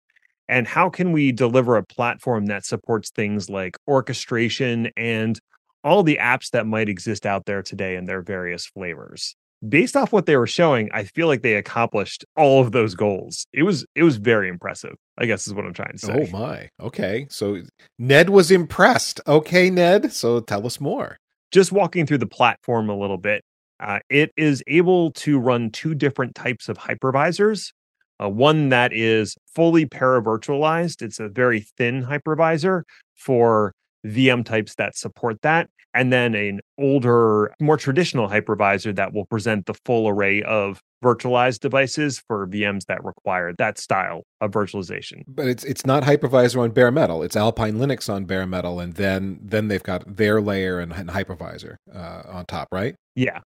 and 0.47 0.67
how 0.67 0.89
can 0.89 1.11
we 1.11 1.31
deliver 1.31 1.75
a 1.75 1.83
platform 1.83 2.47
that 2.47 2.65
supports 2.65 3.09
things 3.09 3.49
like 3.49 3.77
orchestration 3.87 4.89
and 4.95 5.39
all 5.83 6.03
the 6.03 6.17
apps 6.21 6.51
that 6.51 6.65
might 6.65 6.89
exist 6.89 7.25
out 7.25 7.45
there 7.45 7.61
today 7.61 7.95
in 7.95 8.05
their 8.05 8.21
various 8.21 8.65
flavors? 8.65 9.35
Based 9.67 9.95
off 9.95 10.11
what 10.11 10.25
they 10.27 10.35
were 10.35 10.45
showing 10.45 10.89
i 10.93 11.05
feel 11.05 11.27
like 11.27 11.41
they 11.41 11.55
accomplished 11.55 12.25
all 12.35 12.61
of 12.61 12.71
those 12.71 12.93
goals. 12.93 13.47
It 13.53 13.63
was 13.63 13.85
it 13.95 14.03
was 14.03 14.17
very 14.17 14.49
impressive 14.49 14.95
i 15.17 15.25
guess 15.25 15.47
is 15.47 15.53
what 15.53 15.65
i'm 15.65 15.73
trying 15.73 15.93
to 15.93 15.97
say. 15.97 16.27
Oh 16.29 16.37
my 16.37 16.69
okay. 16.79 17.25
So 17.29 17.61
ned 17.97 18.29
was 18.29 18.51
impressed. 18.51 19.21
Okay 19.25 19.69
ned 19.69 20.11
so 20.11 20.41
tell 20.41 20.65
us 20.65 20.79
more. 20.79 21.17
Just 21.51 21.71
walking 21.71 22.05
through 22.05 22.17
the 22.19 22.27
platform 22.27 22.89
a 22.89 22.97
little 22.97 23.17
bit 23.17 23.43
uh, 23.79 23.99
it 24.09 24.31
is 24.37 24.63
able 24.67 25.11
to 25.11 25.39
run 25.39 25.69
two 25.69 25.95
different 25.95 26.35
types 26.35 26.69
of 26.69 26.77
hypervisors 26.77 27.71
uh, 28.21 28.29
one 28.29 28.69
that 28.69 28.93
is 28.93 29.35
fully 29.53 29.85
paravirtualized. 29.85 31.01
It's 31.01 31.19
a 31.19 31.27
very 31.27 31.61
thin 31.61 32.03
hypervisor 32.03 32.83
for 33.15 33.73
VM 34.05 34.45
types 34.45 34.75
that 34.75 34.95
support 34.95 35.41
that. 35.41 35.69
And 35.93 36.11
then 36.11 36.35
an 36.35 36.59
older, 36.77 37.53
more 37.61 37.77
traditional 37.77 38.27
hypervisor 38.27 38.93
that 38.97 39.13
will 39.13 39.25
present 39.25 39.65
the 39.65 39.73
full 39.85 40.09
array 40.09 40.43
of 40.43 40.81
virtualized 41.01 41.59
devices 41.61 42.21
for 42.27 42.47
VMs 42.47 42.85
that 42.87 43.03
require 43.03 43.53
that 43.53 43.77
style 43.77 44.23
of 44.41 44.51
virtualization. 44.51 45.23
But 45.25 45.47
it's 45.47 45.63
it's 45.63 45.85
not 45.85 46.03
hypervisor 46.03 46.61
on 46.61 46.71
bare 46.71 46.91
metal. 46.91 47.23
It's 47.23 47.37
Alpine 47.37 47.75
Linux 47.75 48.13
on 48.13 48.25
bare 48.25 48.45
metal, 48.45 48.81
and 48.81 48.95
then 48.95 49.39
then 49.41 49.69
they've 49.69 49.83
got 49.83 50.17
their 50.17 50.41
layer 50.41 50.79
and, 50.79 50.91
and 50.91 51.09
hypervisor 51.09 51.75
uh, 51.93 52.23
on 52.27 52.45
top, 52.45 52.67
right? 52.73 52.95
Yeah 53.15 53.39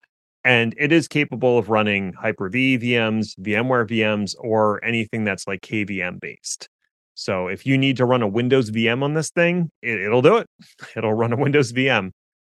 and 0.47 0.77
it 0.79 0.93
is 0.93 1.09
capable 1.09 1.59
of 1.59 1.71
running 1.71 2.13
Hyper-V 2.13 2.79
VMs, 2.79 3.37
VMware 3.41 3.89
VMs, 3.89 4.37
or 4.39 4.83
anything 4.85 5.25
that's 5.25 5.49
like 5.49 5.61
KVM 5.61 6.21
based. 6.21 6.69
So 7.15 7.49
if 7.49 7.67
you 7.67 7.77
need 7.77 7.97
to 7.97 8.05
run 8.05 8.23
a 8.23 8.29
Windows 8.29 8.71
VM 8.71 9.03
on 9.03 9.15
this 9.15 9.31
thing, 9.31 9.71
it, 9.83 9.99
it'll 9.99 10.23
do 10.23 10.37
it. 10.37 10.47
It'll 10.97 11.15
run 11.15 11.33
a 11.33 11.37
Windows 11.37 11.73
VM. 11.73 12.11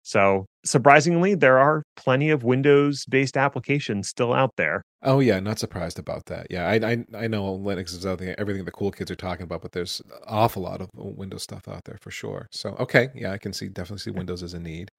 So 0.03 0.45
surprisingly, 0.63 1.33
there 1.33 1.57
are 1.57 1.81
plenty 1.95 2.29
of 2.29 2.43
Windows 2.43 3.05
based 3.05 3.35
applications 3.35 4.07
still 4.07 4.33
out 4.33 4.51
there. 4.55 4.83
Oh 5.01 5.19
yeah, 5.19 5.39
not 5.39 5.57
surprised 5.57 5.97
about 5.97 6.25
that. 6.25 6.47
Yeah, 6.49 6.67
I 6.67 6.75
I, 6.75 7.05
I 7.23 7.27
know 7.27 7.57
Linux 7.57 7.93
is 7.93 8.03
there, 8.03 8.39
everything 8.39 8.65
the 8.65 8.71
cool 8.71 8.91
kids 8.91 9.09
are 9.09 9.15
talking 9.15 9.43
about, 9.43 9.61
but 9.61 9.71
there's 9.71 9.99
an 10.01 10.11
awful 10.27 10.61
lot 10.61 10.81
of 10.81 10.89
Windows 10.93 11.43
stuff 11.43 11.67
out 11.67 11.85
there 11.85 11.97
for 12.01 12.11
sure. 12.11 12.47
So 12.51 12.75
okay, 12.79 13.09
yeah, 13.15 13.31
I 13.31 13.37
can 13.39 13.51
see 13.51 13.67
definitely 13.67 13.99
see 13.99 14.11
Windows 14.17 14.43
as 14.43 14.53
a 14.53 14.59
need. 14.59 14.89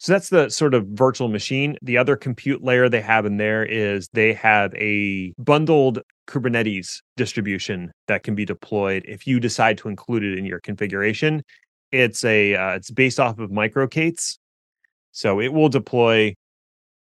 So 0.00 0.12
that's 0.12 0.30
the 0.30 0.48
sort 0.48 0.72
of 0.72 0.86
virtual 0.86 1.28
machine. 1.28 1.76
The 1.82 1.98
other 1.98 2.16
compute 2.16 2.64
layer 2.64 2.88
they 2.88 3.02
have 3.02 3.26
in 3.26 3.36
there 3.36 3.62
is 3.62 4.08
they 4.14 4.32
have 4.32 4.74
a 4.74 5.34
bundled 5.36 6.00
Kubernetes 6.26 7.02
distribution 7.18 7.92
that 8.08 8.22
can 8.22 8.34
be 8.34 8.46
deployed 8.46 9.04
if 9.06 9.26
you 9.26 9.38
decide 9.38 9.76
to 9.78 9.90
include 9.90 10.24
it 10.24 10.38
in 10.38 10.46
your 10.46 10.58
configuration. 10.60 11.42
It's 11.92 12.24
a 12.24 12.54
uh, 12.54 12.70
it's 12.76 12.90
based 12.90 13.20
off 13.20 13.38
of 13.38 13.50
microK8s, 13.50 14.38
so 15.12 15.38
it 15.38 15.52
will 15.52 15.68
deploy 15.68 16.34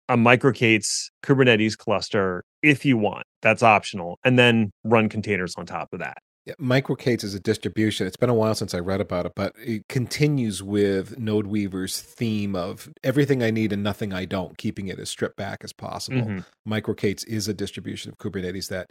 a 0.08 0.16
microK8s 0.16 1.10
Kubernetes 1.22 1.76
cluster 1.76 2.44
if 2.62 2.86
you 2.86 2.96
want. 2.96 3.26
That's 3.42 3.62
optional. 3.62 4.18
And 4.24 4.38
then 4.38 4.72
run 4.84 5.10
containers 5.10 5.54
on 5.56 5.66
top 5.66 5.88
of 5.92 5.98
that. 5.98 6.16
Yeah, 6.46 6.54
microK8s 6.60 7.24
is 7.24 7.34
a 7.34 7.40
distribution. 7.40 8.06
It's 8.06 8.16
been 8.16 8.30
a 8.30 8.34
while 8.34 8.54
since 8.54 8.72
I 8.72 8.78
read 8.78 9.00
about 9.00 9.26
it, 9.26 9.32
but 9.34 9.52
it 9.58 9.88
continues 9.88 10.62
with 10.62 11.18
NodeWeaver's 11.18 12.00
theme 12.00 12.54
of 12.54 12.88
everything 13.02 13.42
I 13.42 13.50
need 13.50 13.72
and 13.72 13.82
nothing 13.82 14.12
I 14.12 14.26
don't, 14.26 14.56
keeping 14.56 14.86
it 14.86 15.00
as 15.00 15.10
stripped 15.10 15.36
back 15.36 15.64
as 15.64 15.72
possible. 15.72 16.22
Mm-hmm. 16.22 16.72
microK8s 16.72 17.26
is 17.26 17.48
a 17.48 17.54
distribution 17.54 18.12
of 18.12 18.18
Kubernetes 18.18 18.68
that 18.68 18.90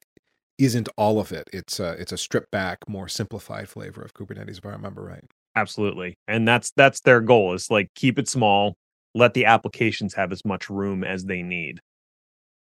isn't 0.58 0.90
all 0.98 1.18
of 1.20 1.32
it. 1.32 1.50
It's 1.54 1.80
a, 1.80 1.94
it's 1.94 2.12
a 2.12 2.18
stripped 2.18 2.52
back, 2.52 2.90
more 2.90 3.08
simplified 3.08 3.70
flavor 3.70 4.02
of 4.02 4.14
Kubernetes, 4.14 4.58
if 4.58 4.66
I 4.66 4.70
remember 4.70 5.02
right. 5.02 5.24
Absolutely. 5.56 6.18
And 6.28 6.46
that's 6.46 6.72
that's 6.76 7.00
their 7.02 7.22
goal 7.22 7.54
is 7.54 7.72
like 7.72 7.90
keep 7.96 8.20
it 8.20 8.28
small, 8.28 8.76
let 9.14 9.34
the 9.34 9.46
applications 9.46 10.14
have 10.16 10.34
as 10.34 10.44
much 10.44 10.70
room 10.70 11.06
as 11.06 11.24
they 11.24 11.42
need. 11.42 11.80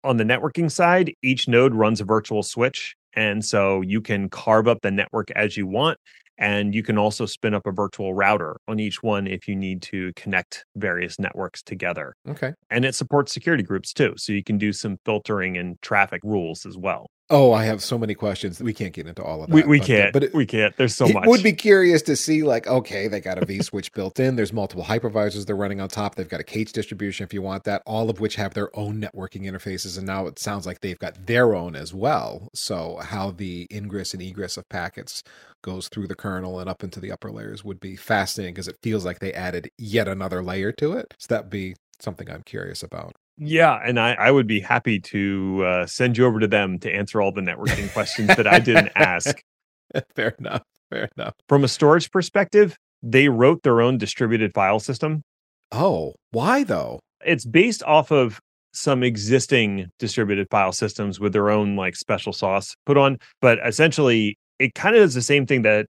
On 0.05 0.15
the 0.15 0.23
networking 0.23 0.71
side, 0.71 1.13
each 1.21 1.49
node 1.49 1.75
runs 1.75 1.99
a 1.99 2.05
virtual 2.05 2.41
switch. 2.41 2.95
And 3.13 3.43
so 3.43 3.81
you 3.81 4.01
can 4.01 4.29
carve 4.29 4.67
up 4.67 4.79
the 4.81 4.91
network 4.91 5.31
as 5.31 5.57
you 5.57 5.67
want. 5.67 5.97
And 6.37 6.73
you 6.73 6.83
can 6.83 6.97
also 6.97 7.25
spin 7.25 7.53
up 7.53 7.67
a 7.67 7.71
virtual 7.71 8.13
router 8.13 8.57
on 8.67 8.79
each 8.79 9.03
one 9.03 9.27
if 9.27 9.45
you 9.47 9.57
need 9.57 9.81
to 9.83 10.13
connect 10.15 10.65
various 10.77 11.19
networks 11.19 11.61
together. 11.61 12.15
Okay. 12.29 12.53
And 12.69 12.85
it 12.85 12.95
supports 12.95 13.33
security 13.33 13.63
groups 13.63 13.91
too. 13.91 14.13
So 14.15 14.31
you 14.31 14.43
can 14.43 14.57
do 14.57 14.71
some 14.71 14.97
filtering 15.03 15.57
and 15.57 15.81
traffic 15.81 16.21
rules 16.23 16.65
as 16.65 16.77
well. 16.77 17.07
Oh, 17.31 17.53
I 17.53 17.65
have 17.65 17.83
so 17.83 17.95
many 17.95 18.15
questions. 18.15 18.59
We 18.59 18.73
can't 18.73 18.91
get 18.91 19.05
into 19.05 19.23
all 19.23 19.43
of 19.43 19.49
that. 19.49 19.53
We, 19.53 19.61
we 19.63 19.77
but, 19.77 19.87
can't. 19.87 20.13
But 20.13 20.23
it, 20.23 20.33
we 20.33 20.47
can't. 20.47 20.75
There's 20.77 20.95
so 20.95 21.07
much. 21.07 21.27
Would 21.27 21.43
be 21.43 21.53
curious 21.53 22.01
to 22.03 22.15
see, 22.15 22.41
like, 22.41 22.65
okay, 22.65 23.07
they 23.07 23.19
got 23.19 23.37
a 23.37 23.45
V 23.45 23.61
switch 23.61 23.91
built 23.93 24.19
in. 24.19 24.35
There's 24.35 24.51
multiple 24.51 24.83
hypervisors 24.83 25.45
they're 25.45 25.55
running 25.55 25.79
on 25.79 25.89
top. 25.89 26.15
They've 26.15 26.27
got 26.27 26.39
a 26.39 26.43
cage 26.43 26.71
distribution 26.71 27.23
if 27.25 27.33
you 27.33 27.43
want 27.43 27.65
that. 27.65 27.83
All 27.85 28.09
of 28.09 28.19
which 28.19 28.35
have 28.35 28.55
their 28.55 28.75
own 28.77 28.99
networking 28.99 29.43
interfaces, 29.43 29.95
and 29.95 30.07
now 30.07 30.25
it 30.25 30.39
sounds 30.39 30.65
like 30.65 30.81
they've 30.81 30.97
got 30.97 31.27
their 31.27 31.53
own 31.53 31.75
as 31.75 31.93
well. 31.93 32.49
So 32.55 32.99
how 33.03 33.29
the 33.29 33.67
ingress 33.71 34.15
and 34.15 34.23
egress 34.23 34.57
of 34.57 34.67
packets 34.69 35.21
goes 35.61 35.87
through 35.87 36.07
the 36.07 36.15
kernel 36.15 36.59
and 36.59 36.67
up 36.67 36.83
into 36.83 36.99
the 36.99 37.11
upper 37.11 37.31
layers 37.31 37.63
would 37.63 37.79
be 37.79 37.95
fascinating 37.95 38.55
because 38.55 38.67
it 38.67 38.77
feels 38.81 39.05
like 39.05 39.19
they 39.19 39.33
added 39.33 39.69
yet 39.77 40.07
another 40.07 40.41
layer 40.41 40.71
to 40.71 40.93
it. 40.93 41.13
So 41.19 41.27
that'd 41.35 41.51
be 41.51 41.75
something 41.99 42.29
I'm 42.29 42.43
curious 42.43 42.81
about. 42.81 43.15
Yeah, 43.41 43.79
and 43.83 43.97
I, 43.99 44.13
I 44.13 44.31
would 44.31 44.47
be 44.47 44.59
happy 44.59 44.99
to 44.99 45.63
uh, 45.65 45.85
send 45.85 46.17
you 46.17 46.25
over 46.25 46.41
to 46.41 46.47
them 46.47 46.77
to 46.79 46.91
answer 46.91 47.21
all 47.21 47.31
the 47.31 47.41
networking 47.41 47.91
questions 47.93 48.27
that 48.27 48.45
I 48.45 48.59
didn't 48.59 48.91
ask. 48.95 49.41
Fair 50.15 50.35
enough. 50.37 50.63
Fair 50.89 51.09
enough. 51.17 51.33
From 51.47 51.63
a 51.63 51.69
storage 51.69 52.11
perspective, 52.11 52.75
they 53.01 53.29
wrote 53.29 53.63
their 53.63 53.81
own 53.81 53.97
distributed 53.97 54.53
file 54.53 54.79
system. 54.79 55.23
Oh, 55.71 56.15
why 56.31 56.63
though? 56.63 56.99
It's 57.25 57.45
based 57.45 57.81
off 57.83 58.11
of 58.11 58.39
some 58.73 59.03
existing 59.03 59.89
distributed 59.99 60.47
file 60.51 60.73
systems 60.73 61.19
with 61.19 61.31
their 61.31 61.49
own 61.49 61.75
like 61.77 61.95
special 61.95 62.33
sauce 62.33 62.75
put 62.85 62.97
on, 62.97 63.17
but 63.41 63.57
essentially 63.65 64.37
it 64.59 64.75
kind 64.75 64.95
of 64.95 65.01
does 65.01 65.13
the 65.13 65.21
same 65.21 65.45
thing 65.45 65.61
that 65.61 65.85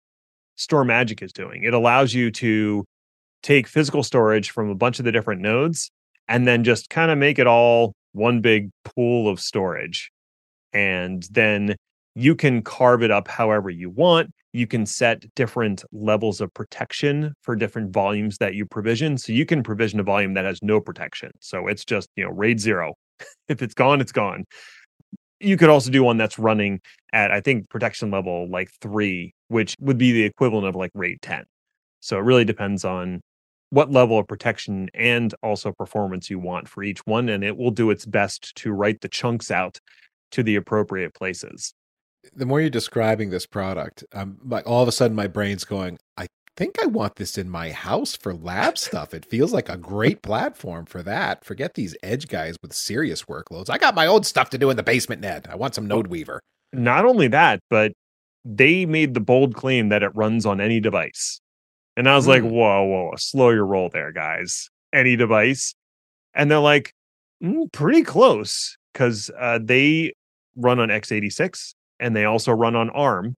StorMagic 0.57 1.23
is 1.23 1.31
doing. 1.31 1.63
It 1.63 1.73
allows 1.73 2.13
you 2.13 2.29
to 2.31 2.83
take 3.41 3.67
physical 3.67 4.03
storage 4.03 4.51
from 4.51 4.69
a 4.69 4.75
bunch 4.75 4.99
of 4.99 5.05
the 5.05 5.12
different 5.12 5.41
nodes 5.41 5.89
and 6.27 6.47
then 6.47 6.63
just 6.63 6.89
kind 6.89 7.11
of 7.11 7.17
make 7.17 7.39
it 7.39 7.47
all 7.47 7.93
one 8.13 8.41
big 8.41 8.69
pool 8.83 9.29
of 9.29 9.39
storage. 9.39 10.11
And 10.73 11.27
then 11.31 11.75
you 12.15 12.35
can 12.35 12.61
carve 12.61 13.03
it 13.03 13.11
up 13.11 13.27
however 13.27 13.69
you 13.69 13.89
want. 13.89 14.31
You 14.53 14.65
can 14.65 14.85
set 14.85 15.23
different 15.35 15.83
levels 15.91 16.41
of 16.41 16.53
protection 16.53 17.33
for 17.43 17.55
different 17.55 17.91
volumes 17.93 18.37
that 18.39 18.55
you 18.55 18.65
provision. 18.65 19.17
So 19.17 19.31
you 19.31 19.45
can 19.45 19.61
provision 19.61 19.99
a 19.99 20.03
volume 20.03 20.33
that 20.33 20.45
has 20.45 20.59
no 20.63 20.81
protection. 20.81 21.31
So 21.39 21.67
it's 21.67 21.85
just, 21.85 22.09
you 22.15 22.25
know, 22.25 22.31
RAID 22.31 22.59
zero. 22.59 22.95
if 23.47 23.61
it's 23.61 23.73
gone, 23.73 24.01
it's 24.01 24.11
gone. 24.11 24.45
You 25.39 25.57
could 25.57 25.69
also 25.69 25.91
do 25.91 26.01
one 26.01 26.17
that's 26.17 26.39
running 26.39 26.81
at, 27.13 27.31
I 27.31 27.41
think, 27.41 27.69
protection 27.69 28.09
level 28.09 28.49
like 28.49 28.69
three, 28.81 29.35
which 29.49 29.75
would 29.79 29.99
be 29.99 30.11
the 30.11 30.23
equivalent 30.23 30.65
of 30.65 30.75
like 30.75 30.91
RAID 30.95 31.21
10. 31.21 31.43
So 31.99 32.17
it 32.17 32.21
really 32.21 32.45
depends 32.45 32.83
on 32.83 33.21
what 33.69 33.91
level 33.91 34.17
of 34.17 34.27
protection 34.27 34.89
and 34.93 35.34
also 35.43 35.71
performance 35.71 36.30
you 36.30 36.39
want 36.39 36.67
for 36.67 36.84
each 36.84 37.06
one. 37.06 37.30
And 37.30 37.43
it 37.43 37.58
will 37.58 37.71
do 37.71 37.89
its 37.89 38.06
best 38.06 38.56
to 38.58 38.71
write 38.71 39.01
the 39.01 39.10
chunks 39.10 39.51
out 39.51 39.80
to 40.32 40.43
the 40.43 40.56
appropriate 40.56 41.13
places. 41.13 41.73
The 42.34 42.45
more 42.45 42.60
you're 42.60 42.69
describing 42.69 43.30
this 43.30 43.45
product, 43.45 44.03
I'm 44.13 44.38
like 44.43 44.67
all 44.67 44.82
of 44.82 44.88
a 44.88 44.91
sudden 44.91 45.15
my 45.15 45.27
brain's 45.27 45.63
going, 45.63 45.97
I 46.17 46.27
think 46.58 46.82
I 46.82 46.88
want 46.88 47.15
this 47.15 47.38
in 47.38 47.49
my 47.49 47.71
house 47.71 48.15
for 48.15 48.34
lab 48.34 48.77
stuff. 48.77 49.13
It 49.13 49.25
feels 49.25 49.53
like 49.53 49.69
a 49.69 49.77
great 49.77 50.23
platform 50.23 50.86
for 50.86 51.03
that. 51.03 51.45
Forget 51.45 51.75
these 51.75 51.95
edge 52.03 52.27
guys 52.27 52.56
with 52.62 52.73
serious 52.73 53.23
workloads. 53.23 53.69
I 53.69 53.77
got 53.77 53.95
my 53.95 54.08
own 54.08 54.23
stuff 54.23 54.49
to 54.49 54.58
do 54.58 54.69
in 54.69 54.75
the 54.75 54.84
basement, 54.84 55.21
Ned. 55.21 55.47
I 55.49 55.56
want 55.56 55.75
some 55.75 55.88
NodeWeaver. 55.88 56.39
Not 56.73 57.06
only 57.06 57.27
that, 57.30 57.60
but 57.69 57.93
they 58.43 58.86
made 58.86 59.13
the 59.13 59.19
bold 59.19 59.56
claim 59.56 59.89
that 59.89 60.03
it 60.03 60.15
runs 60.15 60.45
on 60.45 60.60
any 60.60 60.80
device. 60.80 61.39
And 61.97 62.07
I 62.07 62.15
was 62.15 62.25
mm. 62.25 62.29
like, 62.29 62.43
whoa, 62.43 62.83
whoa, 62.83 63.13
slow 63.17 63.49
your 63.49 63.65
roll 63.65 63.89
there, 63.89 64.13
guys. 64.13 64.69
Any 64.93 65.15
device. 65.15 65.73
And 66.33 66.49
they're 66.49 66.60
like, 66.60 66.93
mm, 67.43 67.69
pretty 67.73 68.03
close 68.03 68.77
because 68.93 69.31
uh, 69.38 69.60
they 69.62 70.13
run 70.55 70.79
on 70.79 70.89
x86 70.89 71.73
and 71.99 72.15
they 72.15 72.23
also 72.23 72.51
run 72.53 72.75
on 72.75 72.91
ARM. 72.91 73.36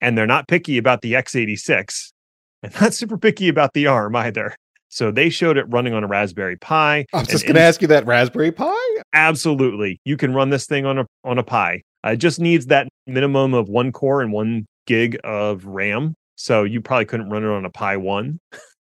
And 0.00 0.18
they're 0.18 0.26
not 0.26 0.48
picky 0.48 0.76
about 0.76 1.02
the 1.02 1.14
x86 1.14 2.12
and 2.62 2.80
not 2.80 2.92
super 2.94 3.16
picky 3.16 3.48
about 3.48 3.72
the 3.72 3.86
ARM 3.86 4.14
either. 4.16 4.54
So 4.90 5.10
they 5.10 5.28
showed 5.28 5.56
it 5.56 5.64
running 5.68 5.92
on 5.92 6.02
a 6.02 6.06
Raspberry 6.06 6.56
Pi. 6.56 7.04
I 7.12 7.18
was 7.18 7.28
just 7.28 7.44
going 7.44 7.56
to 7.56 7.60
ask 7.60 7.82
you 7.82 7.88
that 7.88 8.06
Raspberry 8.06 8.50
Pi. 8.50 8.74
Absolutely, 9.12 10.00
you 10.04 10.16
can 10.16 10.32
run 10.32 10.48
this 10.48 10.66
thing 10.66 10.86
on 10.86 10.98
a 10.98 11.06
on 11.24 11.36
a 11.36 11.42
Pi. 11.42 11.82
Uh, 12.02 12.12
it 12.12 12.16
just 12.16 12.40
needs 12.40 12.66
that 12.66 12.88
minimum 13.06 13.52
of 13.52 13.68
one 13.68 13.92
core 13.92 14.22
and 14.22 14.32
one 14.32 14.66
gig 14.86 15.18
of 15.24 15.66
RAM 15.66 16.14
so 16.38 16.62
you 16.62 16.80
probably 16.80 17.04
couldn't 17.04 17.30
run 17.30 17.42
it 17.42 17.48
on 17.48 17.64
a 17.64 17.70
Pi 17.70 17.96
1. 17.96 18.40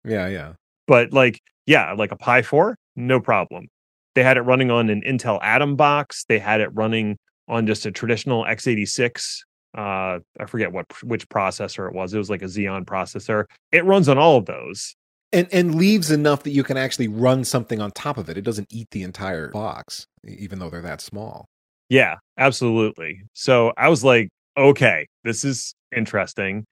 Yeah, 0.05 0.27
yeah. 0.27 0.53
But 0.85 1.13
like, 1.13 1.41
yeah, 1.65 1.93
like 1.93 2.11
a 2.11 2.17
Pi 2.17 2.41
4, 2.41 2.77
no 2.95 3.21
problem. 3.21 3.67
They 4.15 4.23
had 4.23 4.37
it 4.37 4.41
running 4.41 4.71
on 4.71 4.89
an 4.89 5.01
Intel 5.01 5.39
Atom 5.41 5.75
box. 5.75 6.25
They 6.27 6.39
had 6.39 6.59
it 6.59 6.69
running 6.73 7.17
on 7.47 7.65
just 7.67 7.85
a 7.85 7.91
traditional 7.91 8.43
x86. 8.43 9.39
Uh, 9.77 10.19
I 10.39 10.45
forget 10.45 10.71
what 10.71 10.85
which 11.03 11.27
processor 11.29 11.87
it 11.87 11.95
was. 11.95 12.13
It 12.13 12.17
was 12.17 12.29
like 12.29 12.41
a 12.41 12.47
Xeon 12.47 12.85
processor. 12.85 13.45
It 13.71 13.85
runs 13.85 14.07
on 14.07 14.17
all 14.17 14.37
of 14.37 14.45
those. 14.45 14.95
And 15.31 15.47
and 15.51 15.75
leaves 15.75 16.11
enough 16.11 16.43
that 16.43 16.51
you 16.51 16.63
can 16.63 16.77
actually 16.77 17.07
run 17.07 17.43
something 17.43 17.81
on 17.81 17.91
top 17.91 18.17
of 18.17 18.29
it. 18.29 18.37
It 18.37 18.43
doesn't 18.43 18.67
eat 18.71 18.89
the 18.91 19.03
entire 19.03 19.49
box, 19.49 20.05
even 20.27 20.59
though 20.59 20.69
they're 20.69 20.81
that 20.81 21.01
small. 21.01 21.47
Yeah, 21.89 22.17
absolutely. 22.37 23.21
So 23.33 23.73
I 23.77 23.89
was 23.89 24.03
like, 24.03 24.29
okay, 24.57 25.07
this 25.23 25.43
is 25.43 25.73
interesting. 25.95 26.65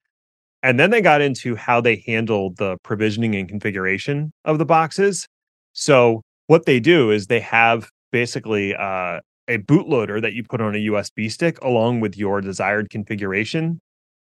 And 0.64 0.80
then 0.80 0.92
they 0.92 1.02
got 1.02 1.22
into 1.22 1.56
how 1.56 1.82
they 1.82 2.04
handle 2.06 2.54
the 2.54 2.78
provisioning 2.84 3.36
and 3.36 3.50
configuration 3.50 4.32
of 4.46 4.60
the 4.60 4.66
boxes. 4.66 5.28
So 5.74 6.22
what 6.48 6.66
they 6.66 6.80
do 6.80 7.12
is 7.12 7.28
they 7.28 7.40
have 7.40 7.90
basically 8.12 8.76
uh, 8.76 9.22
a 9.48 9.58
bootloader 9.58 10.22
that 10.22 10.34
you 10.34 10.44
put 10.44 10.62
on 10.62 10.76
a 10.76 10.80
USB 10.80 11.32
stick 11.32 11.60
along 11.62 12.00
with 12.00 12.18
your 12.18 12.42
desired 12.42 12.90
configuration. 12.90 13.80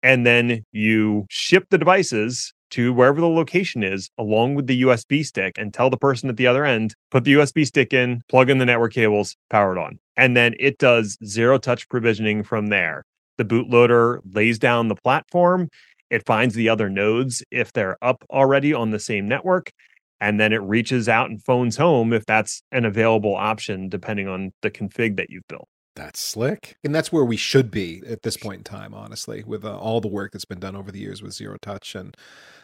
And 0.03 0.25
then 0.25 0.63
you 0.73 1.27
ship 1.29 1.67
the 1.71 1.79
devices 1.79 2.53
to 2.71 2.93
wherever 2.93 3.21
the 3.21 3.29
location 3.29 3.83
is 3.83 4.11
along 4.17 4.55
with 4.55 4.67
the 4.67 4.83
USB 4.83 5.25
stick 5.25 5.55
and 5.59 5.75
tell 5.75 5.91
the 5.91 5.97
person 5.97 6.29
at 6.29 6.37
the 6.37 6.47
other 6.47 6.65
end, 6.65 6.95
put 7.11 7.25
the 7.25 7.35
USB 7.35 7.67
stick 7.67 7.93
in, 7.93 8.23
plug 8.29 8.49
in 8.49 8.59
the 8.59 8.65
network 8.65 8.93
cables, 8.93 9.37
power 9.51 9.77
it 9.77 9.81
on. 9.81 9.99
And 10.17 10.37
then 10.37 10.55
it 10.59 10.79
does 10.79 11.19
zero 11.25 11.59
touch 11.59 11.89
provisioning 11.89 12.43
from 12.43 12.69
there. 12.69 13.05
The 13.39 13.45
bootloader 13.45 14.21
lays 14.33 14.59
down 14.59 14.89
the 14.89 14.95
platform 14.95 15.69
it 16.11 16.27
finds 16.27 16.55
the 16.55 16.69
other 16.69 16.91
nodes 16.91 17.43
if 17.51 17.73
they're 17.73 17.97
up 18.03 18.25
already 18.31 18.75
on 18.75 18.91
the 18.91 18.99
same 18.99 19.29
network. 19.29 19.71
And 20.21 20.39
then 20.39 20.53
it 20.53 20.61
reaches 20.63 21.09
out 21.09 21.31
and 21.31 21.43
phones 21.43 21.77
home 21.79 22.13
if 22.13 22.27
that's 22.27 22.63
an 22.73 22.85
available 22.85 23.35
option, 23.35 23.89
depending 23.89 24.29
on 24.29 24.53
the 24.61 24.71
config 24.71 25.17
that 25.17 25.31
you've 25.31 25.49
built. 25.49 25.67
That's 25.97 26.21
slick. 26.21 26.77
And 26.85 26.95
that's 26.95 27.11
where 27.11 27.25
we 27.25 27.37
should 27.37 27.71
be 27.71 28.03
at 28.07 28.23
this 28.23 28.37
point 28.37 28.59
in 28.59 28.65
time, 28.65 28.93
honestly, 28.95 29.43
with 29.47 29.65
uh, 29.65 29.77
all 29.79 30.01
the 30.01 30.09
work 30.09 30.33
that's 30.33 30.45
been 30.45 30.61
done 30.61 30.77
over 30.77 30.93
the 30.93 30.99
years 31.01 31.23
with 31.23 31.33
Zero 31.33 31.57
Touch. 31.61 31.95
And 31.95 32.15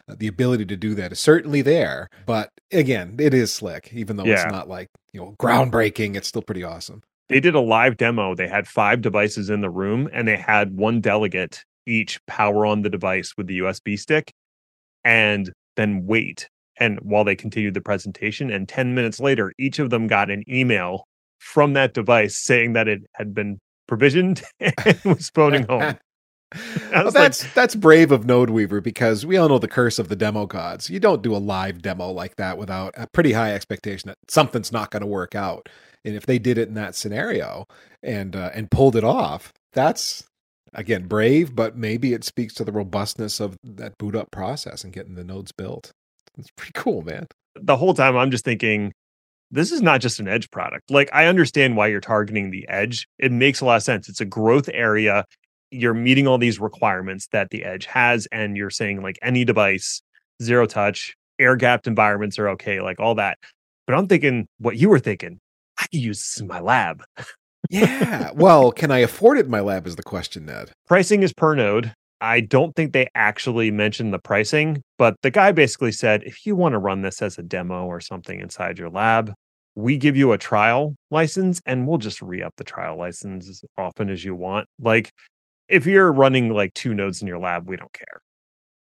uh, 0.09 0.15
the 0.19 0.27
ability 0.29 0.67
to 0.67 0.77
do 0.77 0.95
that 0.95 1.13
is 1.13 1.19
certainly 1.19 1.63
there. 1.63 2.09
But 2.27 2.51
again, 2.73 3.17
it 3.19 3.33
is 3.35 3.53
slick, 3.53 3.91
even 3.93 4.17
though 4.17 4.25
Yeah. 4.25 4.43
it's 4.45 4.53
not 4.53 4.69
like, 4.69 4.89
you 5.13 5.21
know, 5.21 5.35
groundbreaking. 5.41 6.15
It's 6.15 6.29
still 6.29 6.43
pretty 6.43 6.63
awesome. 6.63 7.01
They 7.29 7.41
did 7.41 7.55
a 7.55 7.61
live 7.61 7.97
demo. 7.97 8.35
They 8.35 8.49
had 8.49 8.69
five 8.69 9.01
devices 9.01 9.51
in 9.51 9.61
the 9.61 9.71
room 9.71 10.09
and 10.13 10.29
they 10.29 10.37
had 10.37 10.77
one 10.77 11.01
delegate 11.01 11.65
each 11.87 12.25
power 12.27 12.67
on 12.67 12.83
the 12.83 12.91
device 12.91 13.35
with 13.37 13.47
the 13.47 13.61
USB 13.61 13.99
stick 13.99 14.33
and 15.05 15.53
then 15.77 16.05
wait. 16.07 16.49
And 16.79 16.99
while 17.01 17.25
they 17.25 17.37
continued 17.37 17.75
the 17.75 17.81
presentation, 17.81 18.51
and 18.51 18.69
10 18.69 18.95
minutes 18.95 19.21
later, 19.21 19.53
each 19.59 19.79
of 19.79 19.91
them 19.91 20.09
got 20.09 20.31
an 20.31 20.43
email 20.49 21.05
from 21.39 21.73
that 21.75 21.95
device 21.95 22.37
saying 22.37 22.75
that 22.75 22.89
it 22.89 23.03
had 23.15 23.35
been 23.35 23.59
provisioned 23.89 24.43
and 24.61 25.01
was 25.05 25.31
phoning 25.31 25.65
home. 25.65 25.97
Well, 26.93 27.11
that's 27.11 27.53
that's 27.55 27.75
brave 27.75 28.13
of 28.13 28.25
NodeWeaver 28.25 28.81
because 28.81 29.27
we 29.27 29.37
all 29.37 29.49
know 29.49 29.59
the 29.59 29.67
curse 29.67 29.99
of 29.99 30.09
the 30.09 30.15
demo 30.15 30.47
gods. 30.47 30.89
You 30.89 31.01
don't 31.01 31.21
do 31.21 31.35
a 31.35 31.39
live 31.39 31.83
demo 31.83 32.11
like 32.13 32.37
that 32.37 32.57
without 32.57 32.95
a 32.97 33.09
pretty 33.09 33.33
high 33.33 33.53
expectation 33.53 34.09
that 34.09 34.19
something's 34.29 34.71
not 34.71 34.93
going 34.93 35.01
to 35.01 35.09
work 35.09 35.35
out. 35.35 35.69
And 36.05 36.15
if 36.15 36.25
they 36.25 36.39
did 36.39 36.57
it 36.57 36.69
in 36.69 36.75
that 36.75 36.95
scenario 36.95 37.67
and 38.01 38.37
uh, 38.37 38.51
and 38.55 38.71
pulled 38.71 38.95
it 38.95 39.03
off, 39.03 39.53
that's 39.73 40.25
again 40.77 41.09
brave, 41.09 41.57
but 41.57 41.77
maybe 41.77 42.13
it 42.13 42.23
speaks 42.23 42.55
to 42.55 42.65
the 42.65 42.71
robustness 42.73 43.41
of 43.41 43.57
that 43.65 43.99
boot 43.99 44.15
up 44.15 44.31
process 44.31 44.85
and 44.85 44.93
getting 44.93 45.15
the 45.15 45.25
nodes 45.25 45.51
built. 45.51 45.91
It's 46.39 46.51
pretty 46.57 46.73
cool, 46.75 47.03
man. 47.03 47.27
the 47.55 47.77
whole 47.77 47.95
time 47.95 48.17
I'm 48.17 48.31
just 48.31 48.45
thinking, 48.45 48.93
this 49.51 49.73
is 49.73 49.81
not 49.81 50.01
just 50.01 50.21
an 50.21 50.29
edge 50.29 50.51
product. 50.51 50.91
Like 50.91 51.09
I 51.13 51.27
understand 51.27 51.77
why 51.77 51.87
you're 51.89 52.01
targeting 52.01 52.51
the 52.51 52.69
edge. 52.69 53.09
It 53.19 53.33
makes 53.33 53.61
a 53.61 53.65
lot 53.65 53.77
of 53.77 53.83
sense. 53.83 54.09
It's 54.09 54.21
a 54.21 54.27
growth 54.27 54.69
area. 54.73 55.25
You're 55.71 55.95
meeting 55.95 56.27
all 56.27 56.39
these 56.39 56.61
requirements 56.61 57.29
that 57.33 57.51
the 57.51 57.65
edge 57.65 57.87
has, 57.87 58.27
and 58.31 58.57
you're 58.57 58.71
saying 58.71 59.03
like 59.03 59.19
any 59.23 59.45
device, 59.45 60.03
zero 60.43 60.67
touch, 60.67 61.15
air 61.39 61.57
gapped 61.57 61.87
environments 61.87 62.39
are 62.39 62.49
okay, 62.51 62.81
like 62.81 63.01
all 63.01 63.15
that. 63.17 63.39
But 63.87 63.95
I'm 63.95 64.07
thinking 64.07 64.47
what 64.59 64.77
you 64.77 64.89
were 64.89 64.99
thinking. 65.01 65.41
I 65.79 65.87
could 65.87 66.01
use 66.01 66.19
this 66.19 66.41
in 66.41 66.47
my 66.47 66.61
lab. 66.61 67.03
Yeah. 67.71 68.31
well, 68.35 68.73
can 68.73 68.91
I 68.91 68.99
afford 68.99 69.39
it 69.39 69.47
in 69.47 69.51
my 69.51 69.61
lab? 69.61 69.87
Is 69.87 69.97
the 69.97 70.03
question, 70.03 70.47
Ned. 70.47 70.71
Pricing 70.87 71.23
is 71.23 71.33
per 71.33 71.55
node. 71.55 71.93
I 72.21 72.41
don't 72.41 72.75
think 72.75 72.93
they 72.93 73.09
actually 73.15 73.71
mentioned 73.71 74.13
the 74.13 74.19
pricing, 74.19 74.83
but 74.99 75.17
the 75.23 75.31
guy 75.31 75.53
basically 75.53 75.93
said 75.93 76.23
if 76.25 76.47
you 76.47 76.57
want 76.57 76.73
to 76.73 76.79
run 76.79 77.03
this 77.03 77.21
as 77.21 77.39
a 77.39 77.43
demo 77.43 77.85
or 77.85 78.01
something 78.01 78.41
inside 78.41 78.79
your 78.79 78.89
lab, 78.89 79.35
we 79.75 79.99
give 79.99 80.17
you 80.17 80.33
a 80.33 80.39
trial 80.39 80.97
license 81.11 81.61
and 81.67 81.87
we'll 81.87 81.99
just 81.99 82.23
re 82.23 82.43
up 82.43 82.55
the 82.57 82.65
trial 82.65 82.97
license 82.97 83.49
as 83.49 83.63
often 83.77 84.09
as 84.09 84.25
you 84.25 84.35
want. 84.35 84.67
Like 84.81 85.11
if 85.69 85.85
you're 85.85 86.13
running 86.13 86.49
like 86.51 86.73
two 86.73 86.95
nodes 86.95 87.21
in 87.21 87.29
your 87.29 87.39
lab, 87.39 87.69
we 87.69 87.77
don't 87.77 87.93
care. 87.93 88.21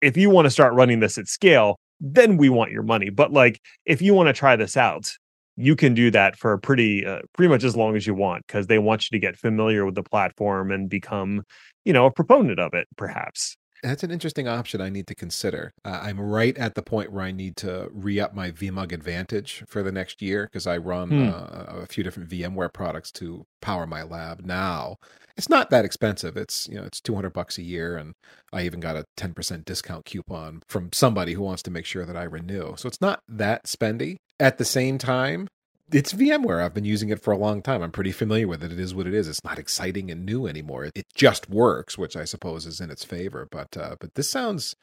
If 0.00 0.16
you 0.16 0.30
want 0.30 0.46
to 0.46 0.50
start 0.50 0.74
running 0.74 1.00
this 1.00 1.18
at 1.18 1.26
scale, 1.26 1.76
then 2.00 2.36
we 2.36 2.48
want 2.48 2.70
your 2.70 2.82
money. 2.82 3.10
But 3.10 3.32
like 3.32 3.58
if 3.84 4.00
you 4.00 4.14
want 4.14 4.28
to 4.28 4.32
try 4.32 4.54
this 4.54 4.76
out, 4.76 5.12
you 5.56 5.76
can 5.76 5.94
do 5.94 6.10
that 6.10 6.36
for 6.36 6.56
pretty 6.58 7.06
uh, 7.06 7.20
pretty 7.34 7.48
much 7.48 7.64
as 7.64 7.76
long 7.76 7.96
as 7.96 8.06
you 8.06 8.14
want 8.14 8.46
because 8.46 8.66
they 8.66 8.78
want 8.78 9.10
you 9.10 9.16
to 9.16 9.20
get 9.20 9.36
familiar 9.36 9.84
with 9.84 9.94
the 9.94 10.02
platform 10.02 10.70
and 10.72 10.88
become 10.88 11.42
you 11.84 11.92
know 11.92 12.06
a 12.06 12.10
proponent 12.10 12.58
of 12.58 12.74
it 12.74 12.88
perhaps 12.96 13.56
That's 13.84 14.02
an 14.02 14.10
interesting 14.10 14.48
option 14.48 14.80
I 14.80 14.88
need 14.88 15.06
to 15.08 15.14
consider. 15.14 15.72
Uh, 15.84 16.00
I'm 16.02 16.18
right 16.18 16.56
at 16.56 16.74
the 16.74 16.82
point 16.82 17.12
where 17.12 17.22
I 17.22 17.32
need 17.32 17.56
to 17.58 17.88
re 17.92 18.18
up 18.18 18.34
my 18.34 18.50
VMUG 18.50 18.92
Advantage 18.92 19.62
for 19.68 19.82
the 19.82 19.92
next 19.92 20.22
year 20.22 20.48
because 20.50 20.66
I 20.66 20.78
run 20.78 21.10
Hmm. 21.10 21.28
uh, 21.28 21.82
a 21.82 21.86
few 21.86 22.02
different 22.02 22.30
VMware 22.30 22.72
products 22.72 23.12
to 23.12 23.44
power 23.60 23.86
my 23.86 24.02
lab 24.02 24.44
now. 24.44 24.96
It's 25.36 25.48
not 25.48 25.68
that 25.70 25.84
expensive. 25.84 26.36
It's 26.36 26.66
you 26.68 26.76
know 26.76 26.84
it's 26.84 27.00
200 27.00 27.30
bucks 27.32 27.58
a 27.58 27.62
year, 27.62 27.96
and 27.96 28.14
I 28.52 28.62
even 28.62 28.80
got 28.80 28.96
a 28.96 29.04
10% 29.16 29.64
discount 29.64 30.04
coupon 30.06 30.62
from 30.68 30.90
somebody 30.92 31.34
who 31.34 31.42
wants 31.42 31.62
to 31.64 31.70
make 31.70 31.84
sure 31.86 32.06
that 32.06 32.16
I 32.16 32.22
renew. 32.24 32.76
So 32.76 32.86
it's 32.88 33.00
not 33.00 33.20
that 33.28 33.64
spendy. 33.64 34.16
At 34.40 34.58
the 34.58 34.64
same 34.64 34.96
time, 34.98 35.48
it's 35.92 36.12
VMware. 36.12 36.62
I've 36.62 36.74
been 36.74 36.84
using 36.84 37.10
it 37.10 37.22
for 37.22 37.32
a 37.32 37.38
long 37.38 37.62
time. 37.62 37.82
I'm 37.82 37.92
pretty 37.92 38.12
familiar 38.12 38.48
with 38.48 38.62
it. 38.62 38.72
It 38.72 38.80
is 38.80 38.94
what 38.94 39.06
it 39.06 39.14
is. 39.14 39.28
It's 39.28 39.44
not 39.44 39.58
exciting 39.58 40.10
and 40.10 40.24
new 40.24 40.46
anymore. 40.46 40.84
It 40.84 41.06
just 41.14 41.50
works, 41.50 41.98
which 41.98 42.16
I 42.16 42.24
suppose 42.24 42.66
is 42.66 42.80
in 42.80 42.90
its 42.90 43.04
favor. 43.04 43.46
But 43.50 43.76
uh, 43.76 43.96
but 44.00 44.14
this 44.14 44.30
sounds 44.30 44.74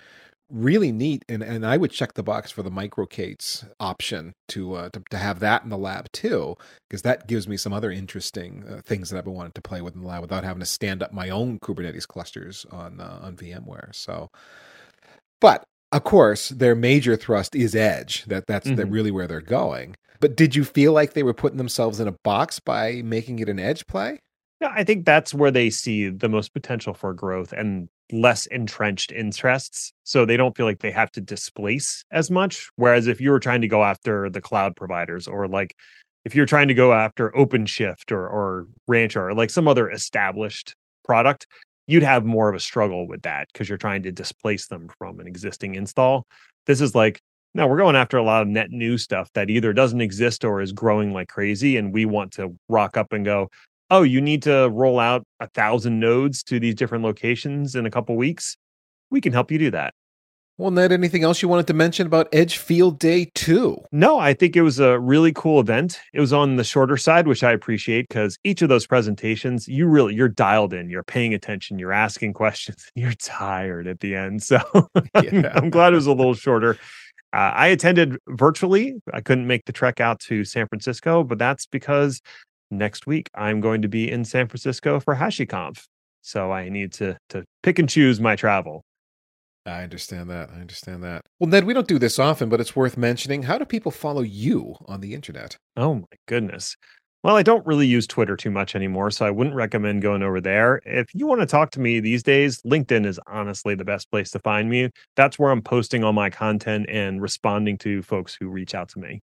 really 0.50 0.92
neat, 0.92 1.26
and 1.28 1.42
and 1.44 1.66
I 1.66 1.78
would 1.78 1.92
check 1.92 2.14
the 2.14 2.24
box 2.24 2.52
for 2.52 2.62
the 2.64 2.70
microK8s 2.72 3.70
option 3.80 4.34
to 4.50 4.76
uh, 4.76 4.90
to, 4.90 5.04
to 5.10 5.18
have 5.18 5.40
that 5.40 5.64
in 5.64 5.70
the 5.70 5.78
lab 5.78 6.12
too, 6.12 6.56
because 6.90 7.02
that 7.02 7.28
gives 7.28 7.48
me 7.48 7.58
some 7.58 7.74
other 7.74 7.92
interesting 7.92 8.64
uh, 8.70 8.82
things 8.86 9.10
that 9.10 9.18
I've 9.18 9.26
been 9.26 9.34
wanting 9.34 9.54
to 9.54 9.62
play 9.62 9.82
with 9.82 9.96
in 9.96 10.02
the 10.02 10.08
lab 10.08 10.22
without 10.22 10.44
having 10.44 10.60
to 10.60 10.66
stand 10.66 11.02
up 11.02 11.14
my 11.14 11.30
own 11.30 11.60
Kubernetes 11.60 12.08
clusters 12.08 12.66
on 12.72 13.00
uh, 13.00 13.20
on 13.22 13.36
VMware. 13.36 13.96
So, 13.96 14.30
but 15.40 15.64
of 15.92 16.04
course, 16.04 16.50
their 16.50 16.76
major 16.76 17.16
thrust 17.16 17.56
is 17.56 17.76
Edge. 17.76 18.26
That 18.26 18.48
that's 18.48 18.72
that 18.72 18.88
Mhm. 18.88 18.92
really 18.92 19.12
where 19.12 19.28
they're 19.28 19.42
going. 19.42 19.96
But 20.20 20.36
did 20.36 20.56
you 20.56 20.64
feel 20.64 20.94
like 20.94 21.14
they 21.14 21.24
were 21.24 21.34
putting 21.34 21.58
themselves 21.58 22.00
in 22.00 22.08
a 22.08 22.16
box 22.24 22.60
by 22.60 23.02
making 23.04 23.40
it 23.40 23.50
an 23.50 23.60
Edge 23.60 23.86
play? 23.88 24.20
yeah 24.62 24.72
i 24.76 24.84
think 24.84 25.06
that's 25.08 25.34
where 25.34 25.50
they 25.50 25.72
see 25.72 26.08
the 26.10 26.30
most 26.30 26.54
potential 26.54 26.94
for 26.94 27.14
growth 27.16 27.52
and 27.52 27.90
less 28.12 28.46
entrenched 28.46 29.12
interests 29.12 29.92
so 30.04 30.24
they 30.24 30.38
don't 30.38 30.56
feel 30.56 30.68
like 30.68 30.82
they 30.82 30.92
have 30.92 31.12
to 31.12 31.20
displace 31.20 32.04
as 32.12 32.30
much 32.30 32.70
whereas 32.76 33.08
if 33.08 33.20
you 33.20 33.32
were 33.32 33.40
trying 33.40 33.62
to 33.62 33.68
go 33.68 33.84
after 33.84 34.30
the 34.30 34.40
cloud 34.40 34.76
providers 34.76 35.28
or 35.28 35.48
like 35.48 35.74
if 36.26 36.36
you're 36.36 36.46
trying 36.46 36.68
to 36.68 36.76
go 36.76 36.94
after 36.94 37.32
OpenShift 37.32 38.12
or 38.12 38.28
or 38.28 38.68
Rancher 38.88 39.30
or 39.30 39.34
like 39.34 39.50
some 39.50 39.68
other 39.68 39.90
established 39.90 40.76
product, 41.04 41.48
you'd 41.92 42.04
have 42.04 42.26
more 42.26 42.48
of 42.48 42.56
a 42.56 42.60
struggle 42.60 43.06
with 43.06 43.24
that 43.24 43.48
because 43.52 43.68
you're 43.68 43.78
trying 43.78 44.04
to 44.04 44.12
displace 44.12 44.68
them 44.68 44.90
from 44.98 45.20
an 45.20 45.28
existing 45.28 45.76
install. 45.76 46.26
This 46.66 46.80
is 46.80 46.96
like, 46.96 47.20
no, 47.54 47.68
we're 47.68 47.78
going 47.78 47.98
after 47.98 48.18
a 48.18 48.24
lot 48.24 48.42
of 48.42 48.48
net 48.48 48.72
new 48.72 48.98
stuff 48.98 49.30
that 49.34 49.50
either 49.50 49.74
doesn't 49.74 50.00
exist 50.00 50.46
or 50.46 50.62
is 50.62 50.72
growing 50.72 51.12
like 51.12 51.28
crazy. 51.28 51.76
And 51.76 51.94
we 51.94 52.06
want 52.06 52.32
to 52.34 52.56
rock 52.70 52.96
up 52.96 53.12
and 53.12 53.26
go, 53.26 53.50
oh, 53.90 54.04
you 54.04 54.22
need 54.22 54.42
to 54.44 54.70
roll 54.70 55.00
out 55.00 55.26
a 55.42 55.48
thousand 55.50 56.00
nodes 56.00 56.44
to 56.44 56.62
these 56.62 56.76
different 56.76 57.04
locations 57.04 57.76
in 57.76 57.86
a 57.86 57.92
couple 57.92 58.16
weeks. 58.16 58.56
We 59.10 59.20
can 59.20 59.34
help 59.34 59.52
you 59.52 59.58
do 59.58 59.72
that. 59.72 59.94
Well, 60.58 60.70
Ned, 60.70 60.92
anything 60.92 61.24
else 61.24 61.42
you 61.42 61.48
wanted 61.48 61.66
to 61.68 61.74
mention 61.74 62.06
about 62.06 62.28
Edge 62.32 62.58
Field 62.58 63.00
Day 63.00 63.32
2? 63.34 63.78
No, 63.92 64.20
I 64.20 64.34
think 64.34 64.56
it 64.56 64.62
was 64.62 64.80
a 64.80 65.00
really 65.00 65.32
cool 65.34 65.60
event. 65.60 66.00
It 66.14 66.20
was 66.20 66.32
on 66.32 66.58
the 66.58 66.64
shorter 66.64 66.98
side, 66.98 67.28
which 67.28 67.44
I 67.44 67.52
appreciate 67.52 68.08
because 68.10 68.38
each 68.44 68.62
of 68.62 68.70
those 68.70 68.86
presentations, 68.86 69.68
you 69.68 69.88
really 69.88 70.14
you're 70.14 70.30
dialed 70.30 70.74
in, 70.74 70.90
you're 70.90 71.04
paying 71.04 71.34
attention, 71.34 71.80
you're 71.80 71.94
asking 71.94 72.34
questions, 72.42 72.92
you're 72.96 73.14
tired 73.14 73.88
at 73.88 74.02
the 74.02 74.16
end. 74.16 74.44
So 74.44 74.60
I'm, 75.16 75.24
Yeah. 75.24 75.52
I'm 75.56 75.70
glad 75.72 75.94
it 75.94 75.96
was 75.96 76.06
a 76.06 76.14
little 76.14 76.36
shorter. 76.36 76.78
Uh, 77.34 77.54
I 77.56 77.68
attended 77.68 78.18
virtually. 78.28 79.02
I 79.14 79.22
couldn't 79.22 79.48
make 79.48 79.66
the 79.66 79.72
trek 79.72 80.00
out 80.02 80.20
to 80.22 80.44
San 80.44 80.68
Francisco, 80.68 81.24
but 81.24 81.40
that's 81.40 81.66
because 81.66 82.22
next 82.70 83.08
week 83.08 83.30
I'm 83.34 83.62
going 83.62 83.82
to 83.84 83.88
be 83.88 84.12
in 84.12 84.26
San 84.26 84.48
Francisco 84.48 85.00
for 85.00 85.16
HashiConf. 85.16 85.86
So 86.22 86.52
I 86.52 86.70
need 86.70 86.94
to 86.94 87.18
to 87.30 87.46
pick 87.64 87.80
and 87.80 87.90
choose 87.90 88.20
my 88.20 88.36
travel. 88.36 88.84
I 89.66 89.84
understand 89.84 90.30
that. 90.30 90.50
I 90.50 90.60
understand 90.60 91.04
that. 91.04 91.26
Well, 91.40 91.50
Ned, 91.50 91.66
we 91.66 91.74
don't 91.74 91.88
do 91.88 92.00
this 92.00 92.18
often, 92.18 92.50
but 92.50 92.60
it's 92.60 92.76
worth 92.76 92.98
mentioning. 92.98 93.44
How 93.44 93.58
do 93.58 93.66
people 93.66 93.92
follow 93.92 94.22
you 94.22 94.76
on 94.88 95.02
the 95.02 95.14
internet? 95.14 95.58
Oh 95.78 95.96
my 95.96 96.18
goodness. 96.28 96.76
Well, 97.24 97.36
I 97.36 97.44
don't 97.44 97.66
really 97.68 97.86
use 97.86 98.08
Twitter 98.08 98.36
too 98.36 98.50
much 98.50 98.76
anymore, 98.76 99.12
so 99.12 99.28
I 99.28 99.30
wouldn't 99.30 99.56
recommend 99.56 100.02
going 100.02 100.24
over 100.24 100.42
there. 100.42 100.82
If 100.86 101.14
you 101.14 101.28
want 101.28 101.42
to 101.42 101.46
talk 101.46 101.70
to 101.72 101.80
me 101.80 102.00
these 102.00 102.24
days, 102.24 102.60
LinkedIn 102.64 103.06
is 103.06 103.20
honestly 103.28 103.76
the 103.76 103.86
best 103.86 104.10
place 104.10 104.32
to 104.32 104.40
find 104.40 104.68
me. 104.68 104.90
That's 105.16 105.38
where 105.38 105.52
I'm 105.52 105.62
posting 105.62 106.04
all 106.04 106.14
my 106.14 106.32
content 106.32 106.88
and 106.90 107.22
responding 107.22 107.78
to 107.80 108.02
folks 108.02 108.36
who 108.40 108.50
reach 108.50 108.74
out 108.74 108.90
to 108.90 109.00
me. 109.00 109.22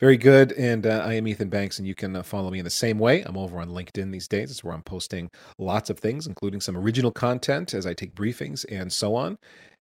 Very 0.00 0.16
good. 0.16 0.52
And 0.52 0.86
uh, 0.86 1.02
I 1.04 1.14
am 1.14 1.26
Ethan 1.26 1.48
Banks, 1.48 1.78
and 1.78 1.88
you 1.88 1.94
can 1.94 2.14
uh, 2.14 2.22
follow 2.22 2.50
me 2.50 2.60
in 2.60 2.64
the 2.64 2.70
same 2.70 3.00
way. 3.00 3.22
I'm 3.22 3.36
over 3.36 3.58
on 3.58 3.70
LinkedIn 3.70 4.12
these 4.12 4.28
days. 4.28 4.50
It's 4.50 4.62
where 4.62 4.72
I'm 4.72 4.82
posting 4.82 5.28
lots 5.58 5.90
of 5.90 5.98
things, 5.98 6.26
including 6.26 6.60
some 6.60 6.76
original 6.76 7.10
content 7.10 7.74
as 7.74 7.84
I 7.84 7.94
take 7.94 8.14
briefings 8.14 8.64
and 8.70 8.92
so 8.92 9.16
on. 9.16 9.38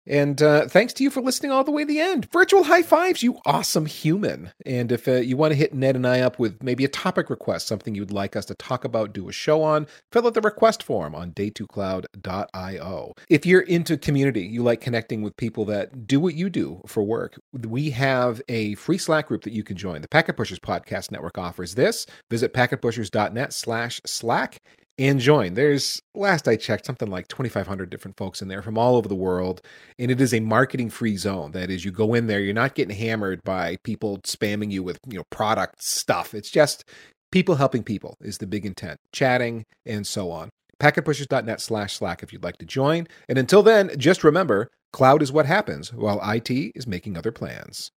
And 0.07 0.41
uh, 0.41 0.67
thanks 0.67 0.93
to 0.93 1.03
you 1.03 1.09
for 1.09 1.21
listening 1.21 1.51
all 1.51 1.63
the 1.63 1.71
way 1.71 1.83
to 1.83 1.87
the 1.87 1.99
end. 1.99 2.29
Virtual 2.31 2.63
high 2.63 2.83
fives, 2.83 3.23
you 3.23 3.39
awesome 3.45 3.85
human. 3.85 4.51
And 4.65 4.91
if 4.91 5.07
uh, 5.07 5.13
you 5.13 5.37
want 5.37 5.51
to 5.51 5.57
hit 5.57 5.73
Ned 5.73 5.95
and 5.95 6.05
I 6.05 6.21
up 6.21 6.37
with 6.37 6.61
maybe 6.61 6.85
a 6.85 6.89
topic 6.89 7.29
request, 7.29 7.67
something 7.67 7.95
you'd 7.95 8.11
like 8.11 8.35
us 8.35 8.45
to 8.45 8.55
talk 8.55 8.85
about, 8.85 9.13
do 9.13 9.29
a 9.29 9.31
show 9.31 9.63
on, 9.63 9.87
fill 10.11 10.27
out 10.27 10.33
the 10.33 10.41
request 10.41 10.83
form 10.83 11.15
on 11.15 11.31
day2cloud.io. 11.31 13.13
If 13.29 13.45
you're 13.45 13.61
into 13.61 13.97
community, 13.97 14.41
you 14.41 14.63
like 14.63 14.81
connecting 14.81 15.21
with 15.21 15.37
people 15.37 15.65
that 15.65 16.07
do 16.07 16.19
what 16.19 16.35
you 16.35 16.49
do 16.49 16.81
for 16.85 17.03
work, 17.03 17.39
we 17.53 17.89
have 17.91 18.41
a 18.47 18.75
free 18.75 18.97
Slack 18.97 19.27
group 19.27 19.43
that 19.43 19.53
you 19.53 19.63
can 19.63 19.77
join. 19.77 20.01
The 20.01 20.07
Packet 20.07 20.37
Pushers 20.37 20.59
Podcast 20.59 21.11
Network 21.11 21.37
offers 21.37 21.75
this. 21.75 22.05
Visit 22.29 22.53
packetpushers.net 22.53 23.53
slash 23.53 24.01
Slack 24.05 24.61
and 24.97 25.19
join. 25.19 25.53
There's, 25.53 26.01
last 26.13 26.47
I 26.47 26.55
checked, 26.55 26.85
something 26.85 27.09
like 27.09 27.27
2,500 27.27 27.89
different 27.89 28.17
folks 28.17 28.41
in 28.41 28.47
there 28.47 28.61
from 28.61 28.77
all 28.77 28.95
over 28.95 29.07
the 29.07 29.15
world. 29.15 29.61
And 29.99 30.09
it 30.09 30.21
is 30.21 30.33
a 30.33 30.39
marketing 30.39 30.89
free 30.89 31.17
zone. 31.17 31.51
That 31.51 31.69
is, 31.69 31.83
you 31.83 31.91
go 31.91 32.13
in 32.13 32.27
there, 32.27 32.39
you're 32.39 32.53
not 32.53 32.75
getting 32.75 32.95
hammered 32.95 33.43
by 33.43 33.77
people 33.83 34.19
spamming 34.19 34.71
you 34.71 34.83
with, 34.83 34.99
you 35.07 35.17
know, 35.17 35.25
product 35.29 35.83
stuff. 35.83 36.33
It's 36.33 36.49
just 36.49 36.85
people 37.31 37.55
helping 37.55 37.83
people 37.83 38.15
is 38.21 38.37
the 38.37 38.47
big 38.47 38.65
intent, 38.65 38.99
chatting 39.11 39.65
and 39.85 40.07
so 40.07 40.31
on. 40.31 40.49
Packetpushers.net 40.79 41.61
slash 41.61 41.93
Slack 41.93 42.21
if 42.23 42.33
you'd 42.33 42.43
like 42.43 42.57
to 42.57 42.65
join. 42.65 43.07
And 43.29 43.37
until 43.37 43.63
then, 43.63 43.91
just 43.97 44.23
remember 44.23 44.69
cloud 44.91 45.21
is 45.21 45.31
what 45.31 45.45
happens 45.45 45.93
while 45.93 46.21
IT 46.23 46.49
is 46.49 46.87
making 46.87 47.17
other 47.17 47.31
plans. 47.31 47.91